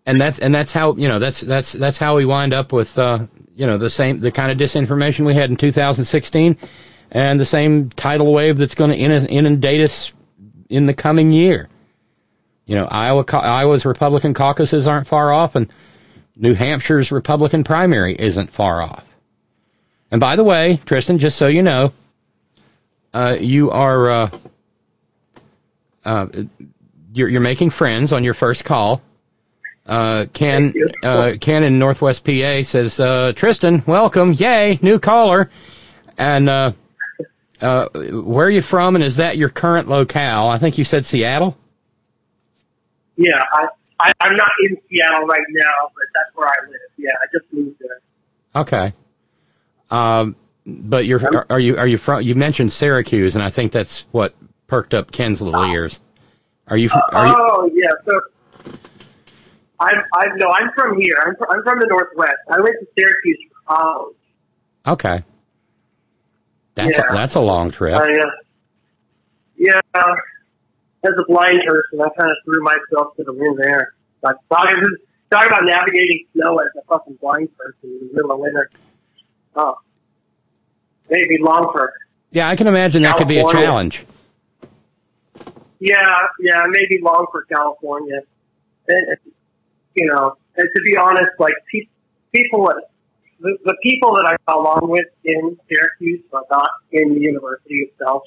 [0.04, 2.98] and that's and that's how you know that's that's that's how we wind up with
[2.98, 6.56] uh you know the same the kind of disinformation we had in 2016
[7.10, 10.12] and the same tidal wave that's going to inundate us
[10.68, 11.68] in the coming year.
[12.66, 15.72] You know, Iowa Iowa's Republican caucuses aren't far off, and
[16.36, 19.04] New Hampshire's Republican primary isn't far off.
[20.10, 21.92] And by the way, Tristan, just so you know,
[23.14, 24.30] uh, you are uh,
[26.04, 26.26] uh,
[27.12, 29.02] you're, you're making friends on your first call.
[29.86, 35.50] Uh, Ken, uh, Ken in Northwest PA says, uh, Tristan, welcome, yay, new caller.
[36.18, 36.74] And,
[37.60, 40.48] uh, where are you from and is that your current locale?
[40.48, 41.56] I think you said Seattle?
[43.16, 43.66] Yeah, I,
[43.98, 46.80] I, I'm not in Seattle right now, but that's where I live.
[46.96, 48.00] Yeah, I just moved there.
[48.62, 48.92] Okay.
[49.90, 50.36] Um,
[50.66, 52.22] but you're are, are you are you from?
[52.22, 54.34] You mentioned Syracuse, and I think that's what
[54.66, 55.98] perked up Ken's little ears.
[56.66, 56.90] Are you?
[57.12, 58.78] Are you oh yeah, so
[59.80, 61.14] I'm I'm no, I'm from here.
[61.24, 62.36] I'm from, I'm from the Northwest.
[62.50, 64.16] I went to Syracuse for college.
[64.86, 65.24] okay.
[66.78, 67.10] That's Yeah.
[67.10, 67.94] a, that's a long trip.
[67.94, 68.30] I, uh,
[69.56, 73.94] yeah, as a blind person, I kind of threw myself to the wind there.
[74.22, 74.76] Like, talking,
[75.28, 78.70] talking about navigating snow as a fucking blind person in the middle of winter.
[79.56, 79.74] Oh,
[81.10, 81.92] maybe long for
[82.30, 84.04] yeah, I can imagine that could be a challenge.
[85.80, 85.96] Yeah,
[86.38, 88.20] yeah, maybe long for California.
[88.86, 89.16] And,
[89.94, 91.88] you know, and to be honest, like pe-
[92.32, 92.70] people,
[93.40, 97.90] the, the people that I got along with in Syracuse, but not in the university
[97.90, 98.22] itself.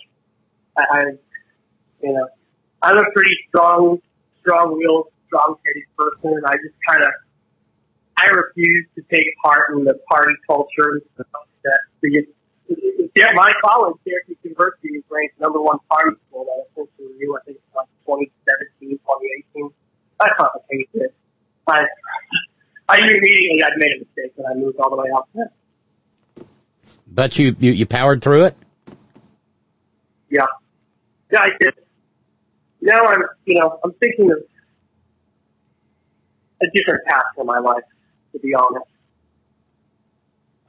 [0.78, 1.02] I, I
[2.02, 2.28] you know,
[2.82, 4.00] I'm a pretty strong,
[4.42, 7.12] strong-willed, strong-headed person, and I just kind of,
[8.18, 12.26] I refuse to take part in the party culture and stuff that the
[13.16, 17.20] yeah, my college, Syracuse University, is ranked number one party school that I think in
[17.20, 17.36] you.
[17.36, 19.70] I think it's like 2017, 2018.
[20.20, 20.88] That's not the case.
[20.94, 21.14] It.
[22.92, 25.52] I, knew immediately I'd made a mistake and I moved all the way out there.
[27.08, 28.58] But you, you you powered through it.
[30.30, 30.46] Yeah.
[31.32, 31.74] Yeah, I did.
[32.82, 34.38] Now I'm, you know, I'm thinking of
[36.62, 37.84] a different path for my life,
[38.34, 38.86] to be honest.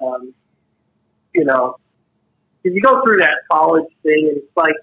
[0.01, 0.35] Um,
[1.35, 1.77] you know,
[2.65, 4.75] if you go through that college thing and it's like,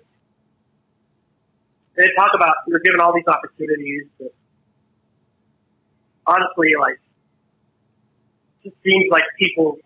[1.96, 4.34] they talk about you're given all these opportunities, but
[6.26, 7.00] honestly, like,
[8.64, 9.78] just seems like people,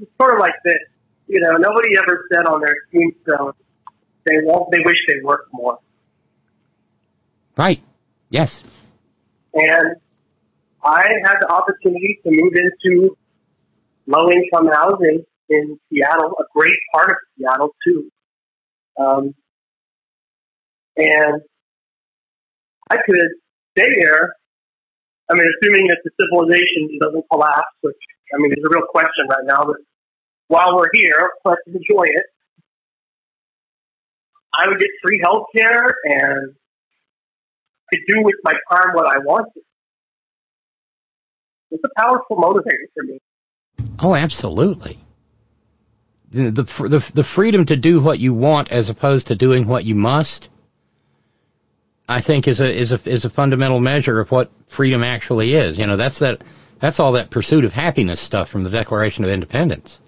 [0.00, 0.78] it's sort of like this,
[1.28, 3.52] you know, nobody ever said on their tombstone
[4.24, 5.78] they won't, they wish they worked more.
[7.56, 7.82] Right.
[8.30, 8.62] Yes.
[9.54, 9.96] And
[10.82, 13.16] I had the opportunity to move into
[14.06, 18.10] low income housing in Seattle, a great part of Seattle too.
[18.98, 19.34] Um,
[20.96, 21.42] and
[22.90, 23.28] I could
[23.76, 24.34] stay there.
[25.30, 27.96] I mean, assuming that the civilization doesn't collapse, which
[28.34, 29.62] I mean is a real question right now.
[29.64, 29.76] But
[30.48, 32.26] while we're here, let's enjoy it.
[34.54, 36.54] I would get free health care and
[37.90, 39.62] could do with my time what I wanted.
[41.70, 43.18] It's a powerful motivator for me.
[43.98, 44.98] Oh, absolutely.
[46.30, 49.84] The, the the the freedom to do what you want as opposed to doing what
[49.84, 50.48] you must,
[52.12, 55.78] I think is a is a is a fundamental measure of what freedom actually is.
[55.78, 56.42] You know, that's that
[56.78, 59.98] that's all that pursuit of happiness stuff from the Declaration of Independence.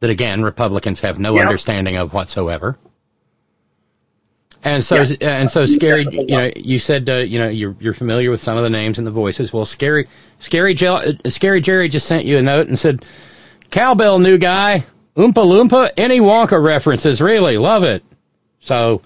[0.00, 1.42] That again, Republicans have no Yeah.
[1.42, 2.76] understanding of whatsoever.
[4.64, 6.06] And so, and so, scary.
[6.10, 8.98] You know, you said, uh, you know, you're you're familiar with some of the names
[8.98, 9.52] and the voices.
[9.52, 10.08] Well, scary,
[10.40, 13.04] scary, Jel- uh, scary Jerry just sent you a note and said,
[13.70, 14.84] "Cowbell, new guy,
[15.16, 18.02] Oompa Loompa, any Wonka references, really love it."
[18.60, 19.02] So,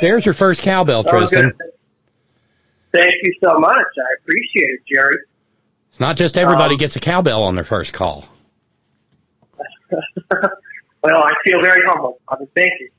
[0.00, 1.52] there's your first cowbell, Tristan.
[2.92, 3.76] Thank you so much.
[3.76, 5.18] I appreciate it, Jerry.
[5.90, 8.26] It's not just everybody Um, gets a cowbell on their first call.
[10.30, 12.20] well, I feel very humble.
[12.28, 12.90] I mean, thank you.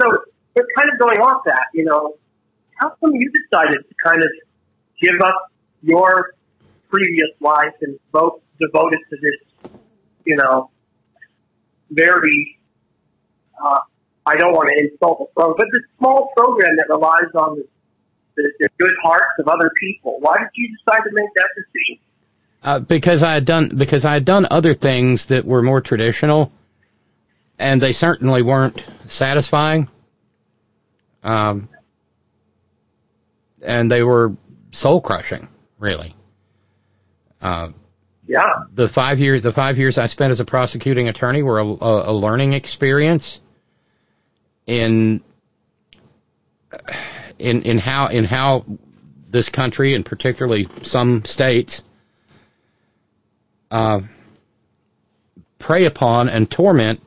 [0.00, 0.06] So,
[0.54, 2.14] but kind of going off that, you know,
[2.76, 4.28] how come you decided to kind of
[5.00, 6.34] give up your
[6.88, 9.72] previous life and vote devoted to this,
[10.24, 10.70] you know,
[11.90, 12.58] very,
[13.62, 13.78] uh,
[14.26, 17.66] I don't want to insult the program, but this small program that relies on the,
[18.36, 20.16] the, the good hearts of other people.
[20.20, 21.98] Why did you decide to make that decision?
[22.62, 26.50] Uh, because I had done because I had done other things that were more traditional,
[27.58, 29.88] and they certainly weren't satisfying.
[31.22, 31.68] Um,
[33.60, 34.34] and they were
[34.72, 35.48] soul crushing,
[35.78, 36.14] really.
[37.42, 37.70] Uh,
[38.26, 38.42] Yeah.
[38.72, 42.10] the five years the five years I spent as a prosecuting attorney were a, a,
[42.10, 43.40] a learning experience
[44.66, 45.22] in
[47.38, 48.64] in in how in how
[49.30, 51.82] this country and particularly some states
[53.70, 54.00] uh,
[55.58, 57.00] prey upon and torment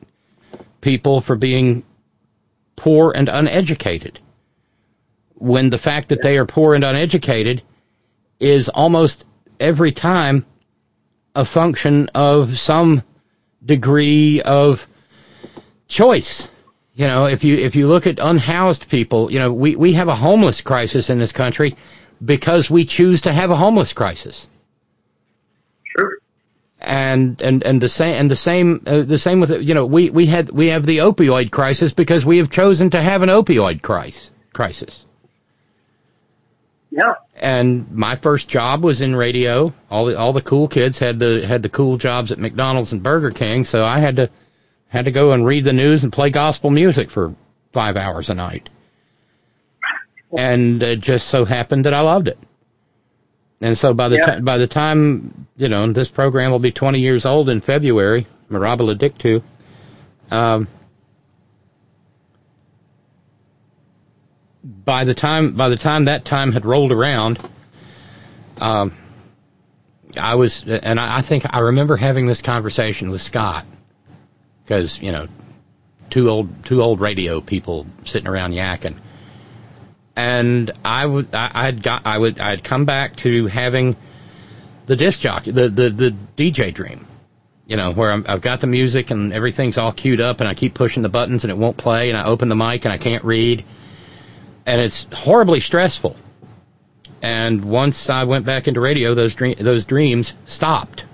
[0.80, 1.84] people for being
[2.76, 4.20] poor and uneducated.
[5.34, 7.62] When the fact that they are poor and uneducated
[8.38, 9.24] is almost
[9.58, 10.44] every time
[11.34, 13.02] a function of some
[13.64, 14.86] degree of
[15.86, 16.48] choice.
[16.98, 20.08] You know, if you if you look at unhoused people, you know, we, we have
[20.08, 21.76] a homeless crisis in this country
[22.22, 24.48] because we choose to have a homeless crisis.
[25.94, 26.16] True.
[26.80, 30.10] And and and the same and the same uh, the same with you know we
[30.10, 33.80] we had we have the opioid crisis because we have chosen to have an opioid
[33.80, 35.04] crisis crisis.
[36.90, 37.14] Yeah.
[37.36, 39.72] And my first job was in radio.
[39.88, 43.04] All the all the cool kids had the had the cool jobs at McDonald's and
[43.04, 44.30] Burger King, so I had to
[44.88, 47.34] had to go and read the news and play gospel music for
[47.72, 48.68] five hours a night.
[50.36, 52.38] And it just so happened that I loved it.
[53.60, 54.26] And so by the Yeah.
[54.26, 58.26] time by the time you know this program will be 20 years old in February,
[58.50, 59.42] Mirabile Dictu.
[60.30, 60.68] Um,
[64.64, 67.38] by the time by the time that time had rolled around,
[68.60, 68.92] um,
[70.16, 73.64] I was and I, I think I remember having this conversation with Scott
[74.68, 75.26] because you know
[76.10, 78.96] two old two old radio people sitting around yakking
[80.14, 83.96] and I would I, I'd got I would I'd come back to having
[84.86, 87.06] the disc jockey the the the DJ dream,
[87.66, 90.54] you know, where I'm, I've got the music and everything's all queued up and I
[90.54, 92.98] keep pushing the buttons and it won't play and I open the mic and I
[92.98, 93.64] can't read,
[94.66, 96.16] and it's horribly stressful.
[97.22, 101.04] And once I went back into radio, those dream, those dreams stopped.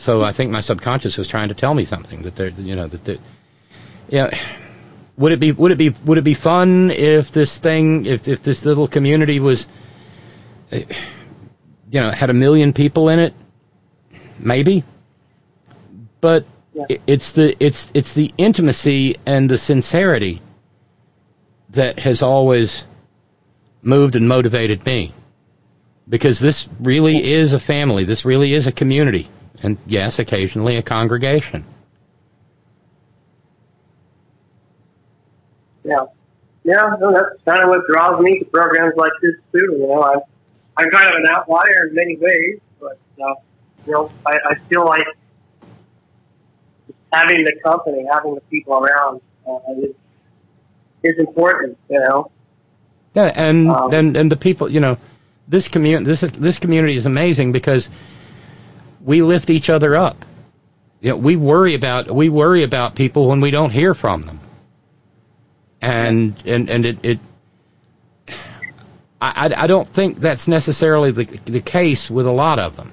[0.00, 2.86] So I think my subconscious was trying to tell me something that there, you know,
[2.86, 3.18] that there,
[4.08, 4.30] yeah.
[5.18, 8.42] Would it be would it be would it be fun if this thing if if
[8.42, 9.66] this little community was
[10.72, 10.78] uh,
[11.90, 13.34] you know had a million people in it?
[14.38, 14.84] Maybe.
[16.22, 16.46] But
[16.88, 20.40] i- it's the it's it's the intimacy and the sincerity
[21.70, 22.84] that has always
[23.82, 25.12] moved and motivated me.
[26.08, 28.04] Because this really is a family.
[28.04, 29.28] This really is a community
[29.62, 31.64] and yes occasionally a congregation
[35.84, 36.04] Yeah.
[36.62, 39.76] Yeah, no, that's kind of what draws me to programs like this too.
[39.78, 40.20] You know, I'm
[40.76, 43.34] I'm kind of an outlier in many ways, but uh,
[43.86, 45.06] you know, I, I feel like
[47.12, 49.94] having the company, having the people around, uh, is
[51.02, 51.78] is important.
[51.88, 52.30] You know.
[53.14, 54.98] Yeah, and Um, and and the people, you know,
[55.48, 57.88] this community, this is, this community is amazing because
[59.04, 60.24] we lift each other up.
[61.00, 64.40] You know, we worry about we worry about people when we don't hear from them,
[65.80, 66.98] and and and it.
[67.02, 67.18] it
[69.22, 72.92] I, I don't think that's necessarily the the case with a lot of them.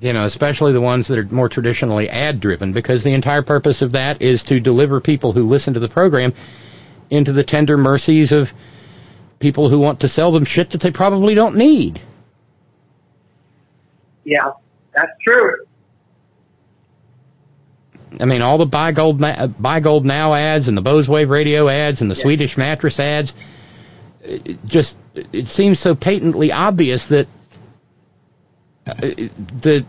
[0.00, 3.80] You know, especially the ones that are more traditionally ad driven, because the entire purpose
[3.80, 6.34] of that is to deliver people who listen to the program
[7.08, 8.52] into the tender mercies of
[9.38, 12.00] people who want to sell them shit that they probably don't need.
[14.26, 14.50] Yeah,
[14.92, 15.54] that's true.
[18.18, 21.30] I mean, all the buy gold, na- buy gold now ads and the Bose Wave
[21.30, 23.34] radio ads and the Swedish mattress ads.
[24.22, 27.28] It just it seems so patently obvious that
[28.86, 28.94] uh,
[29.62, 29.86] that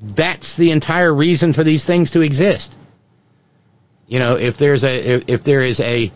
[0.00, 2.72] that's the entire reason for these things to exist.
[4.06, 6.12] You know, if there's a if, if there is a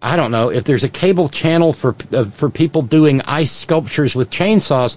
[0.00, 4.14] I don't know if there's a cable channel for uh, for people doing ice sculptures
[4.14, 4.96] with chainsaws.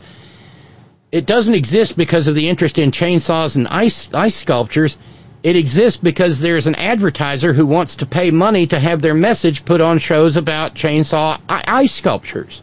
[1.11, 4.97] It doesn't exist because of the interest in chainsaws and ice ice sculptures.
[5.43, 9.63] It exists because there's an advertiser who wants to pay money to have their message
[9.63, 12.61] put on shows about chainsaw ice sculptures.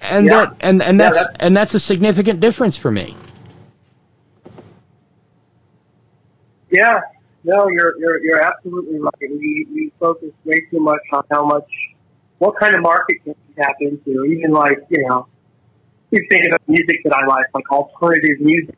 [0.00, 0.46] And Yeah.
[0.46, 3.16] that and and Yeah, that's and that's a significant difference for me.
[6.70, 7.00] Yeah,
[7.44, 9.12] no, you're you're you're absolutely right.
[9.20, 11.68] We we focus way too much on how much,
[12.38, 14.24] what kind of market can we tap into.
[14.24, 15.26] Even like you know,
[16.10, 18.76] you think about music that I like, like alternative music.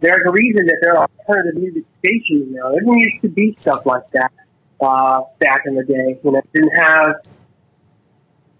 [0.00, 2.70] There's a reason that there are alternative music stations now.
[2.70, 4.32] There didn't used to be stuff like that
[4.80, 6.18] uh, back in the day.
[6.22, 7.16] You know, didn't have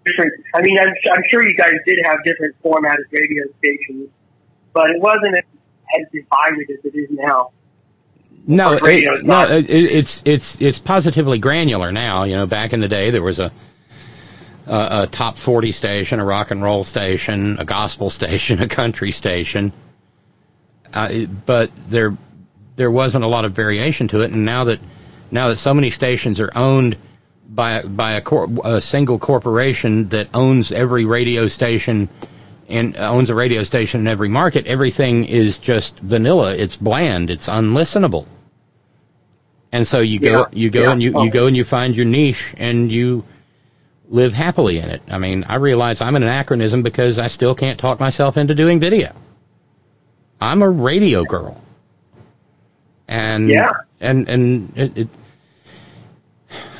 [0.05, 0.33] different.
[0.53, 4.09] I mean, I'm, I'm sure you guys did have different formatted radio stations,
[4.73, 5.43] but it wasn't as,
[6.01, 7.51] as divided as it is now.
[8.45, 12.23] No, it, no, it, it's it's it's positively granular now.
[12.23, 13.51] You know, back in the day, there was a
[14.69, 19.11] a, a top forty station, a rock and roll station, a gospel station, a country
[19.11, 19.73] station,
[20.93, 22.15] uh, but there
[22.75, 24.31] there wasn't a lot of variation to it.
[24.31, 24.79] And now that
[25.31, 26.95] now that so many stations are owned
[27.47, 32.07] by by a, cor- a single corporation that owns every radio station
[32.69, 36.53] and owns a radio station in every market, everything is just vanilla.
[36.55, 37.31] It's bland.
[37.31, 38.27] It's unlistenable.
[39.71, 40.91] And so you go, Yeah, you go yeah.
[40.91, 43.23] and you, you go and you find your niche and you
[44.09, 45.01] live happily in it.
[45.07, 48.79] I mean, I realize I'm an anachronism because I still can't talk myself into doing
[48.79, 49.13] video.
[50.41, 51.61] I'm a radio girl.
[53.07, 53.71] And, Yeah.
[53.99, 55.07] and, and it, it,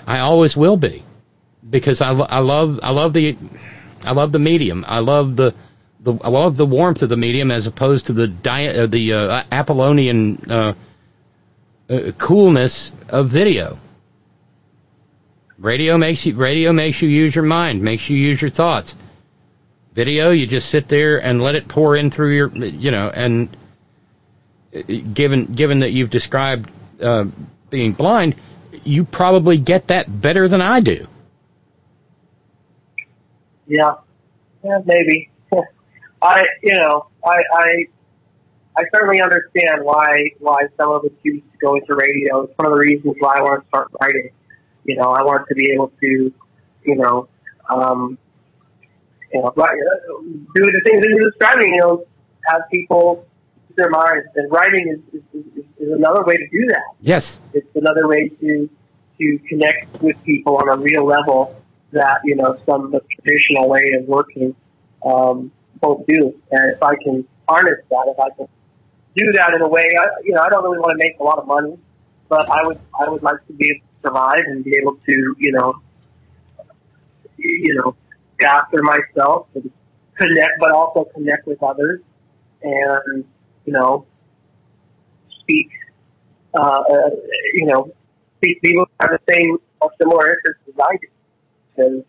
[0.08, 1.04] I always will be
[1.70, 3.38] because I, I love, I love the,
[4.04, 4.84] I love the medium.
[4.88, 5.54] I love the,
[6.00, 9.14] the I love the warmth of the medium as opposed to the di- uh, the
[9.14, 10.74] uh, Apollonian uh,
[11.90, 13.78] uh, coolness of video.
[15.60, 18.96] Radio makes you radio makes you use your mind, makes you use your thoughts.
[19.94, 23.56] Video, you just sit there and let it pour in through your, you know, and
[24.74, 24.82] uh,
[25.14, 26.72] given given that you've described
[27.02, 27.26] uh,
[27.70, 28.36] being blind,
[28.86, 31.06] you probably get that better than I do.
[33.68, 33.96] Yeah,
[34.64, 35.30] yeah, maybe.
[36.22, 37.86] I, you know, I, I,
[38.78, 42.44] I certainly understand why why some of us choose to go into radio.
[42.44, 44.30] It's one of the reasons why I want to start writing.
[44.90, 46.34] You know, I want to be able to,
[46.84, 47.30] you know,
[47.70, 48.18] um,
[49.32, 49.68] you know, uh,
[50.56, 51.76] do the things that you're describing.
[51.76, 52.06] You know,
[52.48, 53.28] have people
[53.68, 56.82] use their minds, and writing is, is, is, is another way to do that.
[57.02, 57.38] Yes.
[57.54, 58.70] It's another way to
[59.20, 61.56] to connect with people on a real level
[61.92, 64.56] that you know some the traditional way of working
[65.06, 65.52] um,
[65.84, 66.34] won't do.
[66.50, 68.48] And if I can harness that, if I can
[69.16, 71.24] do that in a way, I, you know, I don't really want to make a
[71.24, 71.78] lot of money,
[72.28, 75.74] but I would I would like to be survive and be able to you know
[77.38, 77.96] you know
[78.42, 79.72] after myself and
[80.16, 82.02] connect, but also connect with others
[82.62, 83.26] and
[83.66, 84.06] you know
[85.42, 85.70] speak.
[86.52, 87.10] Uh, uh,
[87.54, 87.94] you know,
[88.38, 91.08] speak people who have the same or similar interests as I do
[91.70, 92.04] because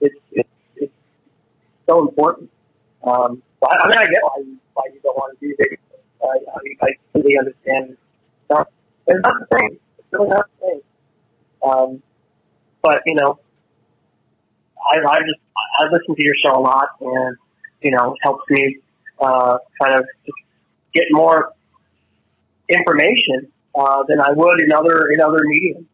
[0.00, 0.92] it's it's it's
[1.88, 2.50] so important.
[3.02, 5.78] Um, but I mean, I get why you, why you don't want to do this.
[6.22, 7.90] Uh, I, I completely understand.
[7.92, 8.68] It's not,
[9.06, 9.78] it's not the same.
[9.98, 10.80] It's really not the same.
[11.62, 12.02] Um,
[12.82, 13.38] but you know,
[14.90, 15.40] I I just
[15.80, 17.36] I listen to your show a lot, and
[17.82, 18.78] you know, it helps me
[19.20, 20.06] uh, kind of
[20.94, 21.52] get more
[22.68, 25.86] information uh, than I would in other in other mediums.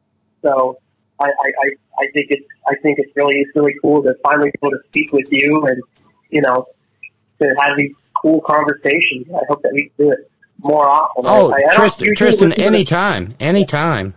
[0.42, 0.78] So
[1.18, 4.58] I, I, I, think it's I think it's really it's really cool to finally be
[4.62, 5.82] able to speak with you and
[6.30, 6.66] you know
[7.40, 9.26] to have these cool conversations.
[9.30, 11.24] I hope that we can do it more often.
[11.26, 14.14] Oh, I, I Tristan, Tristan, anytime, anytime.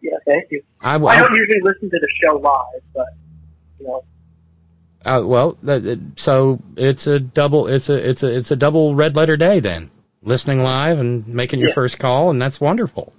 [0.00, 0.62] Yeah, thank you.
[0.80, 3.06] I, I, I don't usually listen to the show live, but
[3.80, 4.04] you know.
[5.04, 5.56] Uh, well,
[6.16, 7.66] so it's a double.
[7.68, 9.90] It's a it's a it's a double red letter day then.
[10.22, 11.74] Listening live and making your Yeah.
[11.74, 13.12] first call, and that's wonderful.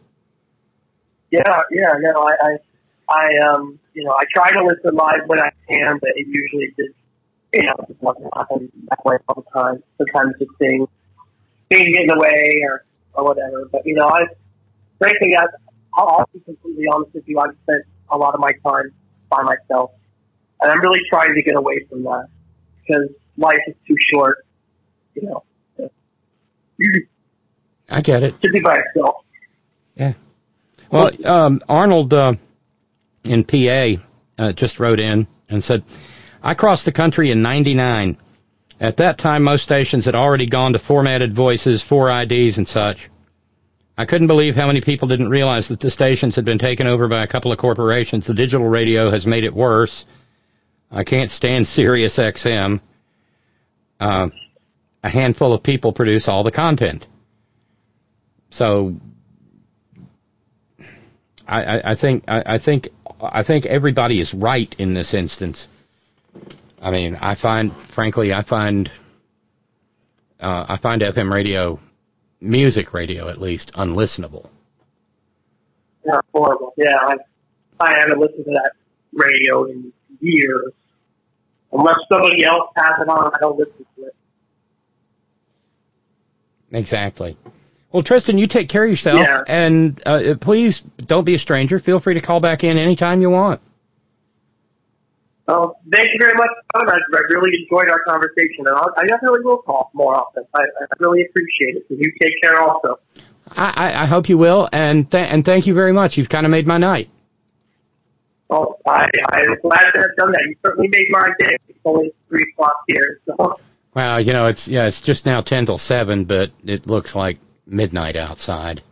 [1.32, 2.58] Yeah, yeah, no, I, I,
[3.10, 6.74] I, um, you know, I try to listen live when I can, but it usually
[6.76, 6.96] just,
[7.54, 9.84] you know, just doesn't happen that way all the time.
[9.98, 10.88] Sometimes just things,
[11.70, 12.84] things get in the way or,
[13.14, 13.70] or whatever.
[13.72, 14.22] But, you know, I,
[14.98, 15.46] frankly, I,
[15.94, 17.40] I'll, I'll be completely honest with you.
[17.40, 18.92] I've spent a lot of my time
[19.30, 19.92] by myself.
[20.62, 22.28] And I'm really trying to get away from that
[22.82, 24.46] because life is too short,
[25.16, 25.44] you know,
[27.90, 28.42] I get it.
[28.42, 29.24] to be by yourself.
[29.96, 30.14] Yeah.
[30.92, 32.34] Well, um, Arnold uh,
[33.24, 34.02] in PA
[34.38, 35.84] uh, just wrote in and said,
[36.42, 38.18] I crossed the country in 99.
[38.80, 43.10] At that time, most stations had already gone to formatted voices, four IDs, and such.
[44.00, 47.10] I couldn't believe how many people didn't realize that the stations had been taken over
[47.10, 48.26] by a couple of corporations.
[48.26, 50.06] The digital radio has made it worse.
[50.90, 52.80] I can't stand Sirius XM.
[54.00, 54.30] Uh,
[55.04, 57.06] a handful of people produce all the content.
[58.52, 58.96] So
[61.46, 62.88] I, I, I think I, I think
[63.22, 65.68] I think everybody is right in this instance.
[66.82, 68.90] I mean, I find, frankly, I find
[70.40, 71.82] uh, I find FM radio,
[72.42, 74.50] music radio at least, unlistenable.
[76.06, 76.74] Yeah, horrible.
[76.78, 77.16] Yeah, I,
[77.80, 78.72] I haven't listened to that
[79.14, 79.92] radio in
[80.22, 80.74] years.
[81.72, 84.16] Unless somebody else has it on, I don't listen to it.
[86.72, 87.38] Exactly.
[87.92, 89.44] Well, Tristan, you take care of yourself, Yeah.
[89.48, 91.80] and uh, please don't be a stranger.
[91.80, 93.62] Feel free to call back in anytime you want.
[95.52, 96.50] Oh, thank you very much.
[96.76, 100.44] I, I really enjoyed our conversation, and I'll, I definitely will call more often.
[100.54, 101.86] I, I really appreciate it.
[101.90, 103.00] And you take care also.
[103.50, 106.18] I, I, I hope you will, and th- and thank you very much.
[106.18, 107.10] You've kind of made my night.
[108.52, 110.42] Oh, I, I'm glad to have done that.
[110.48, 111.56] You certainly made my day.
[111.68, 113.60] It's only three o'clock here, so
[113.96, 117.40] Well, you know, it's yeah, it's just now ten till seven, but it looks like
[117.66, 118.84] midnight outside.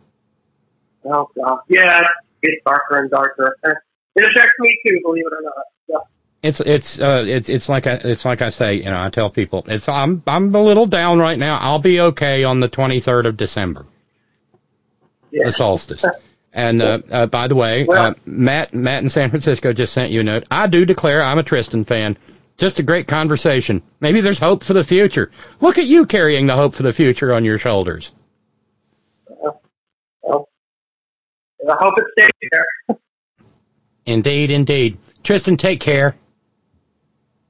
[1.04, 2.06] oh god, yeah, it
[2.42, 3.56] gets darker and darker.
[3.62, 5.64] It affects me too, believe it or not.
[5.88, 6.06] So,
[6.42, 9.28] It's it's uh it's it's like I it's like I say, you know, I tell
[9.28, 11.58] people it's I'm I'm a little down right now.
[11.58, 13.86] I'll be okay on the 23rd of December,
[15.32, 16.04] the solstice.
[16.52, 20.20] And uh, uh, by the way, uh, Matt Matt in San Francisco just sent you
[20.20, 20.44] a note.
[20.50, 22.16] I do declare I'm a Tristan fan.
[22.56, 23.82] Just a great conversation.
[24.00, 25.30] Maybe there's hope for the future.
[25.60, 28.10] Look at you carrying the hope for the future on your shoulders.
[30.22, 30.48] well,
[31.68, 32.98] I hope it stays there.
[34.06, 34.96] Indeed, indeed.
[35.22, 36.16] Tristan, take care.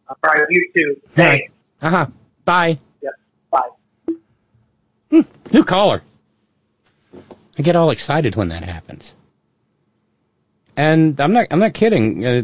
[0.08, 1.00] All right, you too.
[1.14, 1.50] Hey.
[1.80, 2.06] Uh huh.
[2.44, 2.78] Bye.
[3.02, 3.10] Yeah,
[3.50, 5.22] bye.
[5.52, 6.02] New caller.
[7.58, 9.12] I get all excited when that happens.
[10.76, 12.24] And I'm not I'm not kidding.
[12.24, 12.42] Uh,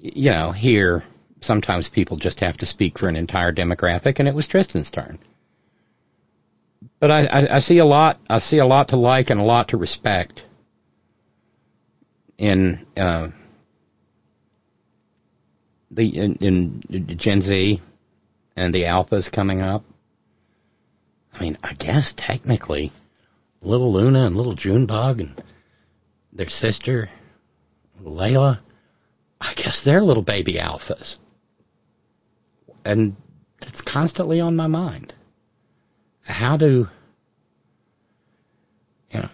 [0.00, 1.04] you know, here
[1.40, 5.18] sometimes people just have to speak for an entire demographic, and it was Tristan's turn.
[6.98, 8.18] But I, I, I see a lot.
[8.28, 10.42] I see a lot to like and a lot to respect
[12.36, 13.28] in uh,
[15.94, 17.80] the in, in Gen Z
[18.56, 19.84] and the alphas coming up.
[21.32, 22.92] I mean, I guess technically,
[23.62, 25.42] little Luna and little Junebug and
[26.32, 27.08] their sister,
[28.02, 28.58] Layla,
[29.40, 31.16] I guess they're little baby alphas.
[32.84, 33.16] And
[33.62, 35.14] it's constantly on my mind.
[36.22, 36.88] How do,
[39.10, 39.28] you know,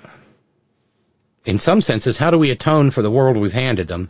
[1.45, 4.09] in some senses, how do we atone for the world we've handed them?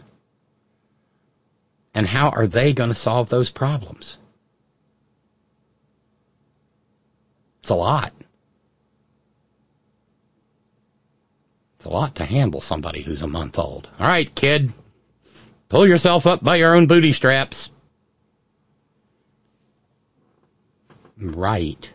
[1.95, 4.17] And how are they going to solve those problems?
[7.61, 8.13] It's a lot.
[11.77, 13.89] It's a lot to handle somebody who's a month old.
[13.99, 14.73] All right, kid.
[15.69, 17.71] Pull yourself up by your own booty straps.
[21.19, 21.93] Right.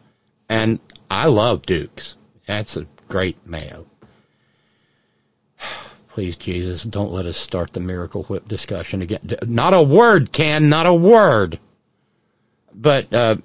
[0.49, 0.80] And
[1.10, 2.15] I love Duke's.
[2.48, 3.86] That's a great mayo.
[6.10, 9.38] Please, Jesus, don't let us start the Miracle Whip discussion again.
[9.45, 11.60] Not a word, Ken, not a word.
[12.73, 13.38] But uh,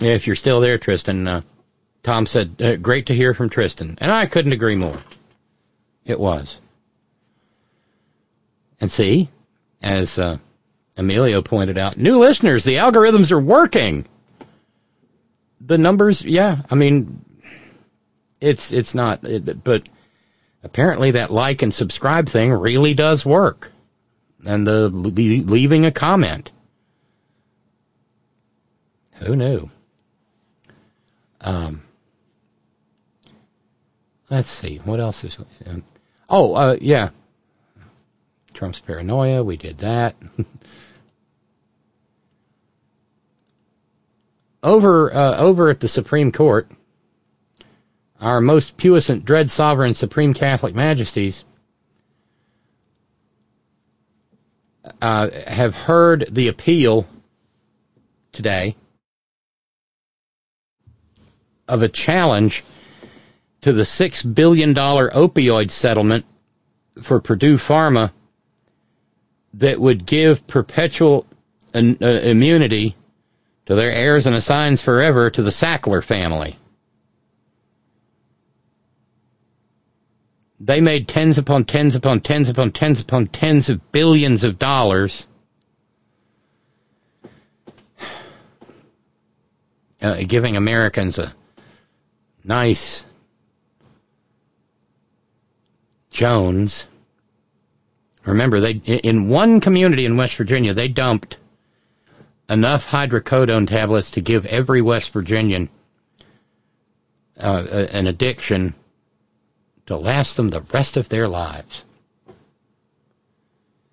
[0.00, 1.40] if you're still there, Tristan, uh,
[2.02, 3.98] Tom said, uh, great to hear from Tristan.
[4.00, 4.98] And I couldn't agree more.
[6.04, 6.58] It was.
[8.80, 9.28] And see,
[9.82, 10.38] as uh,
[10.96, 14.06] Emilio pointed out, new listeners, the algorithms are working.
[15.60, 17.24] The numbers, yeah, I mean,
[18.40, 19.86] it's it's not, it, but
[20.62, 23.70] apparently that like and subscribe thing really does work.
[24.46, 26.50] And the leaving a comment
[29.20, 29.70] who knew?
[31.40, 31.82] Um,
[34.28, 34.76] let's see.
[34.84, 35.38] What else is?
[35.66, 35.84] Um,
[36.28, 37.10] oh, uh, yeah.
[38.54, 39.42] Trump's paranoia.
[39.44, 40.16] We did that.
[44.62, 46.70] over uh, over at the Supreme Court,
[48.20, 51.44] our most puissant, dread sovereign, supreme Catholic majesties
[55.00, 57.06] uh, have heard the appeal
[58.32, 58.76] today
[61.70, 62.64] of a challenge
[63.60, 66.24] to the $6 billion opioid settlement
[67.00, 68.10] for Purdue Pharma
[69.54, 71.26] that would give perpetual
[71.74, 72.96] uh, immunity
[73.66, 76.56] to their heirs and assigns forever to the Sackler family.
[80.58, 85.26] They made tens upon tens upon tens upon tens upon tens of billions of dollars
[90.02, 91.34] uh, giving Americans a
[92.44, 93.04] Nice.
[96.10, 96.86] Jones.
[98.24, 101.36] Remember, they in one community in West Virginia, they dumped
[102.48, 105.70] enough hydrocodone tablets to give every West Virginian
[107.38, 108.74] uh, an addiction
[109.86, 111.84] to last them the rest of their lives.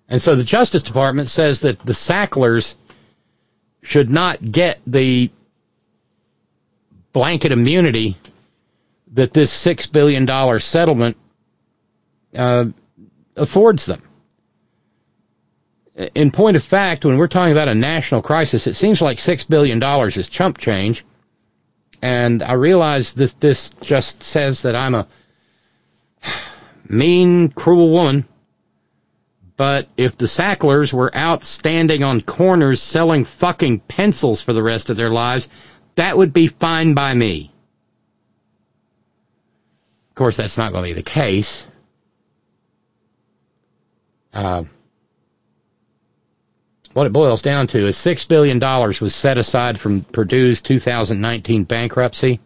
[0.08, 2.74] And so the Justice Department says that the Sacklers
[3.82, 5.30] should not get the
[7.12, 8.16] blanket immunity
[9.12, 11.16] that this $6 billion settlement
[12.36, 12.66] uh,
[13.36, 14.02] affords them.
[16.14, 19.48] In point of fact, when we're talking about a national crisis, it seems like $6
[19.48, 21.04] billion is chump change.
[22.00, 25.08] And I realize that this just says that I'm a
[26.88, 28.26] mean, cruel woman.
[29.56, 34.88] But if the Sacklers were out standing on corners selling fucking pencils for the rest
[34.88, 35.48] of their lives,
[35.96, 37.50] that would be fine by me
[40.18, 41.64] course, that's not going to be the case.
[44.34, 44.64] uh,
[46.92, 52.40] what it boils down to is $6 billion was set aside from Purdue's 2019 bankruptcy.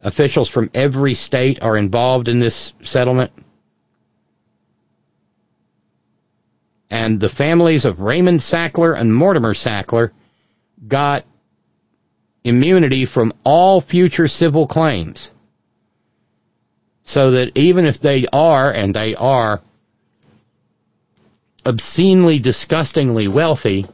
[0.00, 3.32] Officials from every state are involved in this settlement.
[6.90, 10.10] And the families of Raymond Sackler and Mortimer Sackler
[10.86, 11.24] got
[12.44, 15.30] immunity from all future civil claims.
[17.06, 19.62] So that even if they are, and they are,
[21.64, 23.86] obscenely, disgustingly wealthy,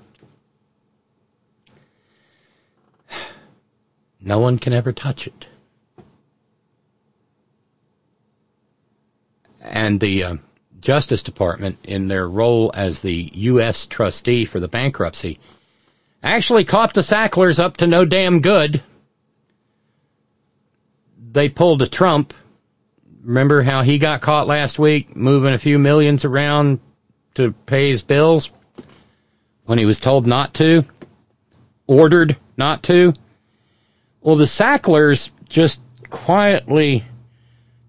[4.21, 5.47] no one can ever touch it.
[9.61, 10.37] And the uh,
[10.81, 13.87] Justice Department, in their role as the U.S.
[13.87, 15.39] trustee for the bankruptcy,
[16.23, 18.83] actually caught the Sacklers up to no damn good.
[21.31, 22.33] They pulled a Trump.
[23.23, 26.81] Remember how he got caught last week moving a few millions around
[27.35, 28.51] to pay his bills
[29.65, 30.85] when he was told not to,
[31.87, 33.15] ordered not to.
[34.21, 35.81] Well, the Sacklers just
[36.11, 37.05] quietly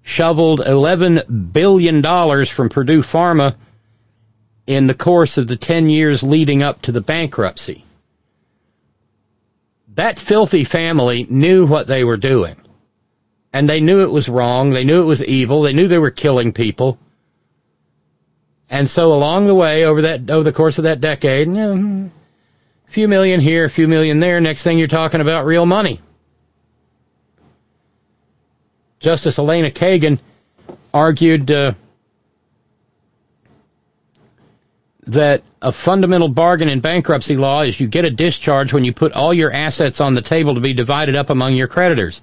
[0.04, 2.02] shoveled $11 billion
[2.46, 3.56] from Purdue Pharma
[4.68, 7.84] in the course of the 10 years leading up to the bankruptcy.
[9.96, 12.56] That filthy family knew what they were doing.
[13.54, 14.72] And they knew it was wrong.
[14.72, 15.62] They knew it was evil.
[15.62, 16.98] They knew they were killing people.
[18.70, 22.10] And so along the way, over that over the course of that decade, a
[22.88, 24.42] few million here, a few million there.
[24.42, 26.02] Next thing you're talking about real money.
[29.00, 30.18] Justice Elena Kagan
[30.92, 31.74] argued uh,
[35.08, 39.12] that a fundamental bargain in bankruptcy law is you get a discharge when you put
[39.12, 42.22] all your assets on the table to be divided up among your creditors.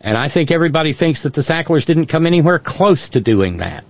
[0.00, 3.84] And I think everybody thinks that the Sacklers didn't come anywhere close to doing that.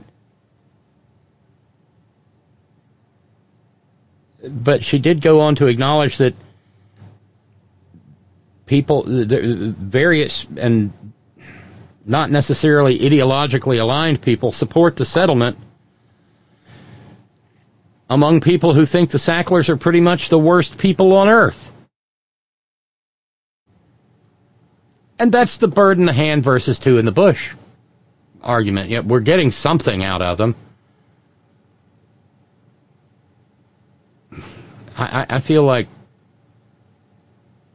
[4.48, 6.34] but she did go on to acknowledge that
[8.66, 10.92] people, various and
[12.04, 15.58] not necessarily ideologically aligned people, support the settlement
[18.08, 21.72] among people who think the Sacklers are pretty much the worst people on earth.
[25.18, 27.50] And that's the bird in the hand versus two in the bush
[28.42, 28.90] argument.
[28.90, 30.54] Yeah, we're getting something out of them.
[34.96, 35.88] I, I feel like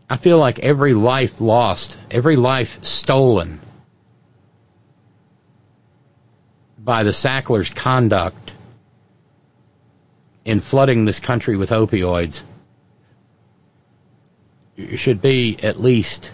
[0.09, 3.61] I feel like every life lost, every life stolen
[6.77, 8.51] by the Sacklers' conduct
[10.43, 12.41] in flooding this country with opioids
[14.95, 16.31] should be at least,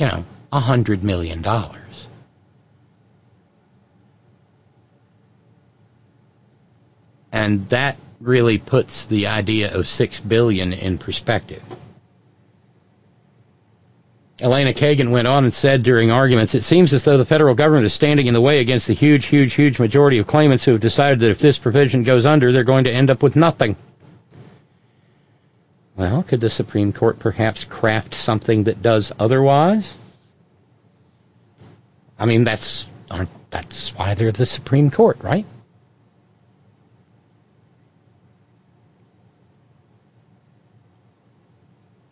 [0.00, 2.08] you know, a hundred million dollars.
[7.30, 11.62] And that really puts the idea of six billion in perspective.
[14.40, 17.84] Elena Kagan went on and said during arguments, it seems as though the federal government
[17.84, 20.80] is standing in the way against the huge, huge, huge majority of claimants who have
[20.80, 23.76] decided that if this provision goes under, they're going to end up with nothing.
[26.00, 29.92] Well, could the Supreme Court perhaps craft something that does otherwise?
[32.18, 32.86] I mean, that's
[33.50, 35.44] that's why they're the Supreme Court, right?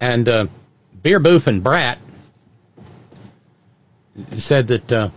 [0.00, 0.46] And uh,
[1.02, 1.96] Beer Boof and Brat
[4.36, 5.08] said that uh,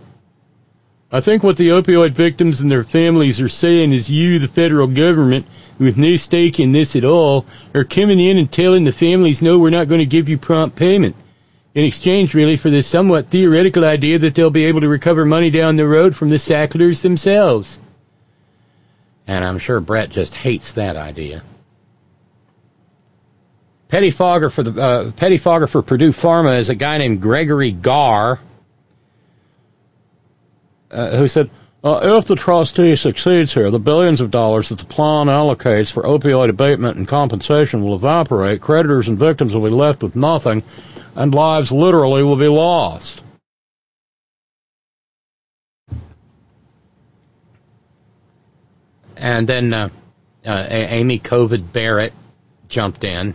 [1.14, 4.86] I think what the opioid victims and their families are saying is you, the federal
[4.86, 5.46] government,
[5.78, 7.44] with no stake in this at all,
[7.74, 10.74] are coming in and telling the families, no, we're not going to give you prompt
[10.74, 11.14] payment.
[11.74, 15.50] In exchange, really, for this somewhat theoretical idea that they'll be able to recover money
[15.50, 17.78] down the road from the Sacklers themselves.
[19.26, 21.42] And I'm sure Brett just hates that idea.
[23.90, 28.40] Pettifogger for the uh, pettifogger for Purdue Pharma is a guy named Gregory Garre,
[30.92, 31.50] uh, who said,
[31.82, 36.02] uh, "If the trustee succeeds here, the billions of dollars that the plan allocates for
[36.02, 38.60] opioid abatement and compensation will evaporate.
[38.60, 40.62] Creditors and victims will be left with nothing,
[41.16, 43.20] and lives literally will be lost."
[49.16, 49.88] And then uh,
[50.44, 52.12] uh, Amy Covid Barrett
[52.68, 53.34] jumped in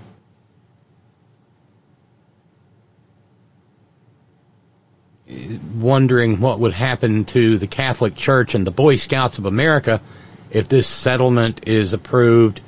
[5.82, 10.02] wondering what would happen to the Catholic Church and the Boy Scouts of America
[10.50, 12.62] if this settlement is approved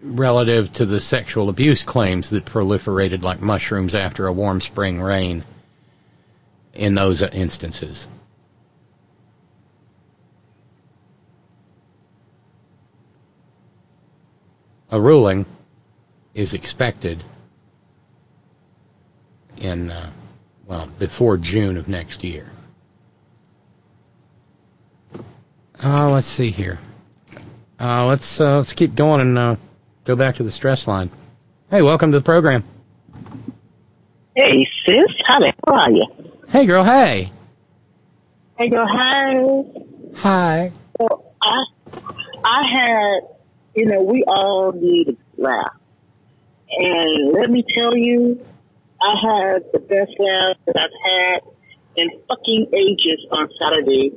[0.00, 5.44] relative to the sexual abuse claims that proliferated like mushrooms after a warm spring rain
[6.74, 8.06] in those instances.
[14.90, 15.46] A ruling
[16.34, 17.24] is expected
[19.56, 20.10] in uh,
[20.66, 22.50] well, before June of next year.
[25.82, 26.78] Uh, let's see here.
[27.78, 29.56] Uh, let's uh, let's keep going and uh,
[30.04, 31.10] go back to the stress line.
[31.70, 32.64] Hey, welcome to the program.
[34.34, 35.04] Hey, sis.
[35.26, 36.04] How the hell are you?
[36.48, 36.84] Hey, girl.
[36.84, 37.32] Hey.
[38.58, 38.86] Hey, girl.
[38.88, 39.34] Hi.
[40.14, 40.72] Hi.
[40.98, 41.64] So I,
[42.44, 43.20] I had,
[43.74, 45.76] you know, we all need a laugh,
[46.70, 48.44] and let me tell you,
[49.00, 51.40] I had the best laugh that I've had
[51.96, 54.12] in fucking ages on Saturday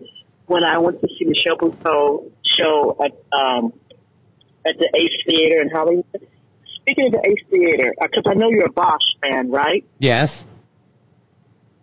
[0.46, 3.74] when I went to see Michelle Buteau show at um
[4.66, 6.28] at the Ace Theater in Hollywood.
[6.82, 9.86] Speaking of the Ace Theater, because I know you're a Bosch fan, right?
[10.00, 10.46] Yes.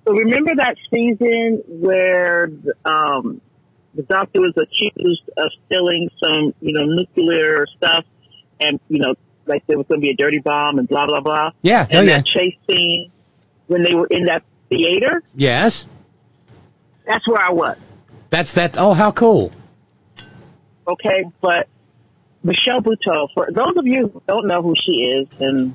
[0.07, 2.49] So remember that season where
[2.85, 3.41] um,
[3.95, 8.05] the doctor was accused of stealing some, you know, nuclear stuff,
[8.61, 9.15] and you know,
[9.47, 11.51] like there was going to be a dirty bomb and blah blah blah.
[11.63, 11.87] Yeah.
[11.89, 12.17] And oh, yeah.
[12.19, 13.11] that chase scene
[13.67, 15.87] when they were in that theater, Yes.
[17.07, 17.77] that's where I was.
[18.31, 18.77] That's that.
[18.79, 19.53] Oh, how cool.
[20.87, 21.25] okay?
[21.41, 21.69] But
[22.43, 25.75] Michelle Buteau, for those of you who don't know who she is, and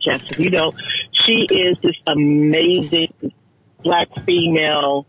[0.00, 0.72] chances you know,
[1.12, 3.12] she is this amazing
[3.82, 5.06] black female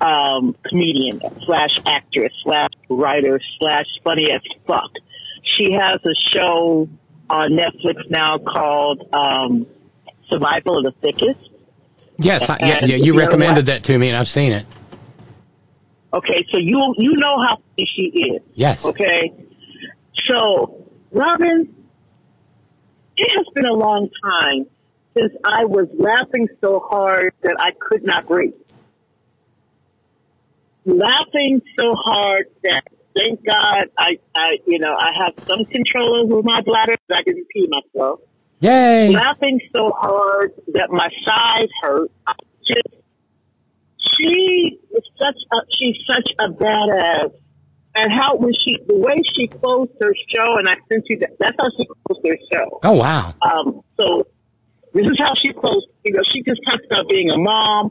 [0.00, 4.90] um, comedian slash actress slash writer slash funny as fuck.
[5.42, 6.88] She has a show
[7.30, 9.66] on Netflix now called um,
[10.28, 11.50] Survival of the Thickest.
[12.18, 12.48] Yes.
[12.48, 12.84] I, yeah.
[12.84, 12.96] Yeah.
[12.96, 14.66] you recommended that to me, and I've seen it.
[16.12, 18.42] Okay, so you you know how she is.
[18.54, 18.84] Yes.
[18.84, 19.32] Okay.
[20.26, 21.74] So, Robyn,
[23.16, 24.66] it has been a long time
[25.16, 28.54] since I was laughing so hard that I could not breathe.
[30.84, 32.82] Laughing so hard that
[33.14, 37.22] thank God I, I you know, I have some control over my bladder that I
[37.22, 38.20] didn't pee myself.
[38.60, 39.10] Yay.
[39.10, 42.10] Laughing so hard that my thighs hurt.
[42.26, 42.32] I
[42.66, 43.04] just
[44.16, 47.32] she is such a she's such a badass.
[47.96, 51.36] And how when she the way she closed her show and I sent you that
[51.38, 52.80] that's how she closed her show.
[52.82, 53.34] Oh wow.
[53.42, 54.26] Um so
[54.92, 57.90] this is how she closed you know, she just talks about being a mom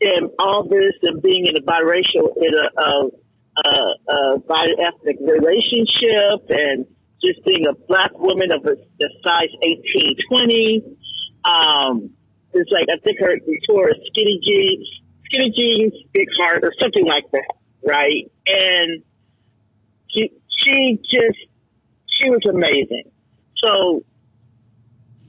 [0.00, 3.08] and all this and being in a biracial in a uh
[3.64, 6.86] uh uh bi-ethnic relationship and
[7.22, 10.82] just being a black woman of a, a size eighteen twenty.
[11.44, 12.10] Um
[12.52, 14.86] it's like I think her before skinny jeans
[15.28, 17.54] skinny jeans, big heart, or something like that,
[17.86, 18.30] right?
[18.46, 19.02] And
[20.08, 21.38] she she just
[22.06, 23.10] she was amazing.
[23.62, 24.02] So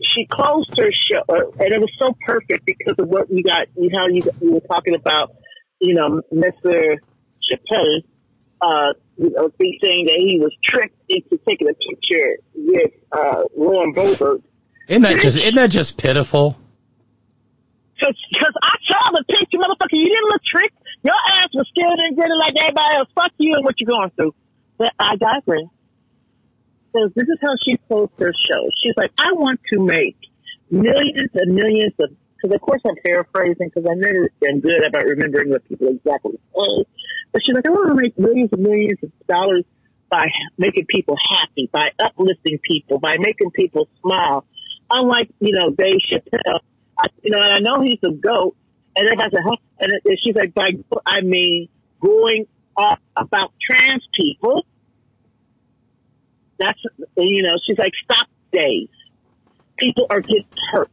[0.01, 3.67] she closed her show, uh, and it was so perfect because of what you got,
[3.75, 5.35] you know, you you were talking about,
[5.79, 6.97] you know, Mr.
[7.51, 8.03] Chappelle,
[8.61, 13.43] uh, you know, be saying that he was tricked into taking a picture with uh,
[13.55, 14.43] Lauren Boebert.
[14.87, 16.57] Isn't that just isn't that just pitiful?
[17.99, 19.91] Cause, cause I saw the picture, motherfucker.
[19.91, 20.77] You didn't look tricked.
[21.03, 23.09] Your ass was scared and grinning like everybody else.
[23.13, 24.33] Fuck you and what you're going through.
[24.77, 25.67] But I digress.
[26.95, 28.61] So this is how she closed her show.
[28.81, 30.17] She's like, I want to make
[30.71, 32.09] millions and millions of,
[32.41, 36.39] cause of course I'm paraphrasing cause I've never been good about remembering what people exactly
[36.55, 36.85] say.
[37.31, 39.63] But she's like, I want to make millions and millions of dollars
[40.09, 40.27] by
[40.57, 44.45] making people happy, by uplifting people, by making people smile.
[44.89, 46.59] Unlike, you know, Dave Chappelle,
[46.97, 48.55] I, you know, and I know he's a goat.
[48.95, 49.55] And everybody said, huh?
[49.79, 49.91] And,
[50.23, 50.71] she's like, by
[51.05, 51.69] I mean
[52.01, 54.65] going off about trans people.
[56.57, 56.79] That's,
[57.15, 58.89] you know, she's like, stop days.
[59.77, 60.91] People are getting hurt.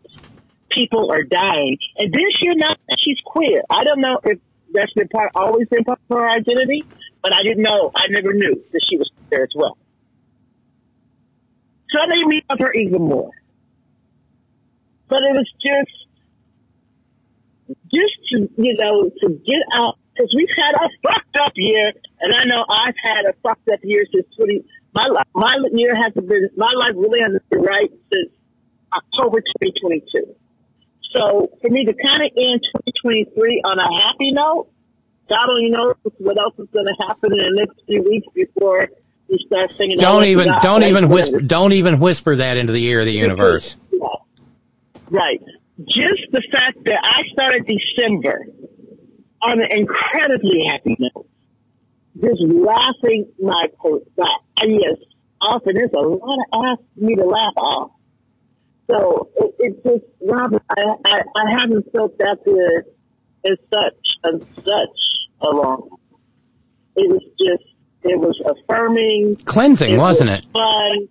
[0.69, 1.79] People are dying.
[1.97, 3.63] And she announced that she's queer.
[3.71, 4.39] I don't know if
[4.77, 6.85] that's been part, always been part of her identity,
[7.23, 7.91] but I didn't know.
[7.95, 9.77] I never knew that she was queer as well.
[11.91, 13.31] So that made me love her even more.
[15.09, 15.97] But it was just,
[17.93, 22.35] just to, you know, to get out, because we've had a fucked up year, and
[22.35, 26.49] I know I've had a fucked up year since 20, my my year hasn't been,
[26.57, 28.33] my life really hasn't been right since
[28.93, 30.35] October 2022.
[31.17, 34.69] So for me to kind of end 2023 on a happy note,
[35.29, 38.89] God only knows what else is going to happen in the next few weeks before
[39.29, 39.99] we start singing.
[39.99, 43.77] Don't even don't even whisper don't even whisper that into the ear of the universe.
[45.11, 45.41] Right.
[45.81, 48.47] Just the fact that I started December
[49.43, 51.29] on an incredibly happy note.
[52.21, 53.67] Just laughing my
[54.17, 54.29] my
[54.67, 54.99] yes
[55.41, 57.91] off, and there's a lot of ass for me to laugh off.
[58.91, 62.85] So it, it just, Robert, I, I, I haven't felt that good
[63.45, 63.95] in such
[64.25, 64.99] and such
[65.41, 65.89] a long.
[65.89, 65.99] time.
[66.97, 67.65] It was just,
[68.03, 70.47] it was affirming, Cleansing, It wasn't was it?
[70.53, 71.09] Fun.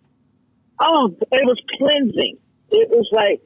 [0.80, 2.38] Oh, it was cleansing.
[2.72, 3.42] It was like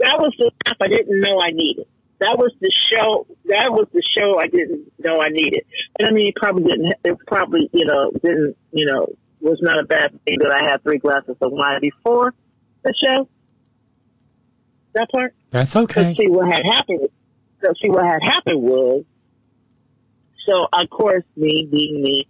[0.00, 1.86] that was the stuff I didn't know I needed.
[2.20, 3.26] That was the show.
[3.46, 5.64] That was the show I didn't know I needed.
[5.98, 6.92] And I mean, it probably didn't.
[7.04, 9.06] It probably, you know, didn't, you know,
[9.40, 12.34] was not a bad thing that I had three glasses of wine before
[12.84, 13.28] the show.
[14.94, 15.34] That part.
[15.50, 16.14] That's okay.
[16.14, 17.08] See what had happened.
[17.62, 19.04] So see what had happened was.
[20.46, 22.26] So of course, me being me,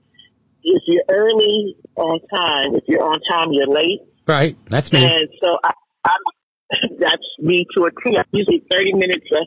[0.63, 4.01] if you're early on time, if you're on time, you're late.
[4.27, 4.57] Right.
[4.67, 5.05] That's me.
[5.05, 5.73] And so I,
[6.05, 8.17] I'm, that's me to a T.
[8.19, 9.45] I'm usually 30 minutes, uh,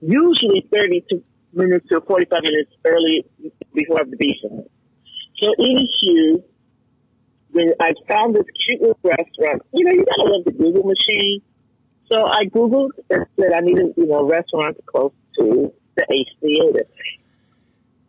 [0.00, 1.22] usually 30 to
[1.52, 3.24] minutes to 45 minutes early
[3.72, 4.36] before the beach.
[4.42, 6.42] So in issue,
[7.52, 11.42] when I found this cute little restaurant, you know, you gotta love the Google machine.
[12.10, 16.86] So I Googled and said I needed, you know, restaurants close to the Ace Theater.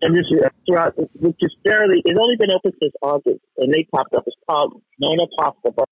[0.01, 4.13] And this restaurant, which is fairly, it's only been open since August, and they popped
[4.13, 4.23] up.
[4.25, 5.85] It's called Nona Pasta Bar.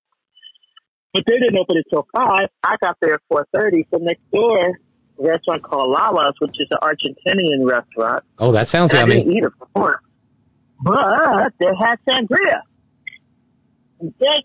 [1.12, 2.48] But they didn't open until 5.
[2.62, 3.84] I got there at 4.30.
[3.90, 8.24] So next door, a restaurant called Lala's, which is an Argentinian restaurant.
[8.38, 9.14] Oh, that sounds And I yummy.
[9.24, 10.00] didn't eat it before.
[10.82, 12.62] But they had sangria.
[14.02, 14.44] Okay.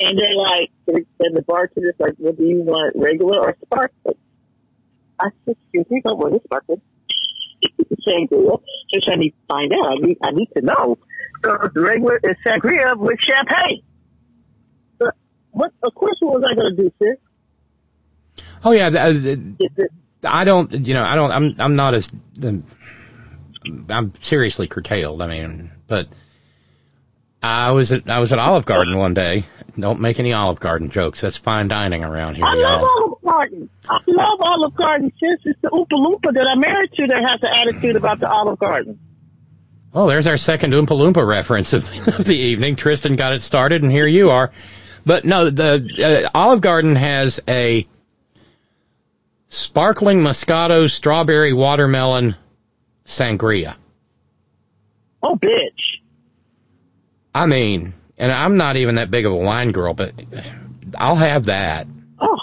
[0.00, 4.16] And they're like, and the bartender's like, what do you want, regular or sparkling?
[5.20, 6.80] I said, excuse me, but what is sparkling?
[8.06, 8.60] sangria.
[8.92, 9.86] Just I need to find out.
[9.86, 10.98] I need, I need to know.
[11.44, 13.82] So it's regular, it's sangria with champagne.
[14.98, 15.14] But
[15.50, 17.16] what, of course, what was I going to do, sis?
[18.64, 18.90] Oh yeah.
[18.90, 19.38] th-
[19.78, 19.88] uh,
[20.24, 20.86] I don't.
[20.86, 21.02] You know.
[21.02, 21.32] I don't.
[21.32, 21.54] I'm.
[21.58, 22.10] I'm not as.
[23.88, 25.20] I'm seriously curtailed.
[25.20, 26.08] I mean, but
[27.42, 29.44] I was at I was at Olive Garden one day.
[29.78, 31.22] Don't make any Olive Garden jokes.
[31.22, 32.44] That's fine dining around here.
[32.44, 32.90] I love y'all.
[33.02, 33.70] Olive Garden.
[33.88, 35.40] I love Olive Garden, sis.
[35.44, 38.58] It's the Oompa Loompa that I'm married to that has the attitude about the Olive
[38.58, 38.98] Garden.
[39.94, 42.76] Oh, there's our second Oompa Loompa reference of, of the evening.
[42.76, 44.52] Tristan got it started, and here you are.
[45.04, 47.86] But no, the uh, Olive Garden has a
[49.48, 52.36] sparkling Moscato strawberry watermelon
[53.04, 53.76] sangria.
[55.22, 55.91] Oh, bitch.
[57.34, 60.12] I mean, and I'm not even that big of a wine girl, but
[60.96, 61.86] I'll have that.
[62.20, 62.38] Oh.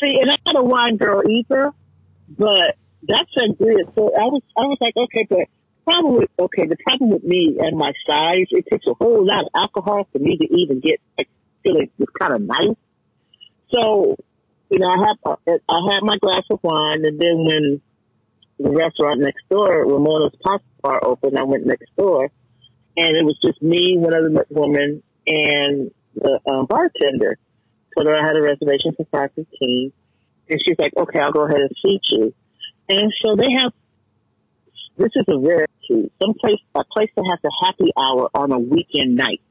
[0.00, 1.72] See, and I'm not a wine girl either,
[2.28, 3.92] but that's a good.
[3.94, 5.48] So I was, I was like, okay, but
[5.84, 9.50] probably, okay, the problem with me and my size, it takes a whole lot of
[9.54, 11.28] alcohol for me to even get, like,
[11.62, 12.76] feeling it's kind of nice.
[13.70, 14.16] So,
[14.70, 17.80] you know, I had, I had my glass of wine and then when
[18.58, 22.30] the restaurant next door, Ramona's Pasta Bar opened, I went next door
[22.96, 27.38] and it was just me, one other woman, and the um, bartender.
[27.94, 29.92] Told her I had a reservation for five fifteen,
[30.48, 32.34] and she's like, "Okay, I'll go ahead and seat you."
[32.88, 33.72] And so they have.
[34.96, 36.12] This is a rarity.
[36.22, 39.42] Some place, a place that has a happy hour on a weekend night.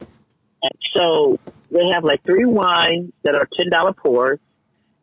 [0.00, 1.38] And so
[1.70, 4.38] they have like three wines that are ten dollar pours.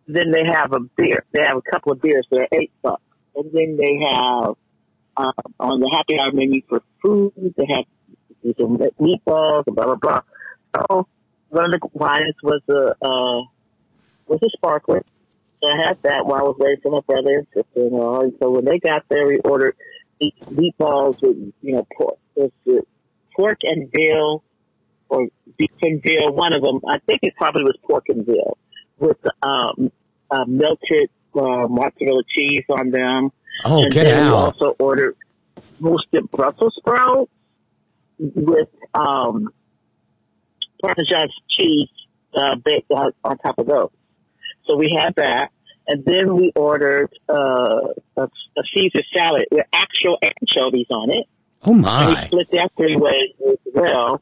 [0.08, 1.26] Then they have a beer.
[1.34, 3.04] They have a couple of beers that are eight bucks,
[3.36, 4.56] and then they have
[5.20, 7.34] uh, on the happy hour menu for food.
[7.36, 7.86] They have
[8.58, 10.22] some meatballs, blah blah blah.
[10.76, 11.08] So
[11.50, 13.42] one of the wines was a uh,
[14.28, 15.04] was a sparkler.
[15.62, 18.22] So I had that while I was waiting for my brother and sister in law.
[18.22, 19.76] And so when they got there, we ordered
[20.22, 22.18] meatballs with you know pork.
[22.36, 22.84] The
[23.36, 24.44] pork and veal
[25.10, 25.28] or
[25.58, 26.32] beef and veal.
[26.32, 28.58] One of them, I think it probably was pork and veal
[29.00, 29.92] with um,
[30.32, 33.32] uh, melted uh, mozzarella cheese on them.
[33.66, 35.16] Oh, and get then we also ordered
[35.80, 37.32] roasted Brussels sprouts
[38.18, 39.50] with um,
[40.82, 41.90] Parmesan cheese
[42.34, 43.90] uh, baked on, on top of those.
[44.68, 45.50] So we had that.
[45.88, 47.34] And then we ordered uh,
[48.16, 51.26] a, a Caesar salad with actual anchovies on it.
[51.64, 54.22] Oh And we split that three ways as well.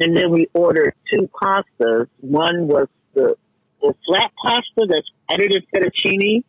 [0.00, 2.06] And then we ordered two pastas.
[2.20, 3.34] One was the,
[3.80, 6.44] the flat pasta that's added in fettuccine,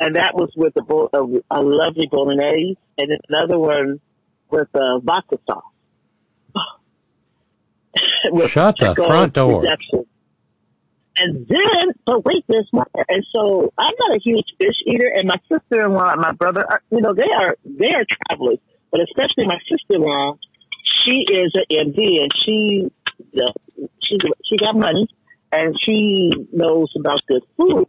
[0.00, 2.76] and that was with a, bo- a, a lovely bolognese.
[2.98, 4.00] And then another one
[4.50, 5.62] with a vodka sauce.
[8.30, 9.62] With Shut the front door.
[9.62, 10.06] Reception.
[11.18, 12.86] And then, but wait, there's more.
[13.08, 16.82] And so I'm not a huge fish eater, and my sister-in-law and my brother, are,
[16.90, 18.58] you know, they are they are travelers,
[18.90, 20.36] but especially my sister-in-law,
[21.04, 22.90] she is an MD, and she
[23.40, 23.52] uh,
[24.02, 25.08] she she got money,
[25.56, 27.86] and she knows about good food,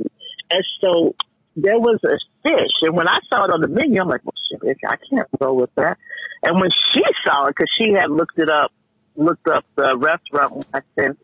[0.49, 1.15] and so
[1.55, 2.17] there was a
[2.47, 4.95] fish, and when I saw it on the menu, I'm like, well, shit, bitch, I
[5.09, 5.97] can't go with that.
[6.43, 8.71] And when she saw it, because she had looked it up,
[9.15, 11.19] looked up the restaurant when I sent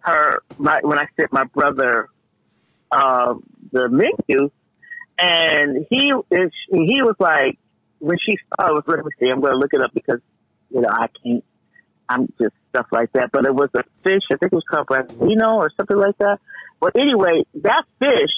[0.00, 2.08] her my, when I sent my brother
[2.92, 3.34] uh,
[3.72, 4.50] the menu,
[5.18, 7.58] and he he was like
[7.98, 10.20] when she saw it was let me see I'm going to look it up because
[10.70, 11.44] you know I can't
[12.08, 13.30] I'm just stuff like that.
[13.32, 14.22] But it was a fish.
[14.32, 16.38] I think it was called Branzino or something like that.
[16.80, 18.32] But anyway, that fish,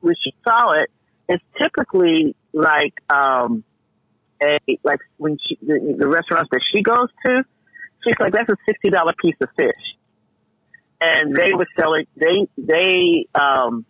[0.00, 0.90] when she saw it,
[1.28, 3.62] is typically like um
[4.42, 7.44] a like when she the, the restaurants that she goes to,
[8.04, 9.70] she's like that's a sixty dollar piece of fish,
[11.00, 13.84] and they were selling they they um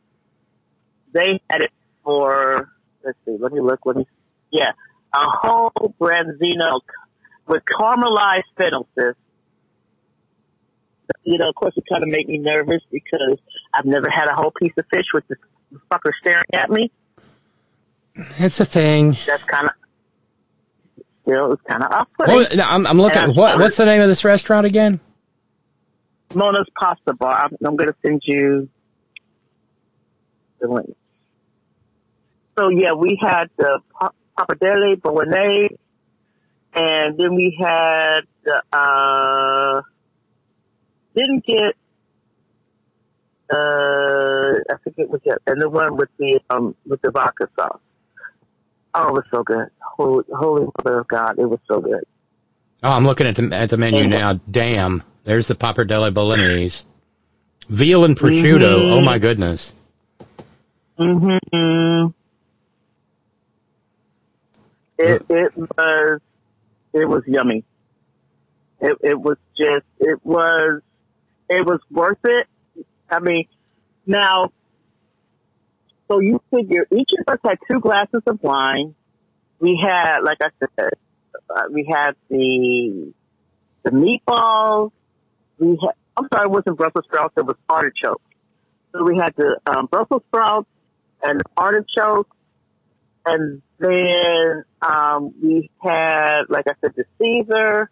[1.13, 1.71] they had it
[2.05, 2.71] for
[3.05, 4.07] let's see let me look let me
[4.51, 4.73] yeah
[5.15, 6.81] a whole branzino
[7.51, 9.15] with caramelized fennel sis.
[11.25, 13.37] You know, of course, it kind of made me nervous because
[13.75, 15.37] I've never had a whole piece of fish with the
[15.93, 16.91] fucker staring at me.
[18.39, 19.17] It's a thing.
[19.27, 19.73] That's kind of
[21.23, 23.35] still it's kind of off Well, I'm, I'm looking.
[23.35, 25.01] What, what's the name of this restaurant again?
[26.35, 27.45] Mona's Pasta Bar.
[27.45, 28.69] I'm, I'm going to send you
[30.61, 30.97] the link.
[32.59, 35.77] So yeah, we had the pa- pappardelle bolognese,
[36.75, 38.21] and then we had
[38.73, 39.81] uh
[41.15, 41.75] didn't get
[43.53, 47.49] uh I think it was it, and the one with the um with the vodka
[47.59, 47.81] sauce.
[48.95, 49.69] Oh, it was so good.
[49.81, 52.05] Holy, holy mother of God, it was so good.
[52.83, 54.41] Oh, I'm looking at the at the menu now.
[54.51, 56.85] Damn, there's the pappardelle bolognese,
[57.69, 58.81] veal and prosciutto.
[58.81, 58.93] Mhm.
[58.93, 59.75] Oh my goodness.
[60.99, 62.07] Mm hmm
[64.99, 66.21] It it was
[66.93, 67.65] it was yummy.
[68.81, 70.83] It it was just it was
[71.49, 72.47] it was worth it.
[73.11, 73.47] I mean,
[74.07, 74.53] now
[76.11, 78.95] so you figure each of us had two glasses of wine.
[79.61, 80.91] We had, like I said,
[81.49, 83.13] uh, we had the
[83.85, 84.91] the meatballs.
[85.59, 87.35] We had I'm sorry, it wasn't Brussels sprouts.
[87.37, 88.23] It was artichokes.
[88.93, 90.69] So we had the um, Brussels sprouts
[91.23, 92.37] and artichokes,
[93.25, 97.91] and then um, we had, like I said, the Caesar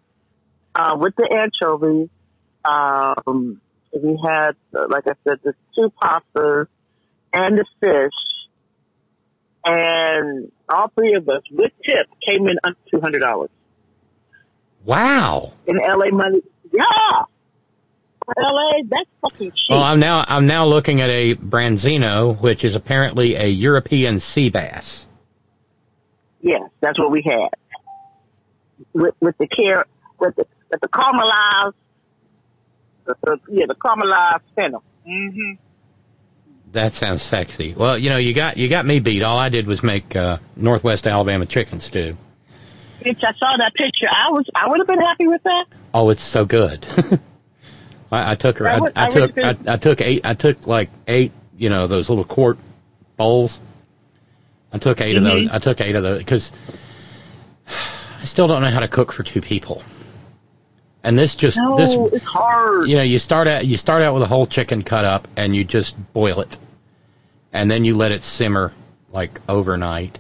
[0.75, 2.09] uh, with the anchovies.
[2.65, 3.61] Um,
[3.93, 6.67] we had, like I said, the two pastas
[7.33, 8.13] and the fish,
[9.65, 13.51] and all three of us with tip came in under two hundred dollars
[14.85, 15.53] Wow.
[15.67, 16.43] in LA money.
[16.73, 16.85] Yeah,
[18.37, 19.71] LA, that's fucking cheap.
[19.71, 24.51] Well, I'm now I'm now looking at a branzino, which is apparently a European sea
[24.51, 25.07] bass.
[26.49, 27.51] Yes, that's what we had.
[28.95, 29.85] With, with the care,
[30.19, 31.75] with the, with the caramelized,
[33.05, 34.83] the, the, yeah, the caramelized fennel.
[35.05, 35.53] hmm
[36.73, 37.75] That sounds sexy.
[37.75, 39.23] Well, you know, you got you got me beat.
[39.23, 42.17] All I did was make uh, Northwest Alabama chicken stew.
[43.03, 44.09] Bitch, I saw that picture.
[44.11, 45.67] I was, I would have been happy with that.
[45.93, 46.87] Oh, it's so good.
[48.11, 48.67] I, I took her.
[48.69, 49.39] I I, I I took.
[49.39, 50.23] I, I took eight.
[50.25, 51.33] I took like eight.
[51.59, 52.57] You know those little quart
[53.19, 53.61] bowls.
[54.73, 55.49] I took 8 of those.
[55.51, 56.53] I took eight of those because
[58.21, 59.83] I still don't know how to cook for two people.
[61.03, 62.89] And this just No, this it's hard.
[62.89, 65.55] you know you start out you start out with a whole chicken cut up and
[65.55, 66.59] you just boil it,
[67.53, 68.73] and then you let it simmer
[69.13, 70.19] like overnight.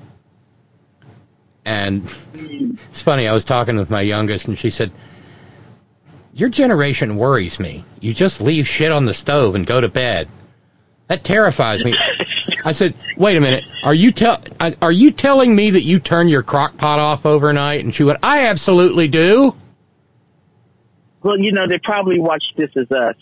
[1.64, 2.04] And
[2.34, 3.28] it's funny.
[3.28, 4.92] I was talking with my youngest, and she said,
[6.32, 7.84] "Your generation worries me.
[8.00, 10.30] You just leave shit on the stove and go to bed.
[11.08, 11.94] That terrifies me."
[12.64, 13.64] I said, "Wait a minute.
[13.84, 14.42] Are you tell
[14.82, 18.18] are you telling me that you turn your crock pot off overnight?" And she went,
[18.22, 19.54] "I absolutely do."
[21.22, 23.16] Well, you know, they probably watched This Is Us,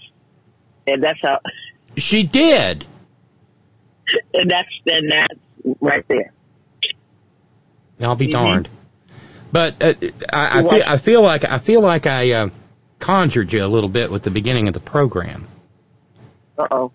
[0.87, 1.41] and that's how.
[1.97, 2.85] She did.
[4.35, 5.35] And that's and that's
[5.81, 6.33] right there.
[8.01, 8.33] I'll be Mhm.
[8.33, 8.69] darned.
[9.51, 9.95] But uh,
[10.33, 10.83] I, I, feel.
[10.87, 12.49] I feel like I feel like I uh,
[12.99, 15.49] conjured you a little bit with the beginning of the program.
[16.59, 16.93] Uh oh.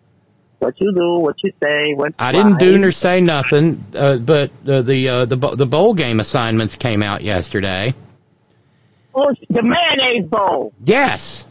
[0.62, 4.52] What you do, what you say, what I didn't do nor say nothing, uh, but
[4.68, 7.96] uh, the uh, the the bowl game assignments came out yesterday.
[9.16, 10.72] Oh, the mayonnaise bowl.
[10.84, 11.46] Yes.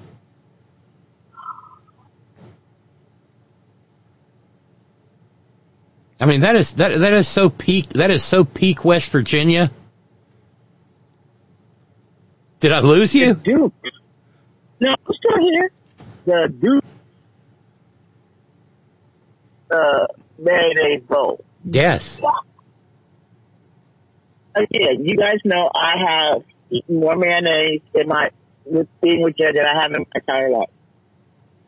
[6.20, 9.72] I mean that is that that is so peak that is so peak West Virginia.
[12.60, 13.34] Did I lose you?
[13.34, 13.74] Duke.
[14.78, 15.72] No, I'm still here.
[16.26, 16.84] The Duke
[19.70, 20.06] uh,
[20.38, 21.44] mayonnaise bowl.
[21.64, 22.20] Yes.
[24.54, 28.30] Again, you guys know I have eaten more mayonnaise in my
[28.64, 30.70] with being with Jed than I have in my entire life.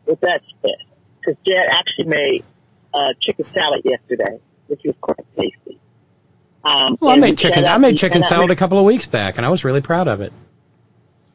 [0.05, 0.71] With that said,
[1.19, 2.43] because Jed actually made
[2.93, 5.79] uh, chicken salad yesterday, which was quite tasty.
[6.63, 7.65] Um, Well, I made chicken.
[7.65, 10.21] I made chicken salad a couple of weeks back, and I was really proud of
[10.21, 10.33] it.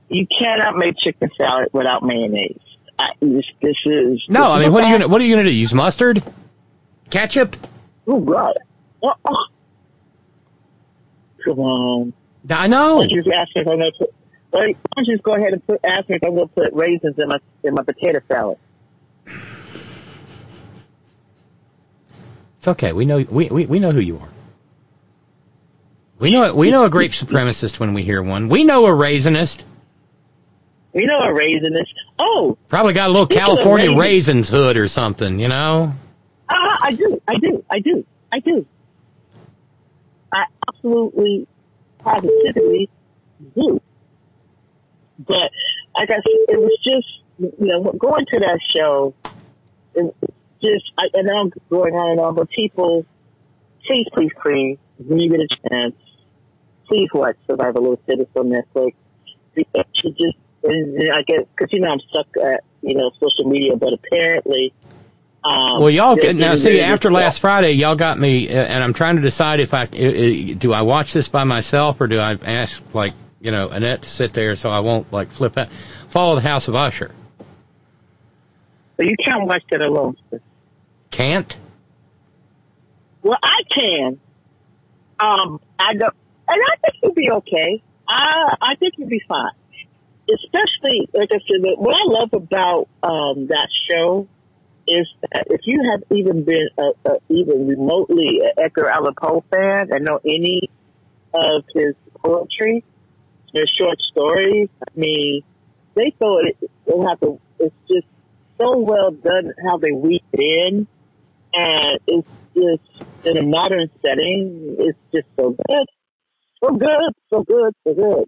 [0.09, 2.61] You cannot make chicken salad without mayonnaise.
[2.99, 5.49] I, this, this is No, I mean, what are you gonna what are you gonna
[5.49, 5.55] do?
[5.55, 6.23] Use mustard,
[7.10, 7.56] ketchup?
[8.06, 8.55] Oh God!
[9.02, 9.47] Oh, oh.
[11.44, 12.12] Come on!
[12.51, 13.02] I know.
[13.02, 13.90] I just asked if I know.
[14.51, 16.55] Well, why don't you just go ahead and put, ask me if I'm going to
[16.55, 18.59] put raisins in my in my potato salad?
[22.59, 22.93] It's okay.
[22.93, 24.28] We know we, we, we know who you are.
[26.18, 28.48] We know we know a grape supremacist when we hear one.
[28.48, 29.62] We know a raisinist.
[30.93, 31.93] We know a raisinist.
[32.18, 35.94] Oh, Probably got a little California raisins- raisins hood or something, you know?
[36.51, 38.66] Ah, I do, I do, I do, I do.
[40.33, 41.47] I absolutely,
[42.03, 42.91] positively
[43.55, 43.81] do.
[45.19, 45.51] But
[45.97, 47.09] I said, it was just
[47.39, 49.15] you know going to that show.
[49.95, 50.15] It
[50.62, 53.07] just I, and I'm going on and on, but people,
[53.87, 55.97] please, please, please, when you get a chance,
[56.89, 58.93] please watch Survival of Cities on Netflix.
[59.57, 59.65] You
[60.05, 64.75] just, I guess because you know I'm stuck at you know social media, but apparently.
[65.49, 68.53] Um, Well, y'all they're now getting see to after last Friday, y'all got me, uh,
[68.53, 72.19] and I'm trying to decide if I do I watch this by myself or do
[72.19, 75.69] I ask like you know Annette to sit there so I won't like flip out.
[76.09, 77.12] Follow the House of Usher.
[78.97, 80.16] But you can't watch that alone.
[80.31, 80.41] sir.
[81.11, 81.57] Can't.
[83.23, 84.20] Well, I can.
[85.20, 86.15] Um, I don't,
[86.49, 87.83] and I think you'll be okay.
[88.07, 89.53] I I think you'll be fine.
[90.31, 94.29] Especially, like I said, what I love about um that show
[94.89, 99.44] is that if you have even been a, a, even remotely an Edgar Allan Poe
[99.51, 100.70] fan and know any
[101.35, 101.94] of his
[102.24, 102.85] poetry,
[103.52, 105.43] his short stories, I mean,
[105.94, 106.56] they throw it.
[106.60, 107.40] They have to.
[107.59, 108.06] It's just
[108.59, 110.86] so well done how they weave it in,
[111.55, 114.77] and it's just in a modern setting.
[114.78, 115.86] It's just so good,
[116.62, 118.24] so good, so good, so good.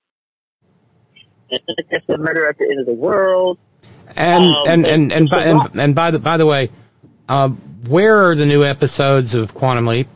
[1.51, 1.61] And
[1.91, 3.59] it's the murder at the end of the world.
[4.16, 6.70] And Um, and and and by, and, and by the by the way,
[7.28, 10.09] uh, where are the new episodes of Quantum Leap?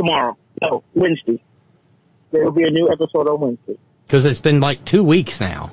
[0.00, 0.36] tomorrow.
[0.62, 1.42] No, Wednesday.
[2.32, 3.78] There will be a new episode on Wednesday.
[4.06, 5.72] Because it's been like two weeks now.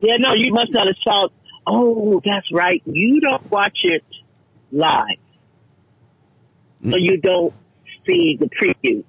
[0.00, 1.28] Yeah, no, you must not have saw.
[1.66, 2.82] Oh, that's right.
[2.84, 4.04] You don't watch it
[4.70, 5.18] live,
[6.82, 7.54] so you don't
[8.06, 9.02] see the preview.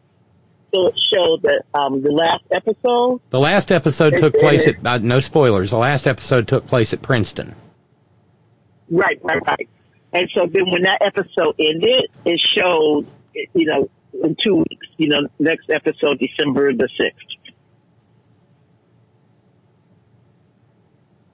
[1.14, 3.22] Showed that um, the last episode.
[3.30, 5.72] The last episode It- took place it- at uh, no spoilers.
[5.72, 7.56] The last episode took place at Princeton.
[8.90, 9.70] Right, right, right.
[10.14, 13.90] And so then when that episode ended, it showed, you know,
[14.24, 17.54] in two weeks, you know, next episode, December the 6th.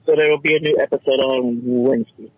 [0.06, 2.30] So there will be a new episode on Wednesday.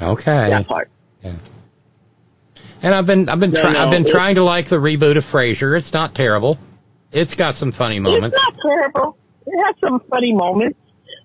[0.00, 0.50] Okay.
[0.50, 0.90] That part.
[2.82, 5.16] And I've been I've been No, try- no, I've been trying to like the reboot
[5.16, 5.76] of Frasier.
[5.76, 6.58] It's not terrible.
[7.12, 8.36] It's got some funny moments.
[8.36, 9.16] It's not terrible.
[9.46, 10.78] It has some funny moments.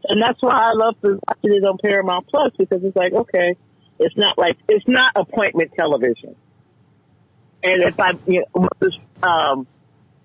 [0.10, 3.56] And that's why I love to watch it on Paramount Plus because it's like, okay,
[4.00, 6.36] it's not like, it's not appointment television.
[7.64, 8.70] And if I, you know,
[9.28, 9.68] um,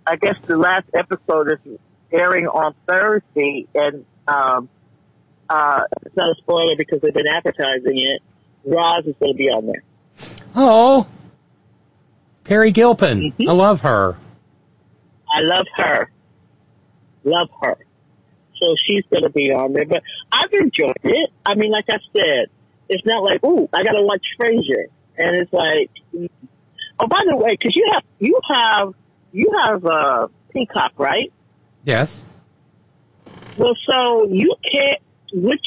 [0.06, 1.78] I guess the last episode is
[2.12, 4.68] airing on Thursday and, um,
[5.48, 8.22] uh, it's not a spoiler because they've been advertising it.
[8.64, 9.82] Roz is going to be on there.
[10.54, 11.06] Oh,
[12.44, 13.32] Peri Gilpin.
[13.32, 13.48] Mm-hmm.
[13.48, 14.16] I love her.
[15.30, 16.10] I love her.
[17.24, 17.76] Love her.
[18.60, 19.86] So she's going to be on there.
[19.86, 21.30] But I've enjoyed it.
[21.44, 22.46] I mean, like I said,
[22.88, 24.86] it's not like, ooh, I got to watch Frasier.
[25.16, 25.90] And it's like,
[27.00, 28.94] oh, by the way, because you have, you have,
[29.32, 31.32] you have uh, Peacock, right?
[31.84, 32.22] Yes.
[33.56, 35.00] Well, so you can't,
[35.32, 35.66] which,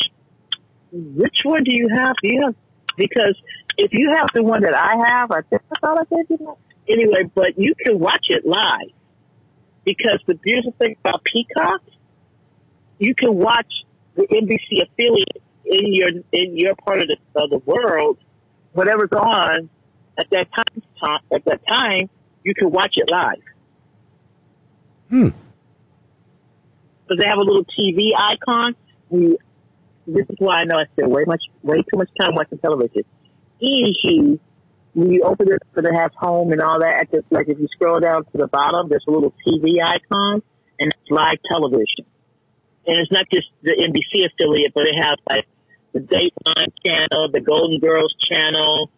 [0.92, 2.16] which one do you have?
[2.22, 2.56] Do you have,
[2.98, 3.36] because
[3.78, 6.38] if you have the one that I have, I think I thought I gave you
[6.38, 6.56] that.
[6.88, 8.92] Anyway, but you can watch it live.
[9.84, 11.82] Because the beautiful thing about Peacock,
[12.98, 13.72] you can watch
[14.16, 18.18] the NBC affiliate in your in your part of the of the world,
[18.74, 19.70] whatever's on
[20.18, 22.10] at that time, time at that time,
[22.44, 23.42] you can watch it live.
[25.10, 25.30] Hmm.
[27.04, 28.76] Because they have a little TV icon.
[29.10, 29.38] We,
[30.08, 33.04] this is why I know I spend way much way too much time watching television.
[33.60, 34.40] Easy.
[34.94, 37.60] When you open it for the has home and all that, at the, like if
[37.60, 40.42] you scroll down to the bottom, there's a little TV icon
[40.80, 42.06] and it's live television.
[42.88, 45.46] And it's not just the NBC affiliate, but it has like
[45.94, 48.90] the Dateline channel, the Golden Girls channel,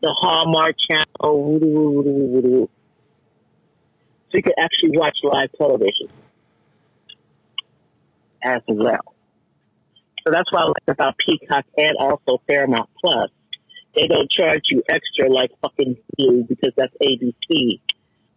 [0.00, 2.68] the Hallmark channel.
[4.30, 6.08] So you can actually watch live television
[8.42, 9.14] as well.
[10.24, 13.30] So that's why I like about Peacock and also Paramount Plus.
[13.94, 17.80] They don't charge you extra like fucking you because that's ABC.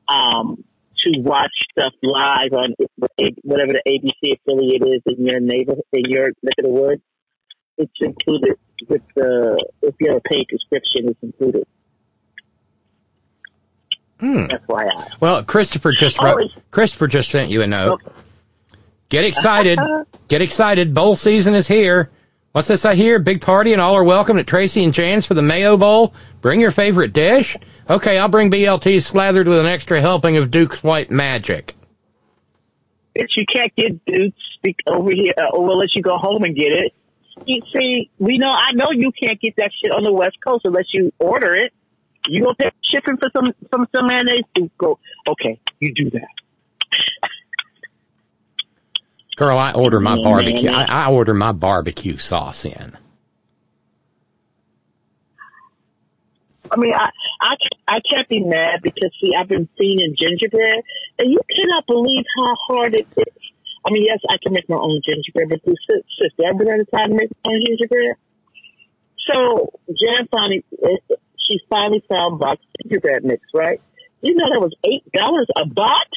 [0.07, 0.63] Um,
[0.99, 2.73] to watch stuff live on
[3.43, 7.01] whatever the ABC affiliate is in your neighborhood, in your neck of the woods.
[7.77, 8.55] It's included
[8.87, 11.67] with the, if you have a paid subscription, it's included.
[14.19, 14.45] Hmm.
[14.45, 15.11] FYI.
[15.19, 18.01] Well, Christopher just wrote, Christopher just sent you a note.
[18.03, 18.11] Okay.
[19.09, 19.79] Get excited.
[20.27, 20.93] Get excited.
[20.95, 22.09] Bowl season is here.
[22.57, 23.19] What's this I hear?
[23.19, 26.15] Big party and all are welcome at Tracy and Jan's for the Mayo Bowl.
[26.41, 27.55] Bring your favorite dish.
[27.87, 31.75] Okay, I'll bring BLT slathered with an extra helping of Duke's White Magic.
[33.15, 34.41] Bitch, you can't get Duke's
[34.87, 36.95] over here, uh, or we'll let you go home and get it.
[37.45, 40.65] You see, we know, I know you can't get that shit on the West Coast
[40.65, 41.71] unless you order it.
[42.27, 44.45] You gonna pay shipping for some, some, some mayonnaise?
[44.79, 44.97] Go,
[45.27, 46.27] okay, you do that.
[49.37, 50.71] Girl, I order my barbecue.
[50.71, 52.97] I, I order my barbecue sauce in.
[56.71, 57.09] I mean, I,
[57.39, 57.55] I,
[57.87, 60.81] I can't be mad because see, I've been seeing in gingerbread,
[61.19, 63.33] and you cannot believe how hard it is.
[63.85, 65.77] I mean, yes, I can make my own gingerbread, but this
[66.19, 68.15] sister, I've been at a time to make my own gingerbread.
[69.27, 71.15] So Jan finally, eh,
[71.47, 73.79] she finally found box gingerbread mix, right?
[74.21, 76.09] You know that was eight dollars a box.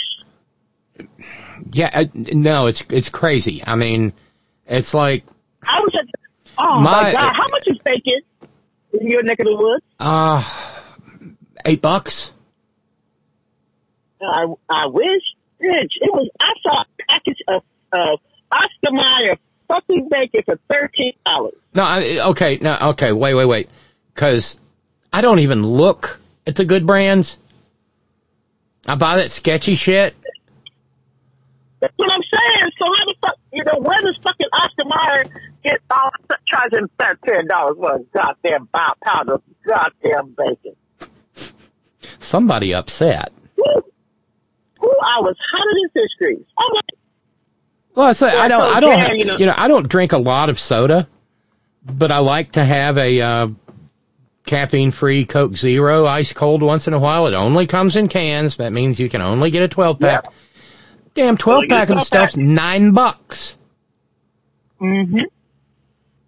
[1.72, 3.62] Yeah, uh, no, it's it's crazy.
[3.66, 4.12] I mean,
[4.66, 5.24] it's like
[5.62, 6.06] I was at,
[6.58, 8.22] oh my, my god, how much is bacon
[8.92, 9.84] in your neck of the woods?
[9.98, 10.42] Uh
[11.64, 12.30] eight bucks.
[14.22, 15.22] I I wish.
[15.62, 16.30] Bitch, it was.
[16.40, 17.62] I saw a package of
[17.92, 18.20] of
[18.50, 19.36] Oscar Mayer
[19.68, 21.54] fucking bacon for thirteen dollars.
[21.74, 23.68] No, I, okay, no, okay, wait, wait, wait,
[24.14, 24.56] because
[25.12, 27.36] I don't even look at the good brands.
[28.86, 30.16] I buy that sketchy shit.
[31.80, 32.70] That's what I'm saying.
[32.78, 36.10] So how the fuck, you know, where does fucking Oscar Mayer get all
[36.46, 40.76] charging ten dollars for a goddamn pound of goddamn bacon?
[42.18, 43.32] Somebody upset.
[43.58, 43.82] Ooh,
[44.84, 46.46] ooh, I was hotter than fish grease.
[46.58, 46.84] I'm like,
[47.94, 50.18] well, I say I don't, I don't, you know, you know, I don't drink a
[50.18, 51.08] lot of soda,
[51.84, 53.48] but I like to have a uh,
[54.46, 57.26] caffeine-free Coke Zero ice cold once in a while.
[57.26, 58.56] It only comes in cans.
[58.56, 60.24] That means you can only get a 12 pack.
[60.24, 60.30] Yeah.
[61.20, 63.54] Damn, 12 pack of the stuff's nine bucks.
[64.80, 65.18] Mm-hmm.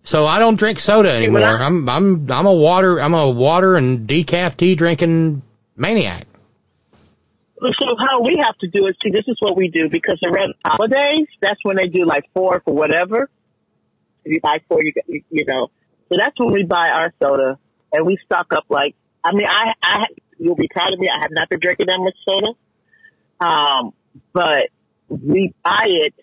[0.04, 1.44] So I don't drink soda anymore.
[1.44, 5.40] I, I'm I'm I'm a water I'm a water and decaf tea drinking
[5.76, 6.26] maniac.
[7.58, 10.56] So how we have to do it, see, this is what we do because around
[10.62, 13.30] holidays, that's when they do like four for whatever.
[14.26, 15.70] If you buy four, you, you you know.
[16.10, 17.58] So that's when we buy our soda
[17.94, 20.04] and we stock up like, I mean, I, I,
[20.36, 21.08] you'll be proud of me.
[21.08, 22.48] I have not been drinking that much soda.
[23.40, 23.94] Um,
[24.34, 24.68] but
[25.20, 26.14] we buy it.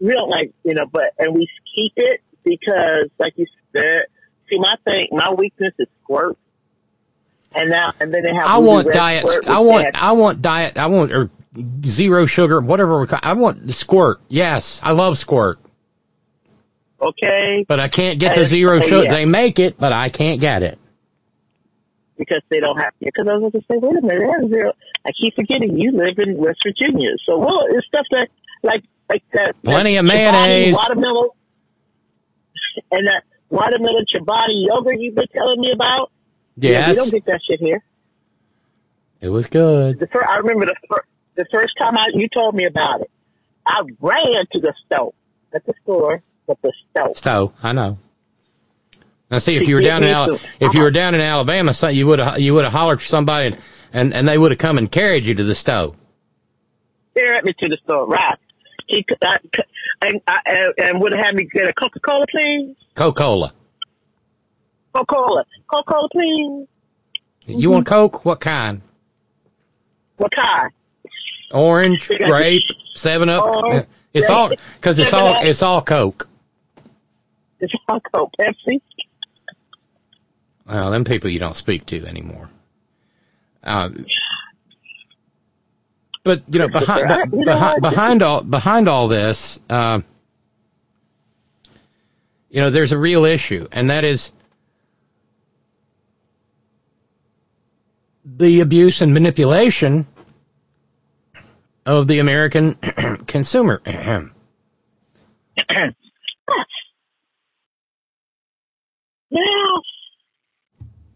[0.00, 4.06] We don't like, you know, but, and we keep it because like you said,
[4.50, 6.36] see my thing, my weakness is squirt.
[7.54, 8.46] And now, and then they have.
[8.46, 9.24] I want diet.
[9.48, 9.88] I want.
[9.94, 10.76] I want diet.
[10.76, 11.30] I want or
[11.82, 13.06] zero sugar, whatever.
[13.22, 14.20] I want the squirt.
[14.28, 15.58] Yes, I love squirt.
[17.00, 17.64] Okay.
[17.66, 19.04] But I can't get and, the zero sugar.
[19.04, 19.10] Yeah.
[19.10, 20.78] They make it, but I can't get it
[22.18, 22.92] because they don't have.
[22.98, 24.72] Because I was going to say, wait a minute, zero.
[25.06, 27.10] I keep forgetting you live in West Virginia.
[27.26, 28.28] So well, it's stuff that
[28.62, 29.54] like like that.
[29.62, 30.74] Plenty that of mayonnaise.
[30.74, 31.30] Watermelon.
[32.92, 36.12] And that watermelon Chobani yogurt you've been telling me about.
[36.56, 36.86] Yes.
[36.86, 37.82] Yeah, we don't get that shit here.
[39.20, 39.98] It was good.
[39.98, 43.10] The first, I remember the, fir- the first time I, you told me about it.
[43.66, 45.14] I ran to the stove
[45.52, 47.16] at the store, but the stove.
[47.16, 47.98] Stove, I know.
[49.30, 52.06] Now, see, if you were down in Al- if you were down in Alabama, you
[52.06, 53.58] would have you would have hollered for somebody, and,
[53.92, 55.96] and and they would have come and carried you to the stove.
[57.16, 58.38] Carried me to the store, right?
[58.86, 59.36] He I,
[60.02, 60.38] and I,
[60.78, 62.74] and would have had me get a Coca Cola, please.
[62.94, 63.52] Coca Cola.
[64.94, 65.44] Coca-Cola.
[65.70, 66.66] Coca-Cola, please.
[67.46, 68.24] You want Coke?
[68.24, 68.82] What kind?
[70.16, 70.72] What kind?
[71.52, 72.62] Orange, grape,
[72.94, 73.44] Seven Up.
[73.44, 76.28] Orange, it's all because it's all it's all Coke.
[77.60, 78.32] It's all Coke.
[78.38, 78.80] Pepsi.
[80.68, 82.50] Well, them people you don't speak to anymore.
[83.64, 83.90] Uh,
[86.22, 90.00] but you know, behind behind, behind all behind all this, uh,
[92.50, 94.30] you know, there's a real issue, and that is
[98.24, 100.06] the abuse and manipulation
[101.86, 102.74] of the American
[103.26, 103.80] consumer.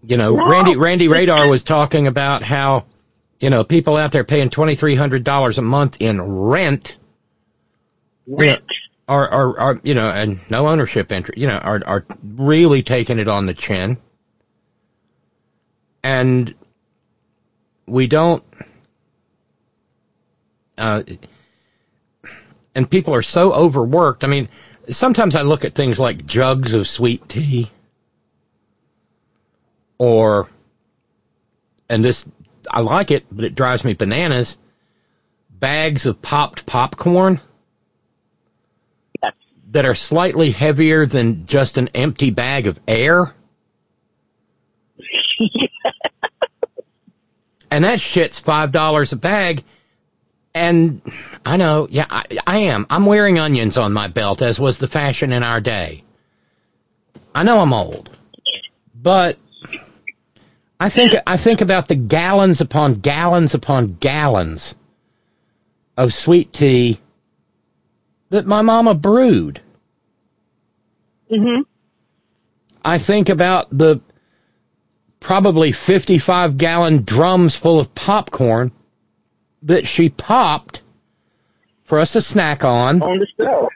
[0.04, 2.86] you know, Randy Randy Radar was talking about how
[3.40, 6.98] you know people out there paying twenty three hundred dollars a month in rent.
[8.26, 8.62] Rent.
[9.08, 13.18] are, are are you know and no ownership interest you know are are really taking
[13.18, 13.98] it on the chin
[16.04, 16.54] and
[17.86, 18.44] we don't
[20.78, 21.02] uh,
[22.74, 24.24] and people are so overworked.
[24.24, 24.48] I mean,
[24.88, 27.70] sometimes I look at things like jugs of sweet tea
[30.02, 30.48] or
[31.88, 32.24] and this
[32.68, 34.56] I like it, but it drives me bananas.
[35.48, 37.40] Bags of popped popcorn
[39.70, 43.32] that are slightly heavier than just an empty bag of air.
[47.70, 49.62] and that shit's five dollars a bag.
[50.52, 51.00] And
[51.46, 52.88] I know, yeah, I, I am.
[52.90, 56.02] I'm wearing onions on my belt, as was the fashion in our day.
[57.32, 58.10] I know I'm old,
[58.96, 59.38] but
[60.82, 64.74] I think I think about the gallons upon gallons upon gallons
[65.96, 66.98] of sweet tea
[68.30, 69.60] that my mama brewed.
[71.30, 71.62] Mm-hmm.
[72.84, 74.00] I think about the
[75.20, 78.72] probably 55 gallon drums full of popcorn
[79.62, 80.82] that she popped
[81.84, 83.00] for us to snack on.
[83.02, 83.68] On the stove.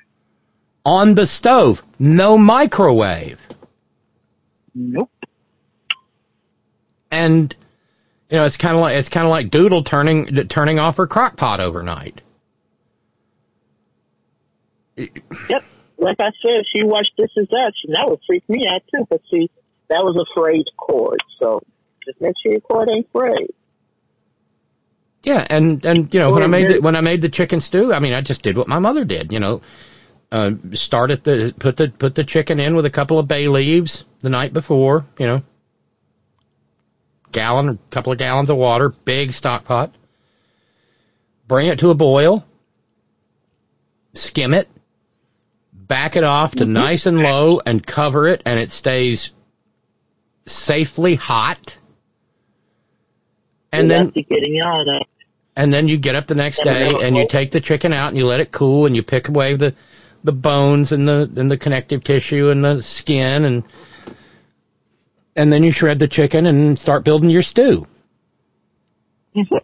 [0.84, 1.84] On the stove.
[2.00, 3.38] No microwave.
[4.74, 5.08] Nope.
[7.16, 7.56] And
[8.30, 11.06] you know, it's kind of like it's kind of like Doodle turning turning off her
[11.06, 12.20] crock pot overnight.
[14.96, 15.64] Yep.
[15.98, 17.72] Like I said, she watched This Is That.
[17.88, 19.06] That would freak me out too.
[19.08, 19.50] But see,
[19.88, 21.20] that was a frayed cord.
[21.38, 21.62] So
[22.04, 23.54] just make sure your cord ain't frayed.
[25.22, 27.92] Yeah, and and you know when I made the, when I made the chicken stew,
[27.92, 29.32] I mean I just did what my mother did.
[29.32, 29.60] You know,
[30.30, 34.04] uh, started the put the put the chicken in with a couple of bay leaves
[34.20, 35.04] the night before.
[35.18, 35.42] You know,
[37.36, 39.94] gallon, a couple of gallons of water, big stock pot.
[41.46, 42.46] Bring it to a boil.
[44.14, 44.68] Skim it.
[45.74, 46.72] Back it off to mm-hmm.
[46.72, 49.30] nice and low and cover it, and it stays
[50.46, 51.76] safely hot.
[53.70, 54.58] And then getting
[55.54, 58.16] and then you get up the next day and you take the chicken out and
[58.16, 59.74] you let it cool and you pick away the
[60.24, 63.64] the bones and the and the connective tissue and the skin and
[65.36, 67.86] and then you shred the chicken and start building your stew.
[69.34, 69.56] Mm-hmm.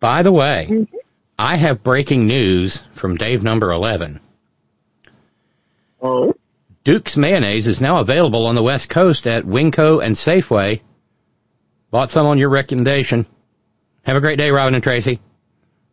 [0.00, 0.96] By the way, mm-hmm.
[1.38, 4.20] I have breaking news from Dave number 11.
[6.00, 6.34] Oh.
[6.84, 10.80] Duke's mayonnaise is now available on the West Coast at Winco and Safeway.
[11.90, 13.26] Bought some on your recommendation.
[14.02, 15.20] Have a great day, Robyn and Tracy.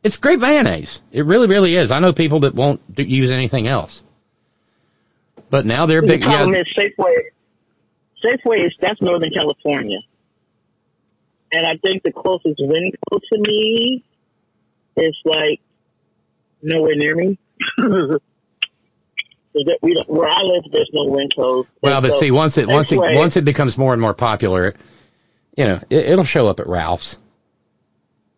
[0.04, 1.00] It's great mayonnaise.
[1.12, 1.92] It really, really is.
[1.92, 4.02] I know people that won't use anything else.
[5.50, 6.22] But now they're big.
[6.22, 6.62] The problem yeah.
[6.62, 7.16] is Safeway.
[8.24, 10.00] Safeway is that's Northern California,
[11.52, 14.04] and I think the closest Winco to me
[14.98, 15.62] is like
[16.62, 17.40] nowhere near me.
[19.54, 21.66] that we don't, where I live, there's no Winco.
[21.82, 24.74] Well, but so see, once it once it once it becomes more and more popular,
[25.58, 27.18] you know, it, it'll show up at Ralph's.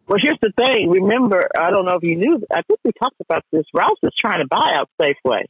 [0.08, 0.90] Well, here's the thing.
[0.90, 2.46] Remember, I don't know if you knew.
[2.52, 3.64] I think we talked about this.
[3.74, 5.46] Ralph's is trying to buy out Safeway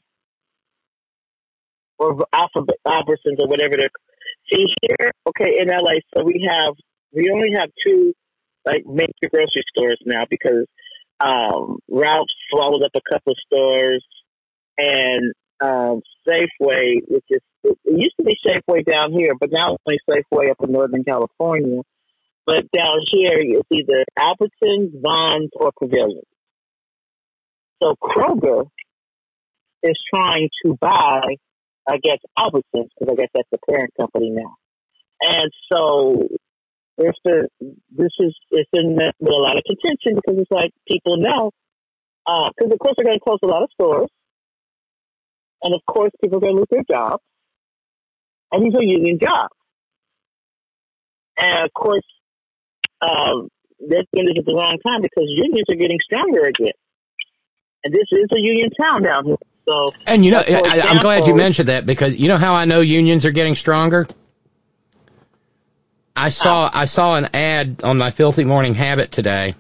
[1.98, 3.90] or Alphabet Albertsons or whatever they're.
[4.54, 6.76] See here, okay, in LA, so we have
[7.12, 8.14] we only have two
[8.66, 10.66] like major grocery stores now because
[11.20, 14.06] um, Ralph's swallowed up a couple stores,
[14.78, 19.84] and um, Safeway, which is it used to be Safeway down here, but now it's
[19.88, 21.82] only Safeway up in Northern California.
[22.46, 26.24] But down here, it's either Albertsons, Vons, or Pavilion.
[27.82, 28.68] So Kroger
[29.82, 31.22] is trying to buy,
[31.88, 34.56] I guess, Albertsons, because I guess that's the parent company now.
[35.22, 36.28] And so
[36.98, 37.48] there's the,
[37.92, 41.52] this is, it's in with a lot of contention because it's like people know,
[42.26, 44.10] because uh, of course they're going to close a lot of stores.
[45.64, 47.24] And of course people are going to lose their jobs.
[48.52, 49.56] And these are union jobs.
[51.38, 52.06] And of course,
[53.02, 56.78] um, they're doing this at the wrong time because unions are getting stronger again.
[57.84, 59.36] And this is a union town down here.
[59.68, 62.66] So, and you know, I, I'm glad you mentioned that because you know how I
[62.66, 64.08] know unions are getting stronger.
[66.16, 69.56] I saw I saw an ad on my Filthy Morning Habit today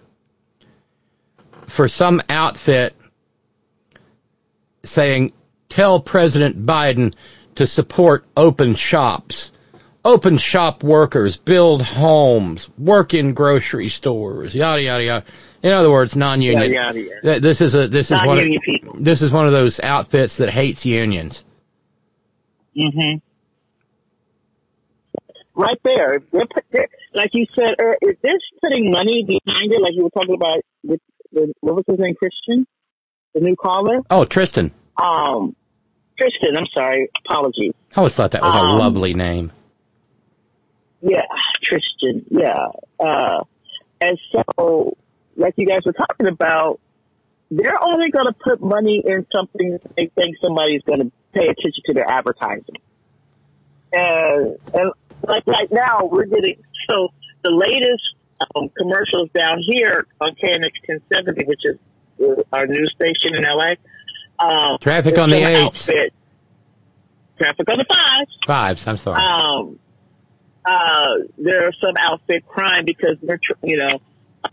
[1.68, 2.96] for some outfit
[4.84, 5.32] saying,
[5.70, 7.14] "Tell President Biden
[7.56, 9.52] to support open shops."
[10.06, 15.26] open shop workers, build homes, work in grocery stores, yada yada yada.
[15.64, 16.74] In other words, non-union.
[16.74, 17.40] Yada, yada, yada.
[17.40, 20.86] This is a this is one of, this is one of those outfits that hates
[20.86, 21.44] unions.
[22.78, 23.22] Mhm.
[25.56, 29.94] Right there, they're, they're, like you said, er, if they're putting money behind it, like
[29.94, 31.00] you were talking about with,
[31.32, 32.66] with what was his name, Christian,
[33.34, 34.00] the new caller.
[34.10, 34.72] Oh, Tristan.
[34.98, 35.56] Um,
[36.18, 36.58] Tristan.
[36.58, 37.10] I'm sorry.
[37.26, 37.74] Apologies.
[37.96, 39.52] I always thought that was um, a lovely name.
[41.02, 41.22] Yeah,
[41.62, 42.26] Tristan.
[42.32, 42.68] Yeah.
[43.00, 43.44] Uh,
[44.02, 44.98] and so,
[45.36, 46.80] like you guys were talking about,
[47.52, 51.84] they're only going to put money in something they think somebody's going to pay attention
[51.86, 52.78] to their advertising.
[53.92, 54.92] And, and
[55.28, 56.58] like right now, we're getting,
[56.90, 57.10] so
[57.44, 58.04] the latest
[58.56, 61.78] um, commercials down here on KNX 1070, which is
[62.22, 63.74] uh, our news station in LA.
[64.40, 65.88] Um, Traffic on the eights.
[65.90, 66.14] outfit-
[67.38, 68.38] Traffic on the fives.
[68.46, 69.22] Fives, I'm sorry.
[69.22, 69.80] Um,
[70.66, 74.00] uh, there are some outfit crime because we're, you know,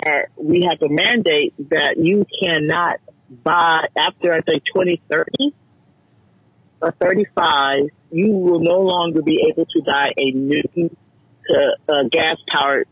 [0.07, 5.55] our, we have a mandate that you cannot buy after I think 2030
[6.83, 10.63] or 35, you will no longer be able to buy a new
[11.51, 12.89] uh, uh, gas powered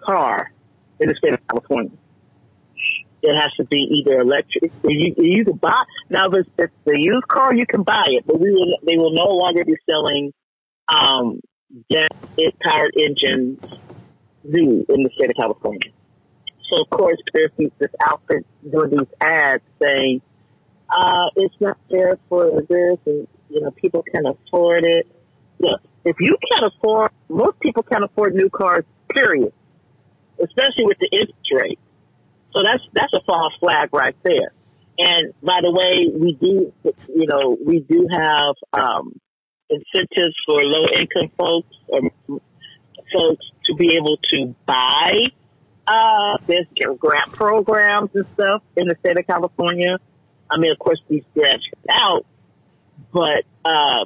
[0.00, 0.52] car
[1.00, 1.92] in the state of California.
[3.22, 4.70] It has to be either electric.
[4.84, 6.30] You, you can buy now.
[6.30, 8.76] If it's, used car, you can buy it, but we will.
[8.86, 10.32] They will no longer be selling
[10.88, 11.40] um,
[11.90, 12.08] gas
[12.62, 13.58] powered engines
[14.44, 15.90] new in the state of California.
[16.70, 20.22] So of course, these- this outfit doing these ads saying
[20.90, 25.06] uh, it's not fair for this, and you know people can afford it.
[25.58, 28.84] Look, if you can't afford, most people can't afford new cars.
[29.12, 29.52] Period.
[30.38, 31.78] Especially with the interest rate.
[32.52, 34.52] So that's that's a false flag right there.
[34.98, 36.72] And by the way, we do,
[37.08, 39.18] you know, we do have um,
[39.68, 42.10] incentives for low income folks, um,
[43.12, 45.12] folks to be able to buy.
[45.86, 46.66] Uh, there's
[46.98, 49.98] grant programs and stuff in the state of California.
[50.50, 52.26] I mean, of course, these grants out,
[53.12, 54.04] but uh,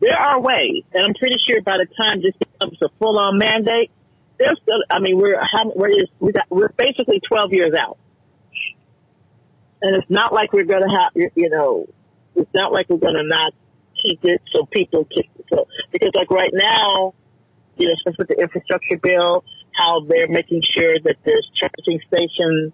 [0.00, 3.38] there are ways, and I'm pretty sure by the time this becomes a full on
[3.38, 3.90] mandate,
[4.38, 4.82] there's still.
[4.90, 5.40] I mean, we're
[5.74, 7.98] we're we got we're basically 12 years out,
[9.82, 11.86] and it's not like we're going to have you know,
[12.34, 13.52] it's not like we're going to not
[14.02, 17.12] keep it so people can so because like right now,
[17.76, 19.44] you know, especially with the infrastructure bill,
[19.80, 22.72] how they're making sure that there's charging stations,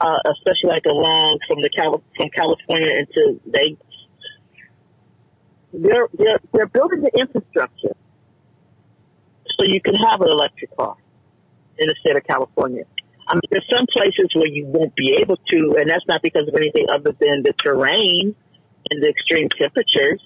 [0.00, 3.76] uh, especially like along from the Cal- from California into they
[5.72, 7.96] they're they're they're building the infrastructure
[9.58, 10.96] so you can have an electric car
[11.78, 12.84] in the state of California.
[13.28, 16.48] I mean, there's some places where you won't be able to, and that's not because
[16.48, 18.34] of anything other than the terrain
[18.90, 20.20] and the extreme temperatures.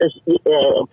[0.00, 0.08] Uh,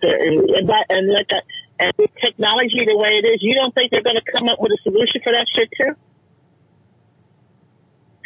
[0.02, 1.42] and that, and that,
[1.80, 4.60] and with technology the way it is, you don't think they're going to come up
[4.60, 5.96] with a solution for that shit too?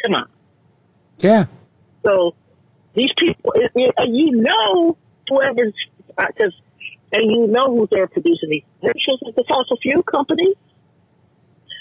[0.03, 0.27] Come on.
[1.19, 1.45] Yeah.
[2.03, 2.35] So
[2.93, 4.97] these people, it, it, and you know,
[5.29, 5.73] whoever's,
[6.09, 6.53] because,
[7.13, 9.19] and you know who they're producing these commercials.
[9.21, 10.55] It's the fossil fuel companies.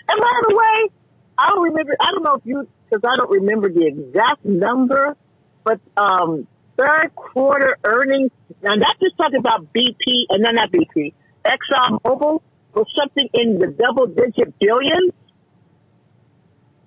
[0.09, 0.91] And by the way,
[1.37, 5.17] I don't remember, I don't know if you, because I don't remember the exact number,
[5.65, 6.47] but, um,
[6.77, 8.31] third quarter earnings,
[8.63, 11.15] and that's just talking about BP, and not, not BP,
[11.45, 12.41] Exxon Mobil
[12.75, 15.13] was something in the double digit billions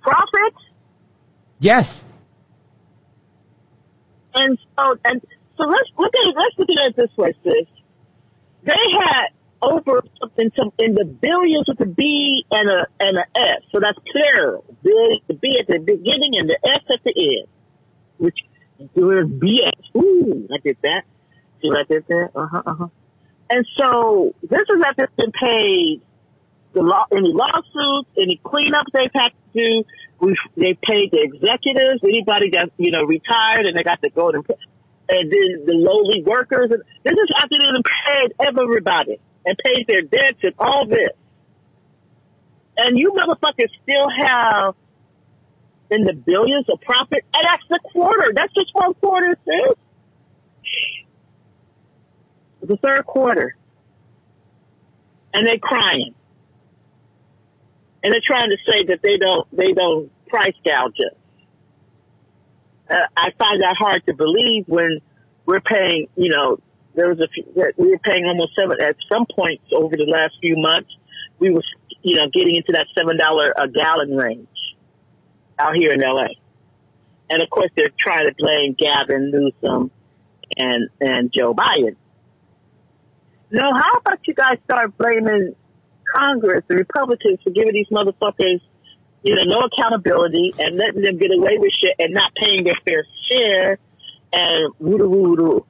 [0.01, 0.57] profits.
[1.59, 2.03] Yes.
[4.33, 5.21] And so, and
[5.57, 6.35] so let's look at it.
[6.37, 7.67] Let's look at it this way, sis.
[8.63, 9.27] They had
[9.61, 13.61] over something some in the billions with a B and a and a S.
[13.71, 14.63] So that's plural.
[14.83, 17.47] Bill- The B at the beginning and the S at the end,
[18.17, 18.37] which
[18.95, 19.95] was BS.
[20.01, 21.03] Ooh, I did that.
[21.61, 22.29] See what I did there?
[22.35, 22.61] Uh huh.
[22.65, 22.87] Uh huh.
[23.49, 26.01] And so this is after been paid
[26.73, 29.83] the law, any lawsuits, any cleanups they've had to do.
[30.19, 34.43] We they paid the executives, anybody that you know retired and they got the golden,
[35.09, 36.71] and then the lowly workers.
[36.71, 41.13] And this is after they've paid everybody and paid their debts and all this.
[42.77, 44.75] And you motherfuckers still have
[45.89, 48.33] in the billions of profit, and that's the quarter.
[48.35, 49.77] That's just one quarter, sis.
[52.61, 53.55] The third quarter,
[55.33, 56.15] and they're crying
[58.07, 61.17] and they're trying to say that they don't they don't price gouge us.
[62.89, 65.01] Uh, I find that hard to believe when
[65.45, 66.07] we're paying.
[66.15, 66.59] You know,
[66.95, 67.43] there was a few,
[67.75, 70.89] we were paying almost seven at some points over the last few months.
[71.39, 71.63] We were
[72.01, 74.47] you know getting into that seven dollar a gallon range
[75.59, 76.29] out here in L.A.
[77.29, 79.91] And of course, they're trying to blame Gavin Newsom
[80.55, 81.97] and and Joe Biden.
[83.51, 85.55] No, how about you guys start blaming
[86.15, 88.59] Congress, the Republicans, for giving these motherfuckers,
[89.23, 92.75] you know, no accountability and letting them get away with shit and not paying their
[92.85, 93.77] fair share
[94.33, 95.65] and woo woo woo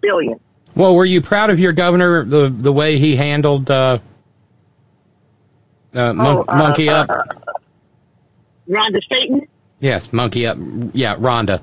[0.00, 0.40] billion.
[0.74, 3.98] Well, were you proud of your governor the the way he handled uh,
[5.94, 7.10] uh, mon- Oh, uh, monkey uh, up?
[7.10, 7.22] uh,
[8.68, 9.46] Rhonda Staten
[9.80, 10.56] yes, monkey up.
[10.92, 11.60] Yeah, Rhonda.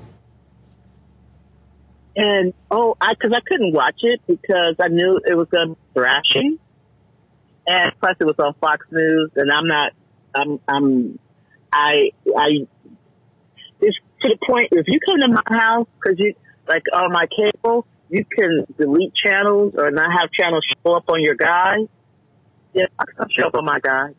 [2.16, 5.74] And oh, I because I couldn't watch it because I knew it was going to
[5.74, 6.58] be thrashing,
[7.66, 9.92] and plus it was on Fox News, and I'm not,
[10.34, 11.18] I'm, I'm,
[11.72, 12.48] I, I,
[13.80, 16.34] it's to the point if you come to my house because you
[16.68, 21.22] like on my cable, you can delete channels or not have channels show up on
[21.22, 21.88] your guide.
[22.74, 24.14] Yeah, don't show up on my guide.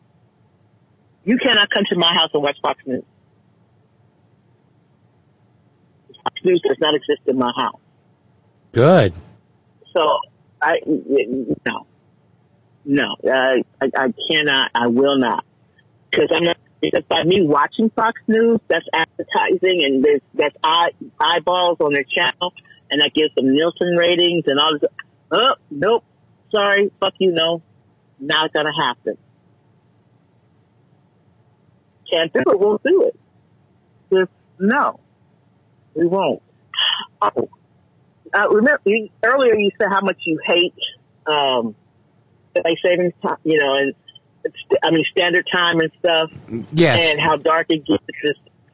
[1.24, 3.04] You cannot come to my house and watch Fox News.
[6.22, 7.80] Fox News does not exist in my house.
[8.74, 9.14] Good.
[9.94, 10.18] So
[10.60, 11.86] I no,
[12.84, 15.44] no, I I, I cannot, I will not,
[16.10, 16.56] because I'm not.
[16.82, 22.04] Because by me watching Fox News, that's advertising and there's that's eye, eyeballs on their
[22.04, 22.52] channel,
[22.90, 24.90] and that gives them Nielsen ratings and all this.
[25.30, 26.04] Oh, nope,
[26.54, 27.62] sorry, fuck you, no,
[28.20, 29.16] not gonna happen.
[32.12, 33.18] Can't do it, won't do it.
[34.12, 35.00] Just no,
[35.94, 36.42] we won't.
[37.22, 37.48] Oh,
[38.34, 40.74] uh, remember you, earlier you said how much you hate
[41.26, 41.74] um,
[42.56, 43.94] like savings time, you know, and
[44.82, 46.30] I mean standard time and stuff.
[46.72, 47.02] Yes.
[47.02, 48.04] And how dark it gets.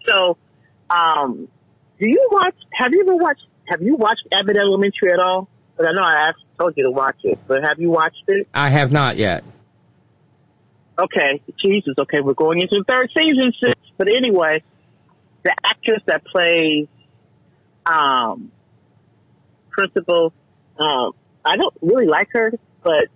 [0.07, 0.37] So,
[0.89, 1.49] um,
[1.99, 2.55] do you watch?
[2.73, 3.47] Have you ever watched?
[3.67, 5.49] Have you watched Abbott Elementary at all?
[5.77, 8.49] Because I know I asked, told you to watch it, but have you watched it?
[8.53, 9.45] I have not yet.
[10.99, 11.95] Okay, Jesus.
[11.99, 13.75] Okay, we're going into the third season, sis.
[13.97, 14.63] But anyway,
[15.43, 16.89] the actress that plays
[17.87, 18.51] um,
[19.81, 20.33] principal,
[20.79, 21.13] um,
[21.45, 22.53] I don't really like her,
[22.83, 23.09] but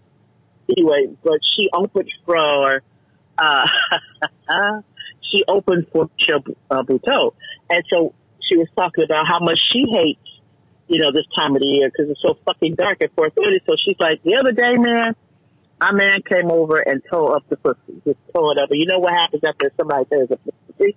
[0.69, 2.83] anyway, but she opened for,
[3.39, 3.67] uh,
[5.33, 7.35] she opened for Michelle uh, Buteau.
[7.69, 8.15] And so
[8.49, 10.21] she was talking about how much she hates,
[10.89, 13.61] you know, this time of the year because it's so fucking dark at 4.30.
[13.67, 15.15] So she's like, the other day, man,
[15.81, 18.01] my man came over and tore up the pussy.
[18.05, 18.71] Just tore it up.
[18.71, 20.97] And you know what happens after somebody tears the pussy?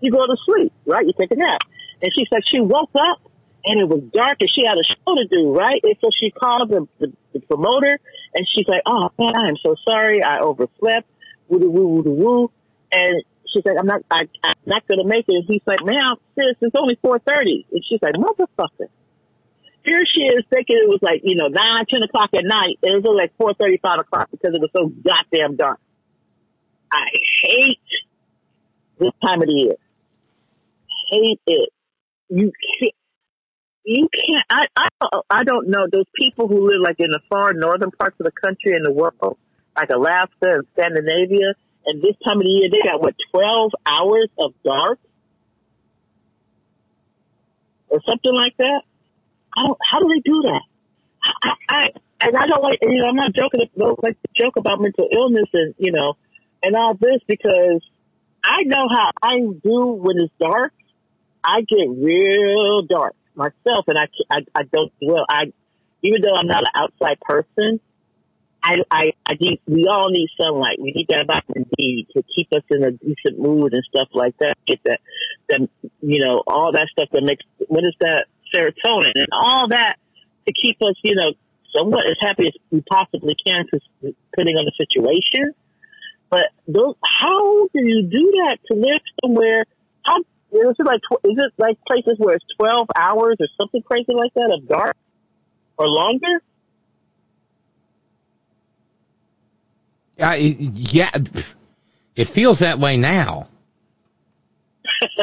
[0.00, 1.06] You go to sleep, right?
[1.06, 1.60] You take a nap.
[2.02, 3.20] And she said she woke up
[3.64, 5.80] and it was dark and she had a show to do, right?
[5.82, 7.98] And so she called the, the, the promoter
[8.34, 10.22] and she's like, oh man, I am so sorry.
[10.22, 11.08] I overslept.
[11.48, 12.50] Woo woo woo woo.
[12.92, 15.34] And she's like, I'm not, I, I'm not going to make it.
[15.34, 17.64] And he's like, man, sis, it's only 4.30.
[17.72, 18.88] And she's like, motherfucker.
[19.84, 22.78] Here she is thinking it was like, you know, 9, 10 o'clock at night.
[22.82, 25.78] And it was like 4.30, 5 o'clock because it was so goddamn dark.
[26.90, 27.04] I
[27.42, 27.80] hate
[28.98, 29.74] this time of the year.
[31.10, 31.70] Hate it.
[32.30, 32.94] You can't,
[33.84, 34.44] you can't.
[34.48, 38.16] I, I I don't know those people who live like in the far northern parts
[38.18, 39.36] of the country and the world,
[39.76, 41.54] like Alaska and Scandinavia,
[41.86, 44.98] and this time of the year they got what twelve hours of dark
[47.88, 48.82] or something like that.
[49.56, 49.78] I don't.
[49.86, 50.62] How do they do that?
[51.42, 51.82] I, I
[52.22, 52.78] and I don't like.
[52.80, 53.60] You know, I'm not joking.
[53.62, 56.16] I don't like to joke about mental illness and you know,
[56.62, 57.82] and all this because
[58.42, 60.72] I know how I do when it's dark.
[61.46, 65.24] I get real dark myself, and I, I, I don't dwell.
[65.28, 65.52] I,
[66.02, 67.80] even though I'm not an outside person,
[68.62, 70.76] I, I, I need, we all need sunlight.
[70.80, 74.38] We need that vitamin D to keep us in a decent mood and stuff like
[74.38, 74.56] that.
[74.66, 75.00] Get that,
[75.48, 75.68] that,
[76.00, 78.26] you know, all that stuff that makes, what is that?
[78.54, 79.96] Serotonin and all that
[80.46, 81.32] to keep us, you know,
[81.76, 83.66] somewhat as happy as we possibly can,
[84.00, 85.52] depending on the situation.
[86.30, 89.64] But those, how do you do that to live somewhere?
[90.04, 90.18] How
[90.54, 94.32] is it like is it like places where it's twelve hours or something crazy like
[94.34, 94.96] that of dark
[95.76, 96.42] or longer?
[100.18, 101.10] Uh, yeah,
[102.14, 103.48] it feels that way now.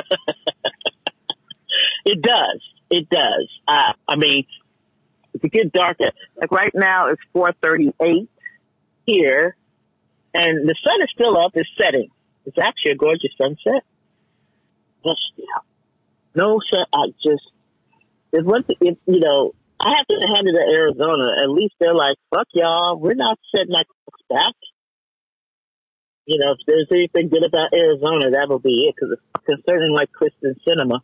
[2.05, 2.61] it does.
[2.89, 3.47] It does.
[3.65, 4.45] Uh, I mean,
[5.33, 8.27] if it gets darker, like right now it's 4:38
[9.05, 9.55] here,
[10.33, 11.51] and the sun is still up.
[11.55, 12.09] It's setting.
[12.45, 13.83] It's actually a gorgeous sunset.
[15.01, 15.15] Still,
[16.35, 16.85] no, sir.
[16.93, 17.43] I just
[18.31, 21.27] if one, if you know, I have to hand it to Arizona.
[21.43, 22.97] At least they're like, fuck y'all.
[22.99, 24.53] We're not setting our clocks back.
[26.25, 28.95] You know, if there's anything good about Arizona, that'll be it.
[28.95, 30.99] Because it's concerning like Kyrsten Sinema.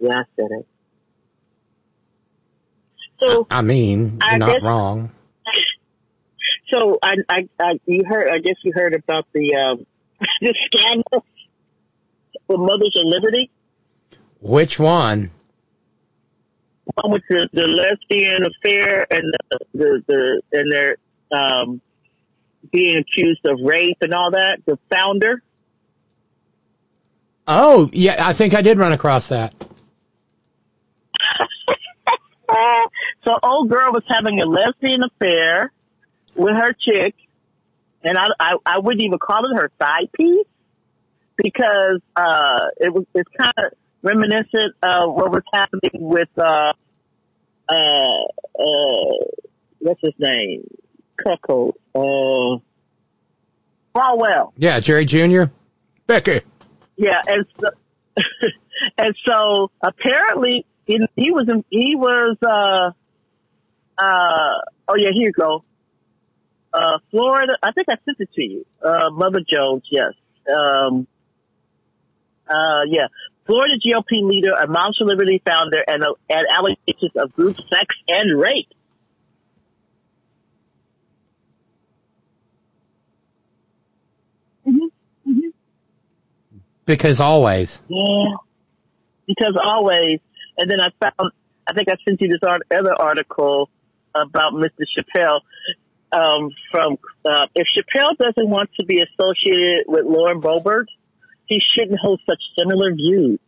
[0.00, 0.66] Yeah, I said it.
[3.20, 5.10] So I mean, you're I not guess- wrong.
[6.72, 8.28] So I, I, I, you heard.
[8.28, 9.86] I guess you heard about the um,
[10.42, 11.24] the scandal
[12.48, 13.50] for Mothers of Liberty.
[14.40, 15.30] Which one?
[16.94, 20.96] One with the, the lesbian affair and the, the, the and their
[21.30, 21.80] um,
[22.72, 24.62] being accused of rape and all that.
[24.64, 25.42] The founder.
[27.46, 29.54] Oh, yeah, I think I did run across that.
[33.24, 35.72] so old girl was having a lesbian affair
[36.34, 37.14] with her chick,
[38.02, 40.46] and I, I, I wouldn't even call it her side piece
[41.42, 46.72] because uh, it was it's kind of reminiscent of what was happening with uh,
[47.68, 47.74] uh,
[48.58, 49.24] uh,
[49.78, 50.68] what's his name,
[51.22, 52.58] Cuckold, uh,
[53.94, 54.52] Falwell.
[54.56, 55.44] Yeah, Jerry Jr.
[56.06, 56.40] Becky.
[56.96, 57.68] Yeah, and so,
[58.98, 62.90] and so apparently in, he was he was uh
[63.96, 64.52] uh
[64.88, 65.64] oh yeah here you go
[66.72, 67.54] uh, Florida.
[67.62, 68.66] I think I sent it to you.
[68.82, 69.82] Uh, Mother Jones.
[69.90, 70.12] Yes.
[70.48, 71.06] Um,
[72.48, 73.06] uh, yeah.
[73.46, 77.94] Florida GOP leader, a Moms for Liberty founder, and, uh, and allegations of group sex
[78.08, 78.68] and rape.
[86.84, 87.80] Because always.
[87.88, 88.34] Yeah.
[89.26, 90.20] Because always.
[90.56, 91.32] And then I found,
[91.68, 93.68] I think I sent you this art, other article
[94.14, 94.84] about Mr.
[94.96, 95.40] Chappelle.
[96.10, 96.96] Um, from,
[97.26, 100.86] uh, if Chappelle doesn't want to be associated with Lauren Boebert,
[101.48, 103.38] he shouldn't hold such similar views.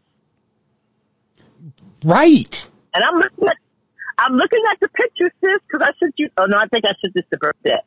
[2.04, 2.68] Right.
[2.94, 3.56] And I'm looking at,
[4.18, 6.92] I'm looking at the picture, sis, because I sent you, oh no, I think I
[7.02, 7.84] sent this to Burnett.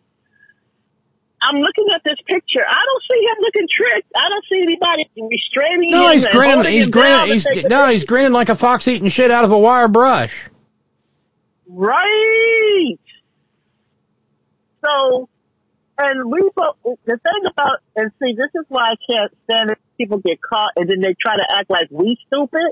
[1.41, 2.63] I'm looking at this picture.
[2.65, 4.11] I don't see him looking tricked.
[4.15, 6.13] I don't see anybody restraining No, him.
[6.13, 6.71] he's grinning.
[6.71, 7.33] He's grinning.
[7.33, 10.33] He's taking no, he's grinning like a fox eating shit out of a wire brush.
[11.67, 12.97] Right.
[14.85, 15.27] So,
[15.97, 19.77] and we both, the thing about, and see, this is why I can't stand it.
[19.97, 22.71] People get caught and then they try to act like we stupid.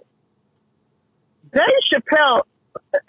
[1.53, 2.43] Dave Chappelle,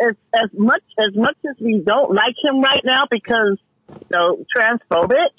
[0.01, 3.59] as, as much, as much as we don't like him right now because,
[3.89, 5.31] you know, transphobic,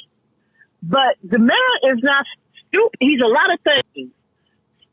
[0.81, 2.25] but the man is not
[2.67, 2.97] stupid.
[2.99, 4.11] He's a lot of things.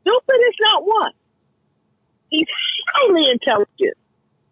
[0.03, 1.13] Stupid is not one.
[2.29, 2.47] He's
[2.95, 3.97] highly intelligent,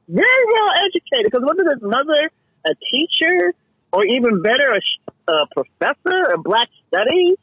[0.08, 1.24] very well educated.
[1.24, 2.30] Because wasn't his mother
[2.66, 3.54] a teacher,
[3.92, 4.80] or even better, a,
[5.28, 7.36] a professor of black studies,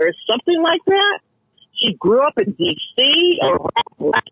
[0.00, 1.18] or something like that?
[1.82, 3.38] She grew up in D.C.
[3.42, 4.24] or black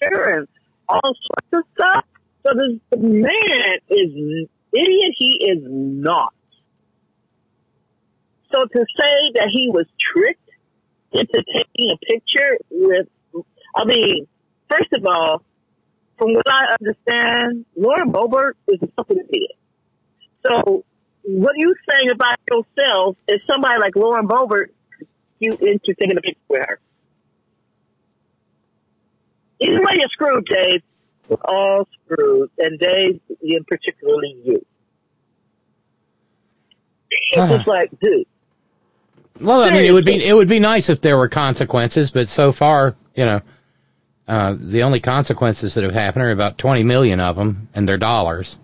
[0.00, 0.48] culture and
[0.88, 2.04] all sorts of stuff.
[2.46, 5.14] So this man is idiot.
[5.18, 6.32] He is not.
[8.52, 10.50] So to say that he was tricked
[11.12, 13.08] into taking a picture with,
[13.76, 14.28] I mean,
[14.70, 15.42] first of all,
[16.18, 19.56] from what I understand, Lauren Boebert is a fucking idiot.
[20.46, 20.84] So
[21.24, 24.68] what are you saying about yourself is somebody like Lauren Boebert,
[25.38, 26.78] you into taking a picture with her.
[29.60, 30.82] Either way, you're screwed, Dave.
[31.28, 34.66] We're all screwed, and Dave, in particularly you.
[37.10, 38.26] It's just like, dude,
[39.40, 42.28] Well, I mean, it would be it would be nice if there were consequences, but
[42.28, 43.40] so far, you know,
[44.26, 47.98] uh, the only consequences that have happened are about twenty million of them, and they're
[47.98, 48.56] dollars.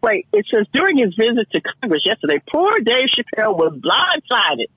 [0.00, 4.68] Wait, it says during his visit to Congress yesterday, poor Dave Chappelle was blindsided.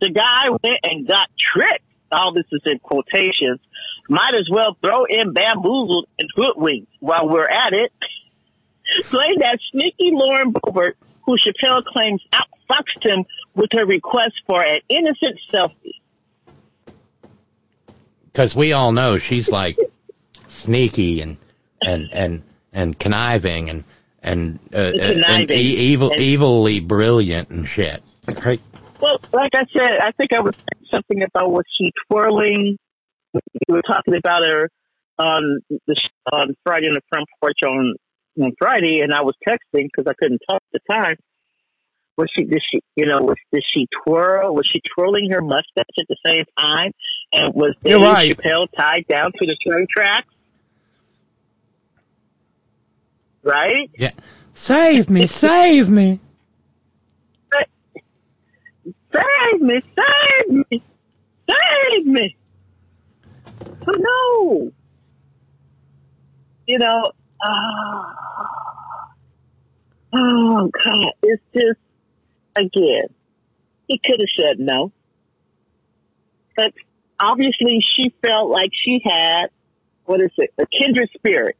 [0.00, 1.84] The guy went and got tricked.
[2.10, 3.60] All this is in quotations.
[4.08, 7.92] Might as well throw in bamboozled and hoodwinked while we're at it.
[9.04, 10.92] Playing that sneaky Lauren Boebert,
[11.24, 16.00] who Chappelle claims outfoxed him with her request for an innocent selfie.
[18.26, 19.78] Because we all know she's like
[20.46, 21.36] sneaky and
[21.82, 23.84] and and and conniving and
[24.26, 28.02] and, uh, and e- evil, And- evilly brilliant and shit.
[28.44, 28.60] Right?
[29.00, 32.76] Well, like I said, I think I was saying something about was she twirling.
[33.32, 33.40] We
[33.74, 34.70] were talking about her
[35.18, 35.96] on the
[36.32, 37.94] on Friday on the front porch on
[38.42, 41.16] on Friday, and I was texting because I couldn't talk at the time.
[42.16, 42.44] Was she?
[42.44, 42.80] Did she?
[42.96, 43.18] You know?
[43.20, 44.54] Was did she twirl?
[44.54, 46.92] Was she twirling her mustache at the same time?
[47.32, 48.36] And was You're Dave right.
[48.36, 50.28] Chappelle tied down to the train tracks?
[53.46, 53.88] Right?
[53.96, 54.10] Yeah.
[54.54, 55.28] Save me!
[55.28, 56.18] Save me!
[59.12, 59.80] Save me!
[59.80, 60.82] Save me!
[61.48, 62.36] Save me!
[63.84, 64.72] So no!
[66.66, 68.14] You know, ah,
[70.12, 71.78] oh God, it's just,
[72.56, 73.06] again,
[73.86, 74.90] he could have said no.
[76.56, 76.72] But
[77.20, 79.50] obviously she felt like she had,
[80.04, 81.56] what is it, a kindred spirit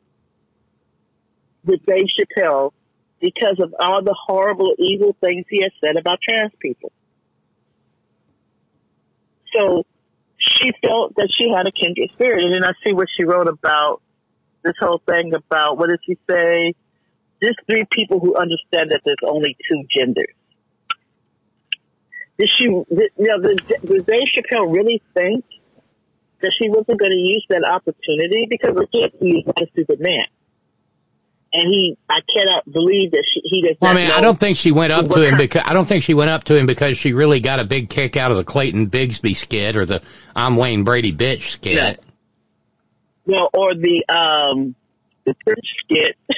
[1.67, 2.73] with Dave Chappelle
[3.21, 6.93] because of all the horrible, evil things he has said about trans people.
[9.55, 9.85] So
[10.39, 12.43] she felt that she had a kindred spirit.
[12.43, 14.03] And then I see what she wrote about
[14.63, 16.75] this whole thing about, what did she say?
[17.43, 20.35] Just three people who understand that there's only two genders.
[22.39, 25.45] Did she, did, you know, did, did Dave Chappelle really think
[26.41, 28.47] that she wasn't going to use that opportunity?
[28.49, 30.27] Because again, he's a stupid man.
[31.59, 34.59] And he, I cannot believe that she, he does Well, I mean, I don't think
[34.59, 36.99] she went up to him because I don't think she went up to him because
[36.99, 40.03] she really got a big kick out of the Clayton Bigsby skit or the
[40.35, 41.73] I'm Wayne Brady bitch skit.
[41.73, 41.97] Yeah.
[43.25, 44.75] Well, or the um
[45.25, 46.17] the church skit,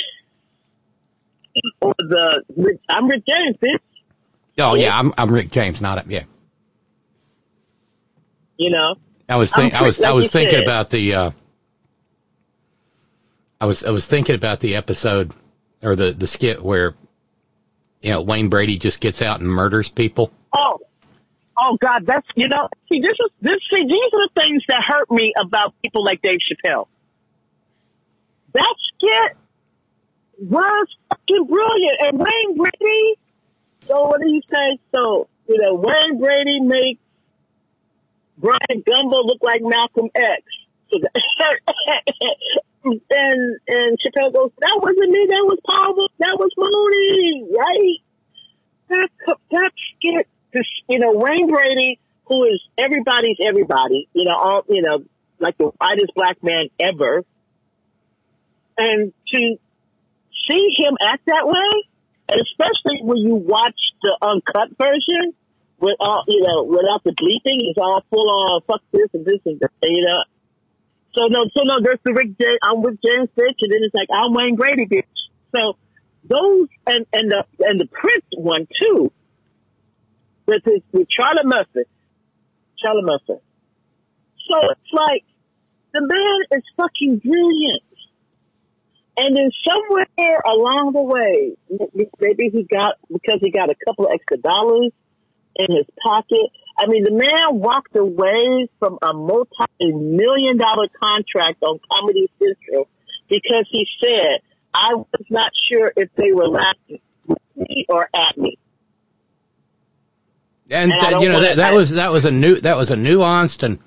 [1.81, 2.45] or the
[2.89, 3.81] I'm Rick James, bitch.
[4.61, 6.23] Oh yeah, I'm I'm Rick James, not yeah.
[8.57, 8.95] You know,
[9.29, 10.63] I was think I was I was thinking said.
[10.63, 11.31] about the uh
[13.61, 15.33] I was I was thinking about the episode
[15.83, 16.95] or the the skit where
[18.03, 20.31] you know, Wayne Brady just gets out and murders people?
[20.53, 20.79] Oh,
[21.59, 22.69] oh God, that's you know.
[22.91, 23.57] See, this is this.
[23.73, 26.87] See, these are the things that hurt me about people like Dave Chappelle.
[28.55, 29.37] That skit
[30.39, 33.15] was fucking brilliant, and Wayne Brady.
[33.87, 34.79] So what do you say?
[34.93, 37.01] So you know, Wayne Brady makes
[38.39, 40.43] Bryant Gumbel look like Malcolm X.
[40.93, 41.61] So that,
[42.93, 45.27] and and Chappelle goes, "That wasn't me.
[45.29, 46.09] That was Paul.
[46.19, 47.99] That was Mooney, right?"
[48.89, 49.09] That
[49.51, 54.83] that skit, this, you know, Wayne Brady, who is everybody's everybody, you know, all you
[54.83, 55.05] know,
[55.39, 57.25] like the whitest black man ever,
[58.79, 59.59] and to
[60.49, 61.85] see him act that way,
[62.29, 65.35] and especially when you watch the uncut version
[65.81, 69.41] with all, you know, without the bleeping, it's all full on fuck this and this
[69.45, 70.23] and that, you know.
[71.17, 72.47] So no, so no, there's the Rick J.
[72.63, 75.03] I'm with James Fitch, and then it's like I'm Wayne Brady, bitch.
[75.55, 75.77] So
[76.25, 79.11] those and and the and the Prince one too,
[80.47, 81.89] with his with Charlie Murphy,
[82.83, 83.41] Charlie Murphy.
[84.49, 85.25] So it's like
[85.93, 87.83] the man is fucking brilliant.
[89.21, 91.57] And then somewhere along the way,
[92.21, 94.93] maybe he got, because he got a couple of extra dollars
[95.57, 96.55] in his pocket.
[96.79, 102.89] I mean, the man walked away from a multi-million dollar contract on Comedy Central
[103.29, 104.41] because he said,
[104.73, 108.59] I was not sure if they were laughing at me or at me.
[110.71, 112.95] And, and uh, you know that, that was that was a new that was a
[112.95, 113.79] nuanced and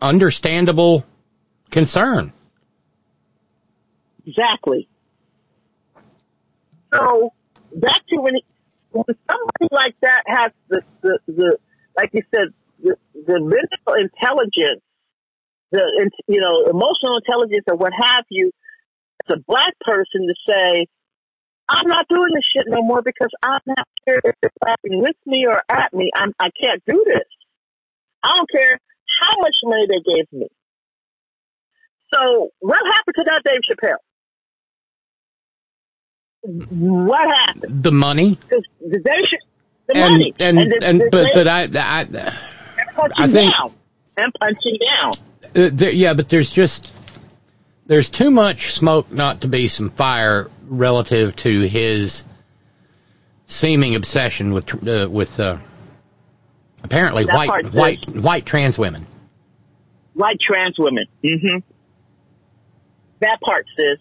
[0.00, 1.04] understandable
[1.70, 2.32] concern.
[4.26, 4.88] Exactly.
[6.92, 7.32] So
[7.74, 8.34] back to when,
[8.92, 11.56] when somebody like that has the, the, the
[11.96, 12.48] like you said,
[12.82, 14.82] the, the mental intelligence,
[15.70, 18.50] the you know emotional intelligence or what have you,
[19.26, 20.86] as a black person to say,
[21.68, 25.44] I'm not doing this shit no more because I'm not sure if they're with me
[25.46, 26.10] or at me.
[26.14, 27.28] I'm I can't do this.
[28.22, 28.78] I don't care
[29.20, 30.48] how much money they gave me.
[32.12, 34.02] So what happened to that Dave Chappelle?
[36.42, 37.82] What happened?
[37.82, 38.38] The money.
[38.48, 38.98] The, the,
[39.86, 40.34] the and, money.
[40.38, 42.06] And and, the, and but but I I
[43.16, 43.74] I think down.
[44.16, 45.14] and punching down.
[45.54, 46.90] Uh, there, yeah, but there's just
[47.86, 52.24] there's too much smoke not to be some fire relative to his
[53.46, 55.58] seeming obsession with uh, with uh,
[56.84, 59.06] apparently That white part, white white trans women.
[60.14, 61.06] White trans women.
[61.24, 61.58] Mm-hmm.
[63.20, 63.98] That part, sis.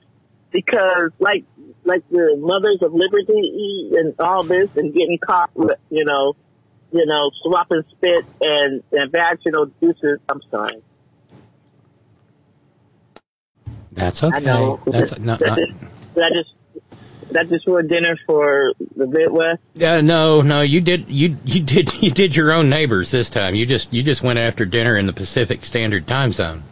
[0.52, 1.46] Because like
[1.90, 6.36] like the mothers of liberty and all this and getting caught with, you know,
[6.92, 10.20] you know, swapping spit and, and vaginal juices.
[10.30, 10.82] I'm sorry.
[13.92, 14.38] That's okay.
[14.38, 14.80] I know.
[14.86, 16.54] That's not, not, I just
[17.36, 19.62] I just ruin dinner for the Midwest?
[19.74, 23.56] Yeah, no, no, you did, you you did, you did your own neighbors this time.
[23.56, 26.64] You just, you just went after dinner in the Pacific Standard Time Zone.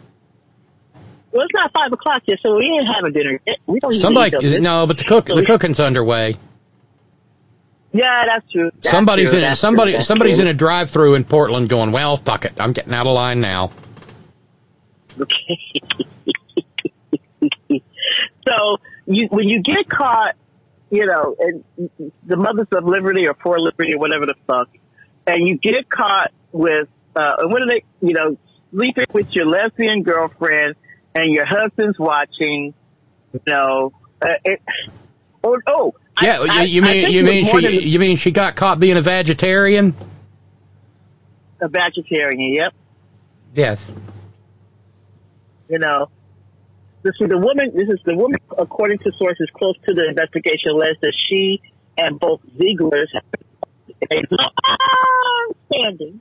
[1.38, 3.38] Well, it's not five o'clock yet, so we ain't having dinner.
[3.46, 3.58] yet.
[3.64, 3.94] We don't.
[3.94, 6.34] Somebody, no, but the cook, So the we- cooking's underway.
[7.92, 8.72] Yeah, that's true.
[8.74, 9.38] That's somebody's true.
[9.38, 10.02] in, a, That's somebody, true.
[10.02, 10.46] Somebody's true.
[10.46, 13.70] in a drive-through in Portland, going, well, fuck it, I'm getting out of line now.
[15.20, 15.82] Okay.
[18.48, 20.34] So you when you get caught,
[20.90, 21.64] you know, and
[22.26, 24.68] the mothers of liberty or for liberty or whatever the fuck,
[25.26, 28.38] and you get caught with uh and what are they you know,
[28.72, 30.74] sleeping with your lesbian girlfriend
[31.14, 32.74] and your husband's watching,
[33.32, 34.60] you know, uh, it
[35.42, 38.16] or oh Yeah, I, you, I- I mean, think you mean she, than you mean
[38.16, 39.94] she got caught being a vegetarian?
[41.60, 42.72] a vegetarian, yep.
[43.54, 43.84] Yes.
[45.68, 46.08] you know,
[47.02, 47.72] this is the woman.
[47.74, 51.60] This is the woman, according to sources close to the investigation, alleged that she
[51.96, 53.22] and both Ziegler's had
[54.12, 56.20] a long-standing,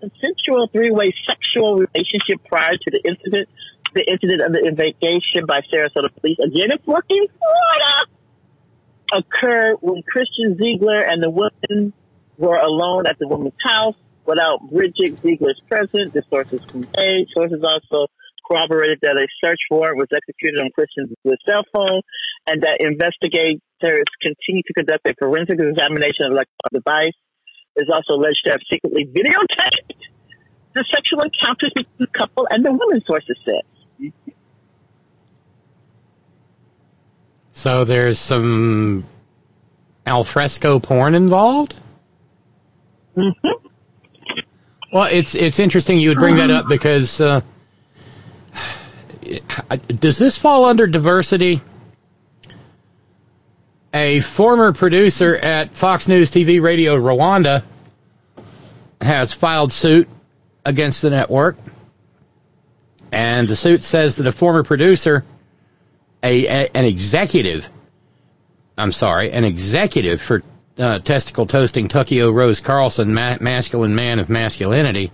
[0.00, 3.48] consensual three-way sexual relationship prior to the incident.
[3.94, 7.94] The incident of the investigation by Sarasota police, again in fucking Florida,
[9.12, 11.92] occurred when Christian Ziegler and the woman
[12.36, 16.12] were alone at the woman's house without Bridget Ziegler's presence.
[16.12, 17.28] The sources conveyed.
[17.32, 18.06] Sources also
[18.46, 22.00] corroborated that a search warrant was executed on Christian Ziegler's cell phone
[22.46, 27.16] and that investigators continue to conduct a forensic examination of the device.
[27.76, 29.96] It's also alleged to have secretly videotaped
[30.74, 33.64] the sexual encounters between the couple and the woman, sources said.
[37.52, 39.04] So there's some
[40.06, 41.74] alfresco porn involved.
[43.16, 43.48] Mm-hmm.
[44.92, 47.40] Well, it's it's interesting you would bring that up because uh,
[49.88, 51.60] does this fall under diversity?
[53.92, 57.64] A former producer at Fox News TV Radio Rwanda
[59.00, 60.08] has filed suit
[60.64, 61.56] against the network.
[63.10, 65.24] And the suit says that a former producer,
[66.22, 67.68] a, a an executive,
[68.76, 70.42] I'm sorry, an executive for
[70.78, 75.10] uh, testicle toasting Tukio Rose Carlson, ma- masculine man of masculinity,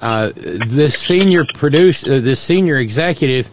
[0.00, 3.48] uh, this senior producer, uh, this senior executive,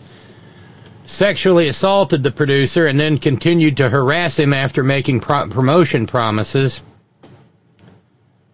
[1.05, 6.81] sexually assaulted the producer and then continued to harass him after making pro- promotion promises.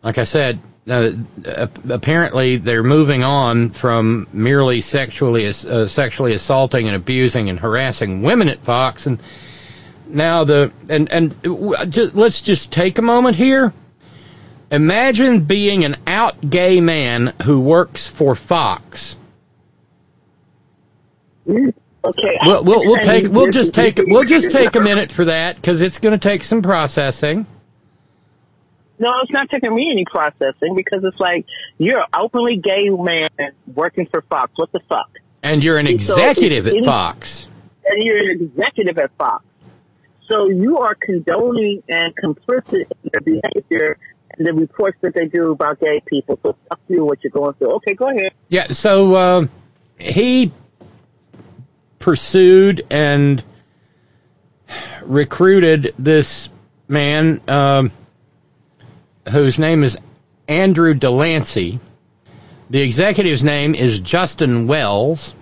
[0.03, 0.59] Like I said,
[0.89, 8.21] uh, apparently they're moving on from merely sexually uh, sexually assaulting and abusing and harassing
[8.21, 9.21] women at Fox, and
[10.07, 11.35] now the and and
[11.91, 13.73] just, let's just take a moment here.
[14.71, 19.15] Imagine being an out gay man who works for Fox.
[22.03, 22.37] Okay.
[22.43, 25.81] We'll we'll, we'll take we'll just take we'll just take a minute for that because
[25.81, 27.45] it's going to take some processing.
[28.99, 31.45] No, it's not taking me any processing because it's like
[31.77, 33.29] you're an openly gay man
[33.73, 34.51] working for Fox.
[34.55, 35.09] What the fuck?
[35.41, 37.47] And you're an executive so at Fox.
[37.85, 39.45] And you're an executive at Fox.
[40.27, 43.97] So you are condoning and complicit in the behavior
[44.37, 46.37] and the reports that they do about gay people.
[46.43, 47.75] So fuck you what you're going through.
[47.75, 48.33] Okay, go ahead.
[48.47, 49.47] Yeah, so uh,
[49.97, 50.51] he
[51.99, 53.43] pursued and
[55.03, 56.49] recruited this
[56.87, 57.41] man.
[57.47, 57.91] Um,
[59.29, 59.97] whose name is
[60.47, 61.79] Andrew Delancey.
[62.69, 65.33] The executive's name is Justin Wells.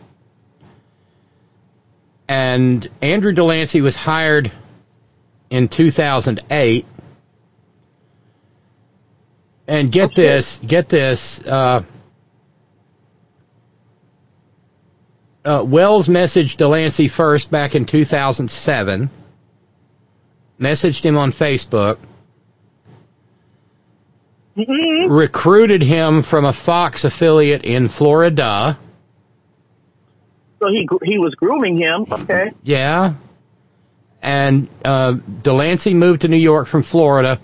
[2.27, 4.51] And Andrew Delancey was hired
[5.49, 6.85] in 2008.
[9.69, 10.22] And get okay.
[10.22, 11.83] this, get this, uh,
[15.43, 19.09] uh, Wells messaged Delancey first back in 2007,
[20.59, 21.98] messaged him on Facebook,
[24.57, 25.11] Mm-hmm.
[25.11, 28.79] recruited him from a Fox affiliate in Florida.
[30.59, 32.07] So he he was grooming him.
[32.11, 32.51] Okay.
[32.63, 33.13] Yeah.
[34.19, 35.11] And uh,
[35.43, 37.39] Delancey moved to New York from Florida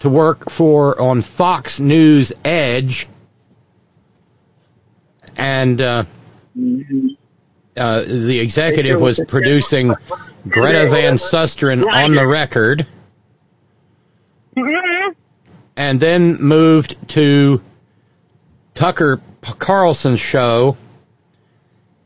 [0.00, 3.06] to work for on Fox News Edge,
[5.36, 6.04] and uh,
[6.58, 7.08] mm-hmm.
[7.76, 9.94] uh, the executive was producing
[10.48, 12.88] Greta Van Susteren on the record.
[14.56, 15.19] Mm-hmm
[15.80, 17.62] and then moved to
[18.74, 20.76] Tucker Carlson's show.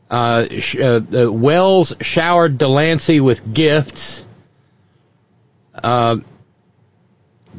[0.09, 0.45] Uh,
[0.81, 4.25] uh, Wells showered Delancey with gifts,
[5.83, 6.15] uh,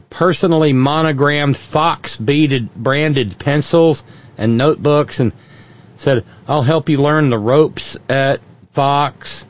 [0.08, 4.02] personally monogrammed Fox beaded branded pencils
[4.38, 5.32] and notebooks, and
[5.98, 8.40] said, "I'll help you learn the ropes at
[8.72, 9.44] Fox."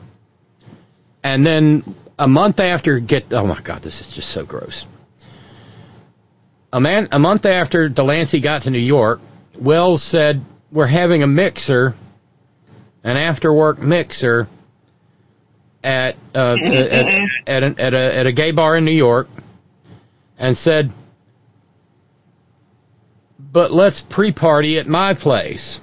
[1.23, 4.85] And then a month after, get oh my god, this is just so gross.
[6.73, 9.21] A, man, a month after Delancey got to New York,
[9.55, 11.95] Wells said, We're having a mixer,
[13.03, 14.47] an after work mixer,
[15.83, 16.75] at, uh, at,
[17.47, 19.29] at, an, at, a, at a gay bar in New York,
[20.37, 20.93] and said,
[23.39, 25.79] But let's pre party at my place.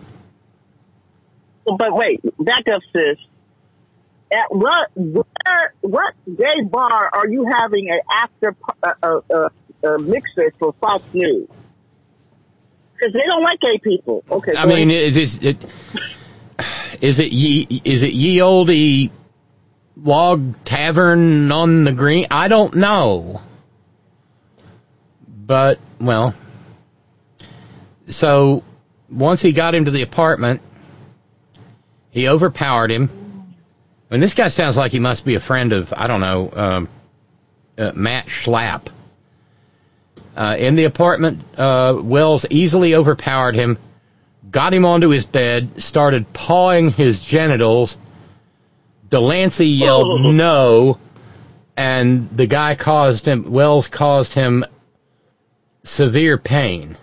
[1.64, 3.16] But wait, back up, sis.
[4.30, 9.48] At what where, what gay bar are you having an after uh, uh,
[9.84, 11.48] uh mixer for Fox News
[13.04, 14.24] because they don't like gay people.
[14.30, 14.54] Okay.
[14.56, 15.64] I mean, is it
[17.00, 19.10] is it ye, is it ye olde
[19.96, 22.26] log tavern on the green?
[22.30, 23.42] I don't know,
[25.28, 26.34] but well,
[28.08, 28.62] so
[29.10, 30.62] once he got him to the apartment,
[32.10, 33.10] he overpowered him.
[34.10, 36.88] And this guy sounds like he must be a friend of I don't know um,
[37.76, 38.86] uh, Matt Schlapp.
[40.36, 43.78] Uh, in the apartment, uh, Wells easily overpowered him,
[44.50, 47.96] got him onto his bed, started pawing his genitals.
[49.08, 50.32] Delancey yelled oh.
[50.32, 50.98] no,
[51.76, 54.64] and the guy caused him, Wells caused him
[55.84, 56.96] severe pain.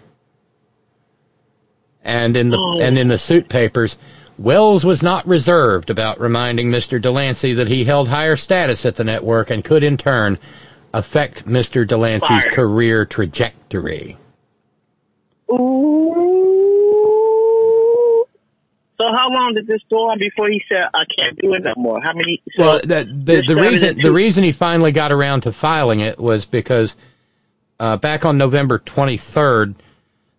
[2.04, 2.82] And in the, oh.
[2.82, 3.98] and in the suit papers,
[4.38, 7.00] Wells was not reserved about reminding Mr.
[7.00, 10.40] Delancey that he held higher status at the network and could in turn
[10.94, 11.88] affect Mr.
[11.88, 12.52] Delancey's Fire.
[12.52, 14.18] career trajectory?
[15.52, 15.92] Ooh.
[19.00, 21.74] So how long did this go on before he said I can't do it no
[21.76, 22.00] more?
[22.02, 22.42] How many?
[22.56, 26.20] So well, the the, the reason the reason he finally got around to filing it
[26.20, 26.96] was because
[27.80, 29.74] uh, back on November 23rd,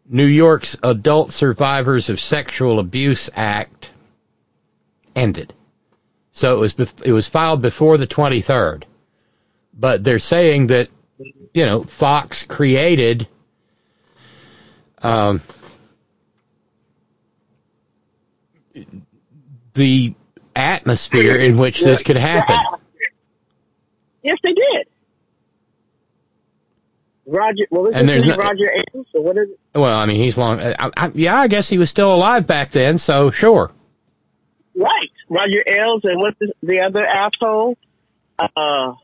[0.08, 3.90] New York's Adult Survivors of Sexual Abuse Act
[5.16, 5.52] ended.
[6.30, 8.84] So it was bef- it was filed before the 23rd.
[9.74, 10.88] But they're saying that
[11.54, 13.26] you know Fox created
[14.98, 15.40] um,
[19.74, 20.14] the
[20.54, 22.56] atmosphere in which this could happen.
[24.22, 24.86] Yes, they did.
[27.26, 29.58] Roger, And there's no- Roger Ailes, or what is it?
[29.78, 30.60] Well, I mean, he's long.
[30.60, 33.70] I, I, yeah, I guess he was still alive back then, so sure.
[34.74, 37.76] Right, Roger Ailes, and what's the, the other asshole?
[38.38, 38.94] Uh,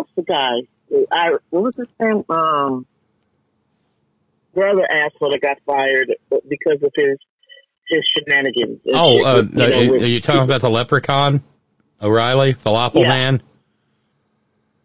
[0.00, 1.06] what's the guy?
[1.12, 2.24] I what was his name?
[2.30, 2.86] Um,
[4.54, 6.12] the other asshole that got fired
[6.48, 7.18] because of his
[7.88, 8.80] his shenanigans.
[8.92, 11.42] Oh, uh, you know, are with- you talking about the leprechaun,
[12.00, 13.08] O'Reilly, falafel Yeah.
[13.08, 13.42] man?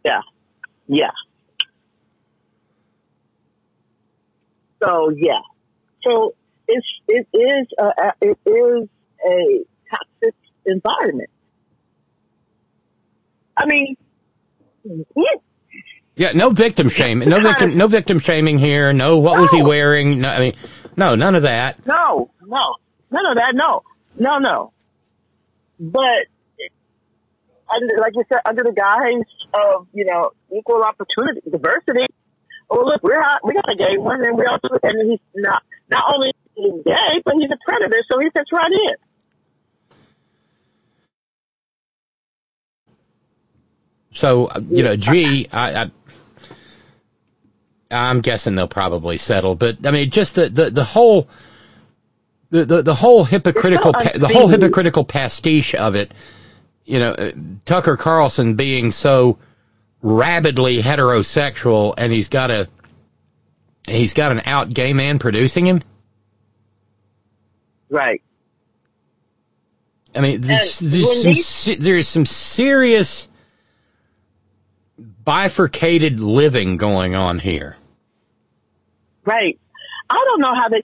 [0.04, 0.22] Yeah,
[0.88, 1.12] yeah.
[4.84, 5.40] So yeah,
[6.04, 6.36] so
[6.68, 8.90] it's it is a- it is
[9.26, 10.36] a toxic
[10.66, 11.30] environment.
[13.58, 13.96] I mean,
[16.16, 17.30] yeah, no victim shaming.
[17.30, 17.78] No victim.
[17.78, 18.94] No victim shaming here.
[18.94, 20.22] No, what was he wearing?
[20.22, 20.56] No, I mean,
[20.96, 21.86] no, none of that.
[21.86, 22.76] no, no,
[23.12, 23.54] none of that.
[23.54, 23.84] No,
[24.18, 24.72] no, no.
[25.80, 26.28] But
[27.74, 32.08] under, like you said, under the guise of you know equal opportunity, diversity.
[32.70, 35.64] Oh look, we're hot, we got a gay one, and we also and he's not
[35.90, 36.32] not only
[36.84, 38.96] gay, but he's a predator, so he fits right in.
[44.16, 45.92] So you know, gee, I, I
[47.92, 49.56] I'm guessing they'll probably settle.
[49.56, 51.28] But I mean, just the the, the whole
[52.50, 56.14] the, the the whole hypocritical pa- the whole hypocritical pastiche of it.
[56.86, 57.32] You know,
[57.66, 59.38] Tucker Carlson being so
[60.02, 62.70] rabidly heterosexual, and he's got a
[63.86, 65.82] he's got an out gay man producing him.
[67.90, 68.22] Right.
[70.16, 73.28] I mean, there's, there's some there's some serious
[75.26, 77.76] bifurcated living going on here.
[79.26, 79.60] Right.
[80.10, 80.84] I don't know how they.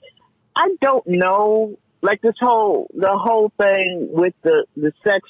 [0.54, 1.78] I don't know.
[2.02, 5.20] Like this whole the whole thing with the the sex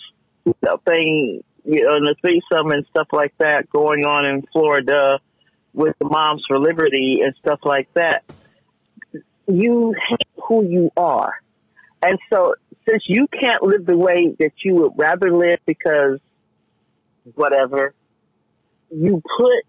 [0.86, 5.20] thing, you know, and the threesome and stuff like that going on in Florida
[5.74, 8.24] with the Moms for Liberty and stuff like that.
[9.46, 11.34] You hate who you are,
[12.00, 12.54] and so
[12.88, 16.20] since you can't live the way that you would rather live because
[17.34, 17.94] whatever,
[18.92, 19.64] you put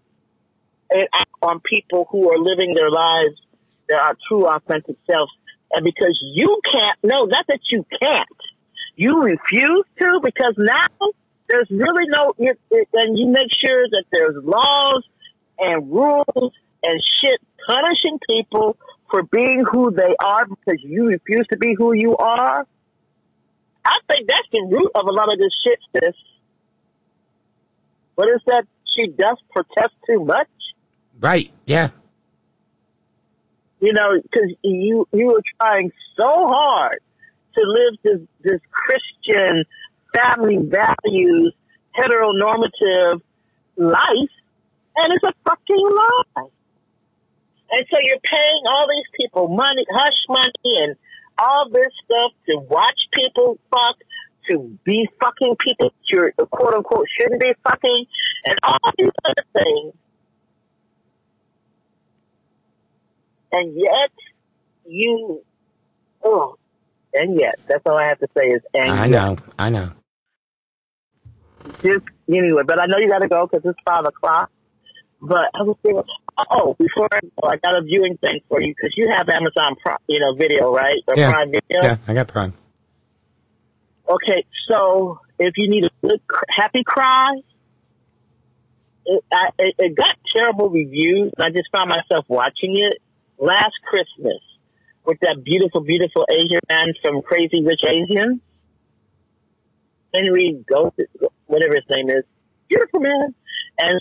[0.90, 1.08] it
[1.42, 3.40] on people who are living their lives
[3.88, 5.32] their our true authentic selves.
[5.72, 8.28] And because you can't, no, not that you can't,
[8.96, 10.88] you refuse to because now
[11.48, 15.04] there's really no, and you make sure that there's laws
[15.58, 18.76] and rules and shit punishing people
[19.10, 22.66] for being who they are because you refuse to be who you are.
[23.84, 26.14] I think that's the root of a lot of this shit, sis.
[28.14, 28.64] What is that?
[28.96, 30.48] She does protest too much.
[31.20, 31.50] Right?
[31.66, 31.90] Yeah.
[33.80, 36.98] you know, because you you were trying so hard
[37.56, 39.64] to live this this Christian
[40.12, 41.54] family values
[41.96, 43.20] heteronormative
[43.76, 44.34] life,
[44.96, 46.48] and it's a fucking lie.
[47.70, 50.96] And so you're paying all these people money, hush money, and
[51.38, 53.96] all this stuff to watch people fuck,
[54.50, 58.06] to be fucking people that you're quote unquote shouldn't be fucking,
[58.46, 59.94] and all these other things.
[63.52, 64.10] And yet,
[64.86, 65.42] you,
[66.24, 66.56] oh,
[67.12, 69.10] and yet, that's all I have to say is, and I yet.
[69.10, 69.36] know.
[69.58, 69.90] I know.
[71.82, 74.50] Just anyway, but I know you got to go because it's five o'clock.
[75.20, 76.02] But I was thinking,
[76.50, 79.76] oh, before I go, I got a viewing thing for you because you have Amazon
[79.82, 80.96] Prime, you know, video, right?
[81.06, 81.32] Or Yeah.
[81.32, 81.82] Prime Video.
[81.82, 82.52] Yeah, I got Prime.
[84.08, 87.40] Okay, so if you need a good happy cry,
[89.06, 91.32] it, I, it, it got terrible reviews.
[91.38, 93.00] I just found myself watching it
[93.38, 94.40] last Christmas
[95.04, 98.40] with that beautiful, beautiful Asian man from Crazy Rich Asians.
[100.14, 100.94] Henry Goat,
[101.46, 102.24] whatever his name is.
[102.68, 103.34] Beautiful man.
[103.78, 104.00] And,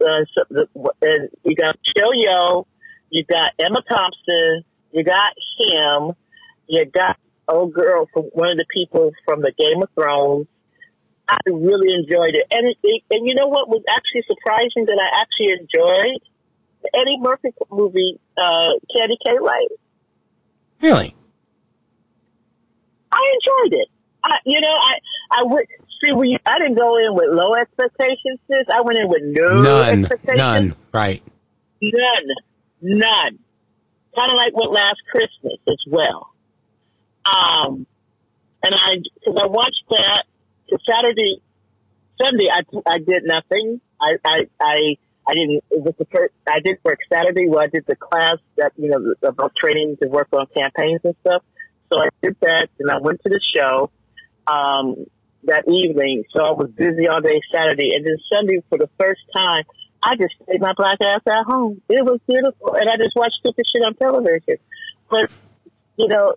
[0.00, 0.66] uh, so the,
[1.02, 2.66] and you got Chill Yo,
[3.10, 6.12] you got Emma Thompson, you got him,
[6.66, 7.16] you got
[7.48, 10.46] old girl from one of the people from the Game of Thrones.
[11.28, 12.46] I really enjoyed it.
[12.50, 16.20] And it, and you know what was actually surprising that I actually enjoyed?
[16.82, 19.78] The Eddie Murphy movie, uh, Candy Cane Lane.
[20.80, 21.14] Really?
[23.12, 23.88] I enjoyed it.
[24.24, 24.94] I, you know, I,
[25.30, 25.66] I would,
[26.02, 28.66] see, we, I didn't go in with low expectations, sis.
[28.72, 30.00] I went in with no None.
[30.00, 30.38] expectations.
[30.38, 30.76] None.
[30.92, 31.22] Right.
[31.80, 32.28] None.
[32.80, 33.38] None.
[34.16, 36.31] Kind of like what last Christmas as well.
[37.24, 37.86] Um,
[38.62, 40.24] and I, cause I watched that
[40.88, 41.42] Saturday,
[42.20, 43.80] Sunday, I I did nothing.
[44.00, 44.78] I I I.
[45.24, 45.62] I didn't.
[45.70, 46.34] It was the first.
[46.48, 50.08] I did work Saturday where I did the class that you know about training to
[50.08, 51.44] work on campaigns and stuff.
[51.92, 53.92] So I did that, and I went to the show
[54.48, 55.06] um,
[55.44, 56.24] that evening.
[56.34, 59.62] So I was busy all day Saturday, and then Sunday for the first time,
[60.02, 61.80] I just stayed my black ass at home.
[61.88, 64.56] It was beautiful, and I just watched stupid shit on television.
[65.08, 65.30] But
[65.96, 66.34] you know,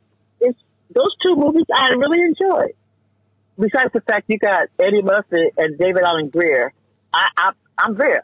[0.93, 2.73] those two movies I really enjoyed.
[3.57, 6.73] Besides the fact you got Eddie Murphy and David Alan Grier,
[7.13, 8.21] I, I I'm there.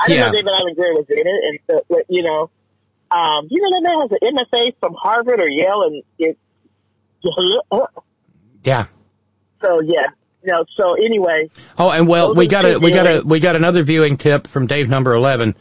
[0.00, 0.26] I didn't Yeah.
[0.26, 1.58] know David Alan Grier was in it, and
[1.90, 2.50] so, you know,
[3.10, 6.38] um, you know that man has an MFA from Harvard or Yale, and it.
[8.64, 8.86] Yeah.
[9.62, 10.06] So yeah,
[10.44, 10.64] no.
[10.76, 14.16] So anyway, Oh, and well, we got a we got a we got another viewing
[14.16, 15.56] tip from Dave number eleven.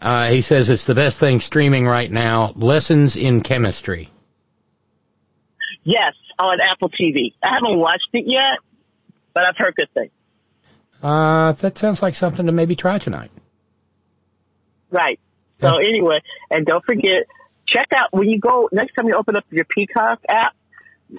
[0.00, 2.52] Uh, he says it's the best thing streaming right now.
[2.56, 4.10] Lessons in chemistry.
[5.86, 7.32] Yes, on Apple TV.
[7.42, 8.58] I haven't watched it yet,
[9.32, 10.10] but I've heard good things.
[11.02, 13.30] Uh, that sounds like something to maybe try tonight.
[14.90, 15.20] Right.
[15.60, 17.24] So anyway, and don't forget,
[17.66, 20.54] check out when you go next time you open up your Peacock app.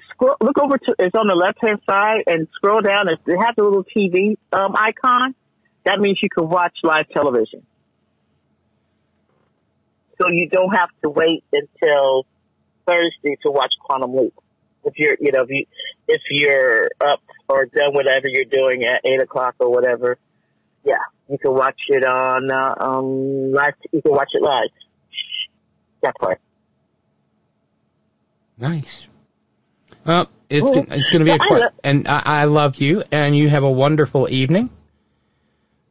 [0.10, 3.08] Scroll, look over to it's on the left hand side and scroll down.
[3.08, 5.34] It it has a little TV um, icon.
[5.86, 7.66] That means you can watch live television.
[10.20, 12.26] So you don't have to wait until
[12.86, 14.34] Thursday to watch Quantum Leap.
[14.88, 15.66] If you're, you know, if you
[16.08, 20.18] if you're up or done whatever you're doing at eight o'clock or whatever,
[20.84, 20.96] yeah,
[21.30, 23.74] you can watch it on uh, um live.
[23.92, 24.70] You can watch it live.
[26.04, 26.40] That part.
[28.58, 29.06] Nice.
[30.06, 33.04] Well, it's Well, it's going to be a quite, lo- and I, I love you,
[33.12, 34.70] and you have a wonderful evening.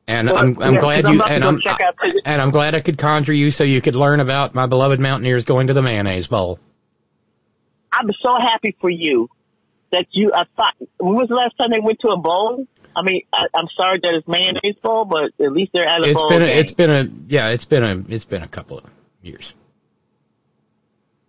[0.09, 2.75] And Well, I'm I'm yeah, glad 'cause I'm you and I'm the- and I'm glad
[2.75, 5.83] I could conjure you so you could learn about my beloved Mountaineers going to the
[5.83, 6.59] mayonnaise bowl.
[7.99, 9.29] I'm so happy for you
[9.93, 10.31] that you.
[10.35, 10.75] I thought.
[10.99, 12.67] When was the last time they went to a bowl?
[12.95, 16.09] I mean, I, I'm sorry that it's mayonnaise bowl, but at least they're at a
[16.11, 16.29] It's bowl.
[16.31, 16.59] been a, game.
[16.59, 18.85] it's been a yeah it's been a it's been a couple of
[19.23, 19.53] years.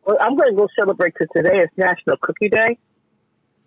[0.06, 2.78] Well, I'm going to go celebrate because today is National Cookie Day,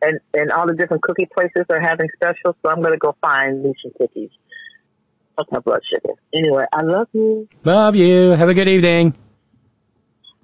[0.02, 2.56] and and all the different cookie places are having specials.
[2.64, 4.30] So I'm going to go find me some cookies.
[5.36, 6.14] Fuck my blood sugar.
[6.34, 7.48] Anyway, I love you.
[7.64, 8.30] Love you.
[8.30, 9.14] Have a good evening.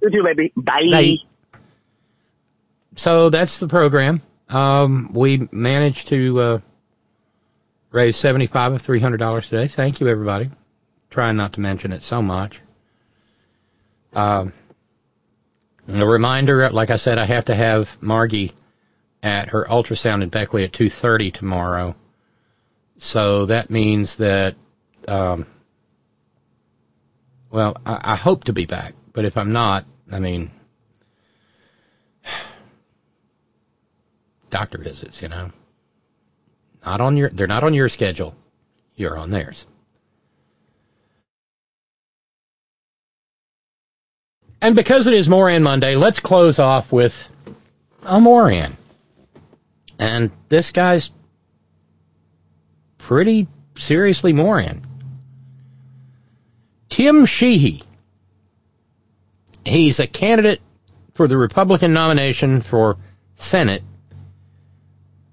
[0.02, 0.52] You too, baby.
[0.56, 0.82] Bye.
[0.90, 1.16] Bye.
[2.96, 4.20] So that's the program.
[4.48, 6.60] Um, we managed to uh,
[7.90, 9.68] raise seventy-five of three hundred dollars today.
[9.68, 10.50] Thank you, everybody.
[11.10, 12.60] Trying not to mention it so much.
[14.12, 14.52] Um,
[15.88, 18.52] a reminder, like I said, I have to have Margie
[19.22, 21.94] at her ultrasound in Beckley at two thirty tomorrow.
[22.98, 24.54] So that means that,
[25.06, 25.46] um,
[27.50, 30.50] well, I, I hope to be back, but if I'm not, I mean,
[34.50, 35.50] doctor visits, you know.
[36.84, 38.34] Not on your they're not on your schedule.
[38.94, 39.66] You're on theirs.
[44.60, 47.28] And because it is Moran Monday, let's close off with
[48.02, 48.76] a Moran.
[49.98, 51.10] And this guy's
[52.98, 54.86] pretty seriously Moran.
[56.88, 57.82] Tim Sheehy.
[59.64, 60.60] He's a candidate
[61.14, 62.96] for the Republican nomination for
[63.34, 63.82] Senate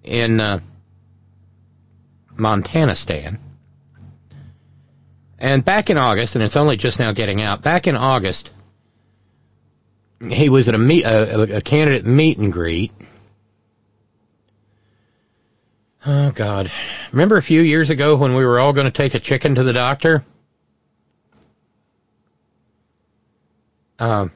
[0.04, 0.60] in uh,
[2.36, 3.40] Montana Stan.
[5.40, 8.52] And back in August, and it's only just now getting out, back in August,
[10.22, 12.92] he was at a, meet, a, a candidate meet and greet.
[16.06, 16.72] Oh, God.
[17.12, 19.64] Remember a few years ago when we were all going to take a chicken to
[19.64, 20.24] the doctor?
[24.00, 24.32] Um,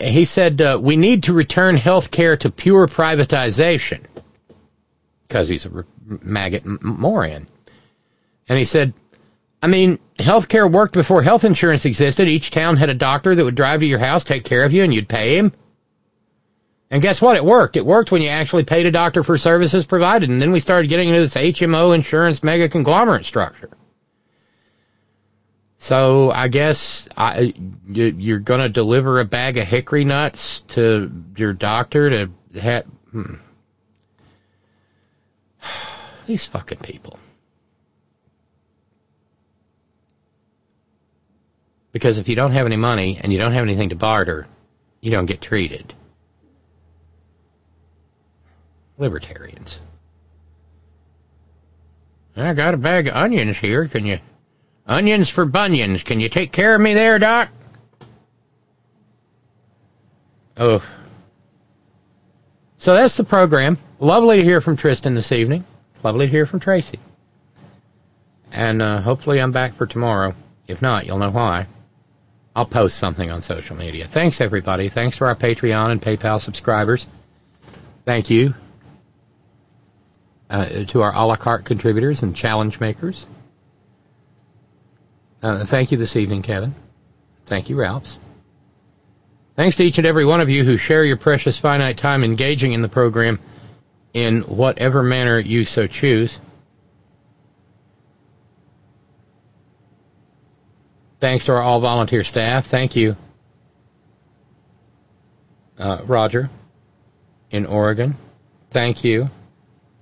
[0.00, 4.02] he said, uh, we need to return health care to pure privatization.
[5.28, 7.48] Because he's a re- maggot m- moron.
[8.48, 8.94] And he said,
[9.62, 12.28] I mean, healthcare worked before health insurance existed.
[12.28, 14.84] Each town had a doctor that would drive to your house, take care of you,
[14.84, 15.52] and you'd pay him.
[16.90, 17.36] And guess what?
[17.36, 17.76] It worked.
[17.76, 20.28] It worked when you actually paid a doctor for services provided.
[20.28, 23.70] And then we started getting into this HMO insurance mega conglomerate structure.
[25.84, 27.52] So I guess I,
[27.86, 32.86] you- you're going to deliver a bag of hickory nuts to your doctor to have.
[33.12, 33.34] Hmm.
[36.26, 37.18] These fucking people.
[41.92, 44.46] Because if you don't have any money and you don't have anything to barter,
[45.02, 45.92] you don't get treated.
[48.96, 49.78] Libertarians.
[52.34, 53.86] I got a bag of onions here.
[53.86, 54.20] Can you?
[54.86, 56.02] Onions for bunions.
[56.02, 57.48] Can you take care of me there, Doc?
[60.56, 60.84] Oh.
[62.78, 63.78] So that's the program.
[63.98, 65.64] Lovely to hear from Tristan this evening.
[66.02, 66.98] Lovely to hear from Tracy.
[68.52, 70.34] And uh, hopefully I'm back for tomorrow.
[70.68, 71.66] If not, you'll know why.
[72.54, 74.06] I'll post something on social media.
[74.06, 74.88] Thanks, everybody.
[74.88, 77.06] Thanks to our Patreon and PayPal subscribers.
[78.04, 78.54] Thank you
[80.50, 83.26] uh, to our a la carte contributors and challenge makers.
[85.44, 86.74] Uh, thank you this evening, Kevin.
[87.44, 88.16] Thank you, Ralphs.
[89.56, 92.72] Thanks to each and every one of you who share your precious finite time engaging
[92.72, 93.38] in the program
[94.14, 96.38] in whatever manner you so choose.
[101.20, 102.66] Thanks to our all volunteer staff.
[102.66, 103.14] Thank you,
[105.78, 106.48] uh, Roger
[107.50, 108.16] in Oregon.
[108.70, 109.28] Thank you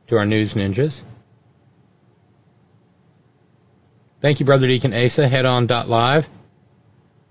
[0.07, 1.03] to our news ninjas.
[4.23, 5.27] Thank you, Brother Deacon Asa.
[5.27, 6.29] Head on live.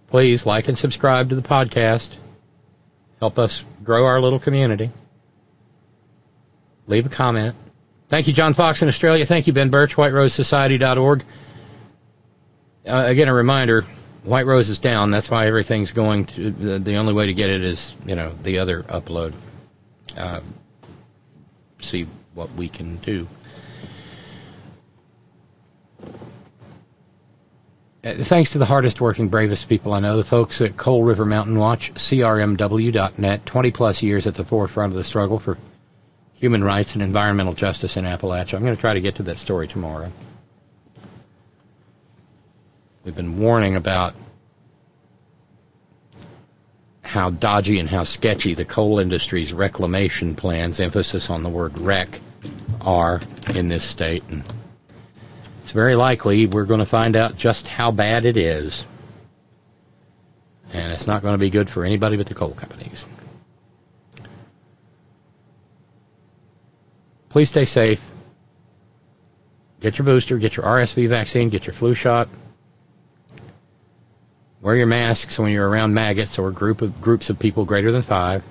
[0.10, 2.14] Please like and subscribe to the podcast.
[3.20, 4.92] Help us grow our little community.
[6.88, 7.56] Leave a comment.
[8.10, 9.26] Thank you, John Fox in Australia.
[9.26, 11.24] Thank you, Ben Birch, WhiteRoseSociety.org.
[12.86, 13.84] Uh, again, a reminder,
[14.26, 15.11] White Rose is down.
[15.11, 18.34] That's why everything's going to, the, the only way to get it is, you know,
[18.44, 19.34] the other upload.
[20.18, 20.42] Uh,
[21.80, 23.30] see what we can do.
[28.04, 31.24] Uh, thanks to the hardest working, bravest people I know, the folks at Coal River
[31.24, 35.58] Mountain Watch, CRMW.net, 20 plus years at the forefront of the struggle for
[36.34, 38.56] human rights and environmental justice in Appalachia.
[38.56, 40.12] I'm going to try to get to that story tomorrow.
[43.04, 44.16] We've been warning about
[47.04, 52.20] how dodgy and how sketchy the coal industry's reclamation plans, emphasis on the word wreck,
[52.80, 53.22] are
[53.54, 54.24] in this state.
[54.30, 54.44] And
[55.72, 58.85] it's very likely we're going to find out just how bad it is.
[60.74, 63.06] And it's not going to be good for anybody but the coal companies.
[67.30, 68.06] Please stay safe.
[69.80, 72.27] Get your booster, get your RSV vaccine, get your flu shot.
[74.59, 78.01] Wear your masks when you're around maggots or group of groups of people greater than
[78.01, 78.45] five.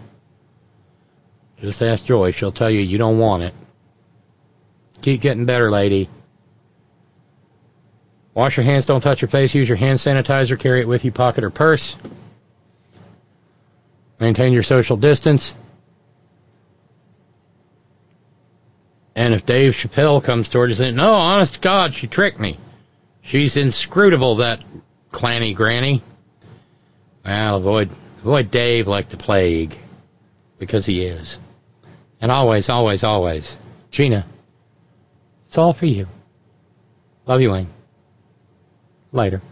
[1.61, 3.53] Just ask Joy; she'll tell you you don't want it.
[5.03, 6.09] Keep getting better, lady.
[8.41, 11.13] Wash your hands, don't touch your face, use your hand sanitizer, carry it with you,
[11.13, 11.95] pocket or purse.
[14.19, 15.55] Maintain your social distance.
[19.15, 22.57] And if Dave Chappelle comes toward you saying, No, honest to God, she tricked me.
[23.21, 24.65] She's inscrutable, that
[25.13, 26.03] clanny granny.
[27.27, 29.79] Well, avoid avoid Dave like the plague.
[30.59, 31.39] Because he is.
[32.23, 33.55] And always, always, always.
[33.91, 34.25] Gina.
[35.47, 36.07] It's all for you.
[37.27, 37.69] Love you, Wayne.
[39.13, 39.43] Later.